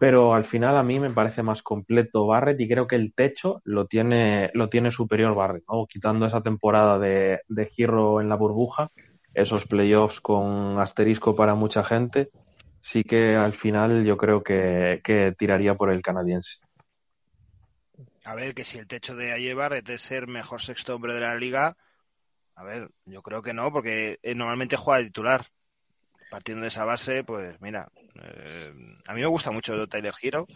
pero 0.00 0.34
al 0.34 0.42
final 0.42 0.76
a 0.76 0.82
mí 0.82 0.98
me 0.98 1.10
parece 1.10 1.44
más 1.44 1.62
completo 1.62 2.26
Barrett 2.26 2.58
y 2.60 2.68
creo 2.68 2.88
que 2.88 2.96
el 2.96 3.14
techo 3.14 3.60
lo 3.62 3.86
tiene, 3.86 4.50
lo 4.54 4.68
tiene 4.68 4.90
superior 4.90 5.36
Barrett, 5.36 5.62
¿no? 5.68 5.86
Quitando 5.86 6.26
esa 6.26 6.40
temporada 6.40 6.98
de, 6.98 7.42
de 7.46 7.66
Giro 7.66 8.20
en 8.20 8.28
la 8.28 8.34
burbuja, 8.34 8.90
esos 9.34 9.66
playoffs 9.66 10.20
con 10.20 10.80
asterisco 10.80 11.36
para 11.36 11.54
mucha 11.54 11.84
gente, 11.84 12.30
sí 12.80 13.04
que 13.04 13.36
al 13.36 13.52
final 13.52 14.04
yo 14.04 14.16
creo 14.16 14.42
que, 14.42 15.00
tiraría 15.38 15.76
por 15.76 15.92
el 15.92 16.02
canadiense. 16.02 16.58
A 18.24 18.34
ver, 18.34 18.54
que 18.54 18.64
si 18.64 18.78
el 18.78 18.86
techo 18.86 19.16
de 19.16 19.32
Aye 19.32 19.54
Barrett 19.54 19.88
es 19.88 20.02
ser 20.02 20.26
mejor 20.26 20.60
sexto 20.60 20.94
hombre 20.94 21.14
de 21.14 21.20
la 21.20 21.36
liga, 21.36 21.76
a 22.54 22.64
ver, 22.64 22.90
yo 23.06 23.22
creo 23.22 23.40
que 23.40 23.54
no, 23.54 23.72
porque 23.72 24.18
eh, 24.22 24.34
normalmente 24.34 24.76
juega 24.76 24.98
de 24.98 25.06
titular. 25.06 25.42
Partiendo 26.30 26.62
de 26.62 26.68
esa 26.68 26.84
base, 26.84 27.24
pues 27.24 27.60
mira, 27.60 27.90
eh, 28.22 28.72
a 29.06 29.14
mí 29.14 29.20
me 29.20 29.26
gusta 29.26 29.50
mucho 29.50 29.86
Tyler 29.88 30.14
Hero. 30.22 30.46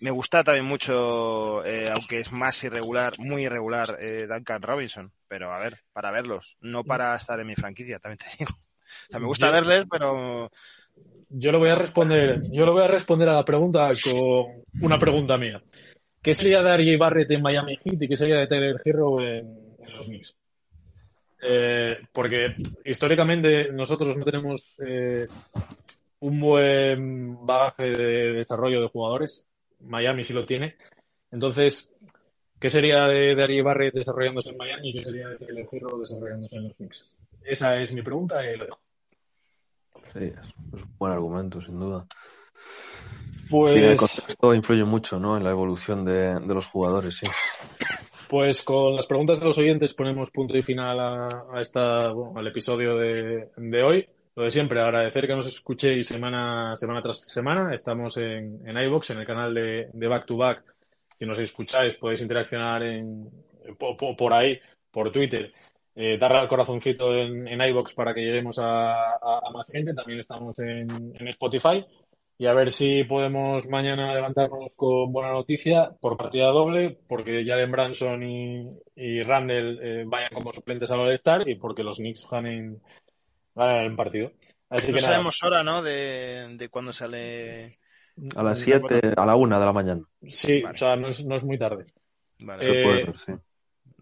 Me 0.00 0.10
gusta 0.10 0.44
también 0.44 0.64
mucho, 0.64 1.64
eh, 1.64 1.90
aunque 1.90 2.20
es 2.20 2.30
más 2.30 2.62
irregular, 2.62 3.14
muy 3.18 3.44
irregular, 3.44 3.98
eh, 4.00 4.26
Duncan 4.28 4.62
Robinson. 4.62 5.12
Pero 5.26 5.52
a 5.52 5.58
ver, 5.58 5.80
para 5.92 6.10
verlos, 6.10 6.56
no 6.60 6.84
para 6.84 7.14
estar 7.14 7.40
en 7.40 7.48
mi 7.48 7.56
franquicia, 7.56 7.98
también 7.98 8.18
te 8.18 8.26
digo. 8.38 8.52
O 8.52 9.10
sea, 9.10 9.20
me 9.20 9.26
gusta 9.26 9.50
verles, 9.50 9.84
pero. 9.90 10.50
Yo 11.28 11.52
lo 11.52 11.60
voy 11.60 11.70
a 11.70 11.76
responder, 11.76 12.42
yo 12.50 12.66
lo 12.66 12.72
voy 12.72 12.82
a 12.82 12.88
responder 12.88 13.28
a 13.28 13.34
la 13.34 13.44
pregunta 13.44 13.88
con 14.02 14.64
una 14.80 14.98
pregunta 14.98 15.38
mía. 15.38 15.62
¿Qué 16.22 16.34
sería 16.34 16.62
de 16.62 16.74
R.J. 16.74 16.98
Barrett 16.98 17.30
en 17.30 17.42
Miami 17.42 17.76
Heat 17.76 18.02
y 18.02 18.08
qué 18.08 18.16
sería 18.16 18.36
de 18.36 18.46
Tyler 18.46 18.76
Hero 18.84 19.20
en, 19.20 19.76
en 19.78 19.96
los 19.96 20.06
Knicks? 20.06 20.36
Eh, 21.42 21.98
porque 22.12 22.54
históricamente 22.84 23.72
nosotros 23.72 24.16
no 24.16 24.24
tenemos 24.24 24.76
eh, 24.84 25.26
un 26.20 26.40
buen 26.40 27.46
bagaje 27.46 27.84
de 27.90 28.32
desarrollo 28.34 28.82
de 28.82 28.88
jugadores. 28.88 29.46
Miami 29.80 30.24
sí 30.24 30.34
lo 30.34 30.44
tiene. 30.44 30.76
Entonces, 31.30 31.94
¿qué 32.58 32.68
sería 32.68 33.06
de, 33.06 33.34
de 33.34 33.42
Ari 33.42 33.62
Barrett 33.62 33.94
desarrollándose 33.94 34.50
en 34.50 34.58
Miami 34.58 34.90
y 34.90 34.98
qué 34.98 35.04
sería 35.04 35.28
de 35.28 35.38
Tyler 35.38 35.66
Hero 35.70 35.98
desarrollándose 35.98 36.56
en 36.56 36.64
los 36.64 36.76
Knicks? 36.76 37.16
Esa 37.42 37.80
es 37.80 37.92
mi 37.92 38.02
pregunta 38.02 38.44
y 38.44 38.56
lo 38.56 38.66
dejo. 38.66 38.80
Sí, 40.12 40.24
es 40.24 40.54
un 40.72 40.96
buen 40.98 41.12
argumento, 41.12 41.60
sin 41.62 41.78
duda. 41.78 42.06
Pues, 43.50 43.72
Sí, 43.74 43.78
el 43.80 43.96
contexto 43.96 44.54
influye 44.54 44.84
mucho, 44.84 45.18
¿no? 45.18 45.36
En 45.36 45.44
la 45.44 45.50
evolución 45.50 46.04
de, 46.04 46.38
de 46.40 46.54
los 46.54 46.66
jugadores, 46.66 47.16
sí. 47.16 47.26
pues 48.28 48.62
con 48.62 48.94
las 48.94 49.06
preguntas 49.06 49.40
de 49.40 49.46
los 49.46 49.58
oyentes 49.58 49.94
ponemos 49.94 50.30
punto 50.30 50.56
y 50.56 50.62
final 50.62 51.00
a, 51.00 51.26
a 51.52 51.60
esta, 51.60 52.12
bueno, 52.12 52.38
al 52.38 52.46
episodio 52.46 52.96
de, 52.96 53.48
de 53.56 53.82
hoy. 53.82 54.08
Lo 54.36 54.44
de 54.44 54.50
siempre, 54.50 54.80
agradecer 54.80 55.26
que 55.26 55.34
nos 55.34 55.46
escuchéis 55.48 56.06
semana, 56.06 56.74
semana 56.76 57.02
tras 57.02 57.20
semana. 57.26 57.74
Estamos 57.74 58.16
en, 58.18 58.60
en 58.64 58.78
iVoox, 58.78 59.10
en 59.10 59.18
el 59.18 59.26
canal 59.26 59.52
de, 59.52 59.88
de 59.92 60.06
Back 60.08 60.26
to 60.26 60.36
Back. 60.36 60.62
Si 61.18 61.26
nos 61.26 61.38
escucháis, 61.38 61.96
podéis 61.96 62.22
interaccionar 62.22 62.82
en, 62.84 63.28
po- 63.76 63.96
po- 63.96 64.16
por 64.16 64.32
ahí, 64.32 64.58
por 64.90 65.10
Twitter. 65.10 65.52
Eh, 65.96 66.16
darle 66.16 66.38
al 66.38 66.48
corazoncito 66.48 67.12
en, 67.14 67.48
en 67.48 67.60
iVoox 67.60 67.92
para 67.94 68.14
que 68.14 68.20
lleguemos 68.20 68.58
a, 68.60 68.92
a- 68.92 69.40
a 69.42 69.50
más 69.52 69.66
gente. 69.70 69.92
También 69.92 70.20
estamos 70.20 70.56
en, 70.60 70.88
en 71.18 71.28
Spotify. 71.28 71.84
Y 72.40 72.46
a 72.46 72.54
ver 72.54 72.70
si 72.70 73.04
podemos 73.04 73.68
mañana 73.68 74.14
levantarnos 74.14 74.72
con 74.74 75.12
buena 75.12 75.30
noticia 75.30 75.90
por 76.00 76.16
partida 76.16 76.46
doble, 76.46 76.98
porque 77.06 77.44
Jalen 77.44 77.70
Branson 77.70 78.22
y, 78.22 78.66
y 78.96 79.22
Randall 79.22 79.78
eh, 79.82 80.04
vayan 80.06 80.30
como 80.32 80.50
suplentes 80.50 80.90
al 80.90 81.00
All-Star 81.00 81.46
y 81.46 81.56
porque 81.56 81.82
los 81.84 81.98
Knicks 81.98 82.26
ganen, 82.30 82.80
ganen 83.54 83.84
el 83.90 83.94
partido. 83.94 84.32
Así 84.70 84.86
No 84.86 84.94
que 84.94 85.02
nada, 85.02 85.12
sabemos 85.12 85.42
hora, 85.42 85.62
¿no? 85.62 85.82
De, 85.82 86.56
de 86.56 86.68
cuándo 86.70 86.94
sale. 86.94 87.78
A 88.34 88.42
las 88.42 88.58
7, 88.60 89.12
a 89.18 89.26
la 89.26 89.36
1 89.36 89.60
de 89.60 89.66
la 89.66 89.72
mañana. 89.74 90.02
sí, 90.26 90.62
Vale. 90.62 90.74
o 90.74 90.78
sea, 90.78 90.96
no 90.96 91.08
es, 91.08 91.26
no 91.26 91.34
es 91.34 91.44
muy 91.44 91.58
tarde. 91.58 91.92
Vale. 92.38 92.64
Eh, 92.64 92.86
ver, 92.86 93.18
sí. 93.18 93.32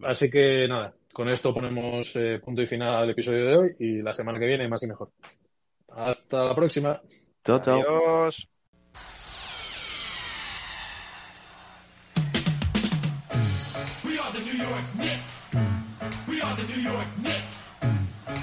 Así 0.05 0.31
que 0.31 0.69
nada, 0.69 0.95
con 1.13 1.29
esto 1.29 1.53
ponemos 1.53 2.15
eh, 2.15 2.39
punto 2.39 2.63
y 2.63 2.69
final 2.69 2.95
al 3.03 3.11
episodio 3.11 3.45
de 3.45 3.57
hoy 3.57 3.77
y 3.81 4.01
la 4.01 4.13
semana 4.13 4.39
que 4.39 4.47
viene 4.47 4.69
más 4.69 4.85
y 4.85 4.87
mejor. 4.87 5.11
Hasta 5.89 6.45
la 6.45 6.55
próxima. 6.55 7.03
Chao, 7.49 7.59
chao. 7.61 7.81
Adiós. 7.81 8.47
We 14.05 14.19
are 14.19 14.33
the 14.33 14.41
New 14.41 14.53
York 14.53 14.85
Knicks. 14.99 15.49
We 16.29 16.43
are 16.43 16.55
the 16.57 16.65
New 16.65 16.83
York 16.83 17.09
Knicks. 17.23 17.73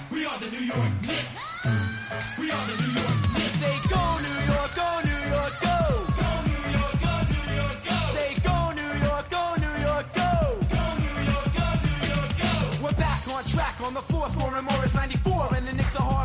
We 0.10 0.26
are 0.26 0.40
the 0.40 0.50
New 0.50 0.66
York 0.74 0.94
Knicks. 1.04 1.38
We 2.40 2.50
are 2.50 2.66
the 2.66 2.76
New 2.82 2.92
York 2.98 3.20
Knicks. 3.34 3.56
Say 3.62 3.78
go 3.94 4.02
New 4.26 4.40
York, 4.50 4.72
go 4.74 4.90
New 5.06 5.22
York, 5.36 5.54
go. 5.62 5.78
Go 6.18 6.30
New 6.50 6.66
York, 6.74 6.96
go 7.06 7.14
New 7.30 7.46
York, 7.62 7.78
go. 7.86 7.98
Say 8.18 8.34
go 8.42 8.58
New 8.74 8.94
York, 9.06 9.26
go 9.30 9.44
New 9.62 9.76
York, 9.86 10.08
go. 10.18 10.30
Go 10.74 10.84
New 11.06 11.18
York, 11.30 11.50
go 11.54 11.68
New 11.86 12.00
York, 12.10 12.32
go. 12.42 12.50
We're 12.82 12.98
back 12.98 13.22
on 13.30 13.44
track 13.44 13.78
on 13.82 13.94
the 13.94 14.02
floor, 14.02 14.30
scoring 14.30 14.66
Morris 14.66 14.96
94, 14.96 15.54
and 15.58 15.68
the 15.68 15.74
Knicks 15.74 15.96
are 15.96 16.02
hardcore. 16.02 16.25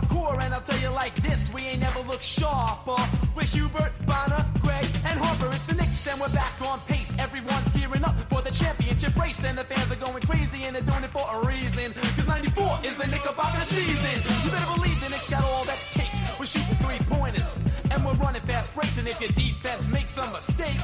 Like 0.95 1.14
this, 1.22 1.51
we 1.53 1.62
ain't 1.62 1.80
never 1.80 2.01
looked 2.01 2.22
sharper. 2.24 2.97
With 3.34 3.53
Hubert, 3.53 3.93
Bonner, 4.07 4.45
Gray, 4.61 4.84
and 5.07 5.18
Harper, 5.18 5.55
it's 5.55 5.64
the 5.64 5.74
Knicks, 5.74 6.07
and 6.07 6.20
we're 6.20 6.28
back 6.28 6.61
on 6.61 6.80
pace. 6.80 7.11
Everyone's 7.18 7.68
gearing 7.72 8.05
up 8.05 8.16
for 8.28 8.43
the 8.43 8.51
championship 8.51 9.16
race, 9.16 9.43
and 9.45 9.57
the 9.57 9.64
fans 9.64 9.91
are 9.91 9.97
going 9.97 10.22
crazy, 10.22 10.64
and 10.64 10.74
they're 10.76 10.82
doing 10.82 11.05
it 11.05 11.11
for 11.11 11.24
a 11.24 11.47
reason. 11.47 11.95
Cause 12.16 12.28
94 12.28 12.80
is 12.84 12.97
the 12.97 13.07
Knickerbocker 13.07 13.64
season. 13.64 14.16
You 14.45 14.51
better 14.51 14.74
believe 14.76 15.01
the 15.01 15.09
Knicks 15.11 15.30
got 15.30 15.43
all 15.45 15.64
that 15.64 15.78
takes. 15.93 16.18
We're 16.38 16.47
shooting 16.47 16.76
three 16.76 16.99
pointers, 17.09 17.51
and 17.91 18.05
we're 18.05 18.14
running 18.14 18.43
fast 18.43 18.74
breaks, 18.74 18.99
and 18.99 19.09
if 19.09 19.20
your 19.20 19.30
defense 19.30 19.88
makes 19.88 20.18
a 20.18 20.30
mistake, 20.32 20.80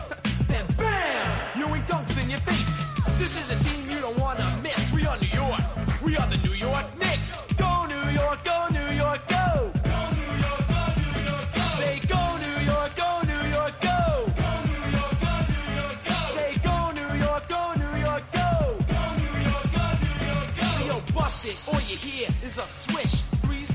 then 0.48 0.64
bam! 0.78 1.58
You 1.58 1.66
ain't 1.74 1.86
dunks 1.88 2.16
in 2.22 2.30
your 2.30 2.40
face. 2.40 2.70
This 3.18 3.36
is 3.36 3.60
a 3.60 3.64
team 3.64 3.90
you 3.90 4.00
don't 4.00 4.18
wanna 4.18 4.46
miss. 4.62 4.92
We 4.92 5.04
are 5.04 5.18
New 5.18 5.28
York. 5.28 5.60
We 6.02 6.16
are 6.16 6.28
the 6.28 6.38
New 6.38 6.54
York 6.54 6.86
Knicks. 6.98 7.36
Go 7.56 7.86
New 7.86 8.10
York, 8.12 8.44
go 8.44 8.68
New 8.70 8.96
York, 8.96 9.20
go! 9.28 9.75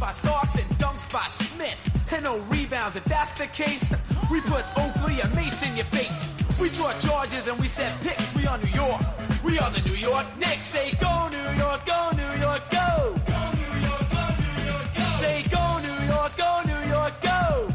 by 0.02 0.12
Starks 0.14 0.56
and 0.56 0.68
dunks 0.80 1.06
by 1.14 1.28
Smith. 1.46 1.78
And 2.12 2.24
no 2.24 2.40
rebounds 2.50 2.96
if 2.96 3.06
that's 3.06 3.38
the 3.38 3.46
case. 3.46 3.86
We 4.32 4.42
put 4.42 4.66
Oakley 4.76 5.22
and 5.22 5.34
Mace 5.36 5.62
in 5.62 5.78
your 5.78 5.86
face. 5.86 6.34
We 6.60 6.70
draw 6.70 6.92
charges 7.00 7.48
and 7.48 7.58
we 7.60 7.68
set 7.68 7.94
picks. 8.02 8.34
We 8.34 8.48
are 8.48 8.58
New 8.58 8.74
York. 8.74 9.02
We 9.44 9.60
are 9.60 9.70
the 9.70 9.82
New 9.88 9.94
York 9.96 10.26
Knicks. 10.40 10.70
Say 10.70 10.92
go 11.00 11.30
New 11.30 11.50
York, 11.64 11.86
go 11.86 12.10
New 12.18 12.34
York, 12.42 12.64
go. 12.72 13.16
Go 13.28 13.42
New 13.62 13.74
York, 13.88 14.06
go 14.16 14.24
New 14.42 14.58
York, 14.72 14.88
go. 14.98 15.06
Say 15.22 15.44
go 15.52 15.66
New 15.88 16.00
York, 16.12 16.32
go 16.36 16.62
New 16.66 16.90
York, 16.90 17.14
go. 17.22 17.71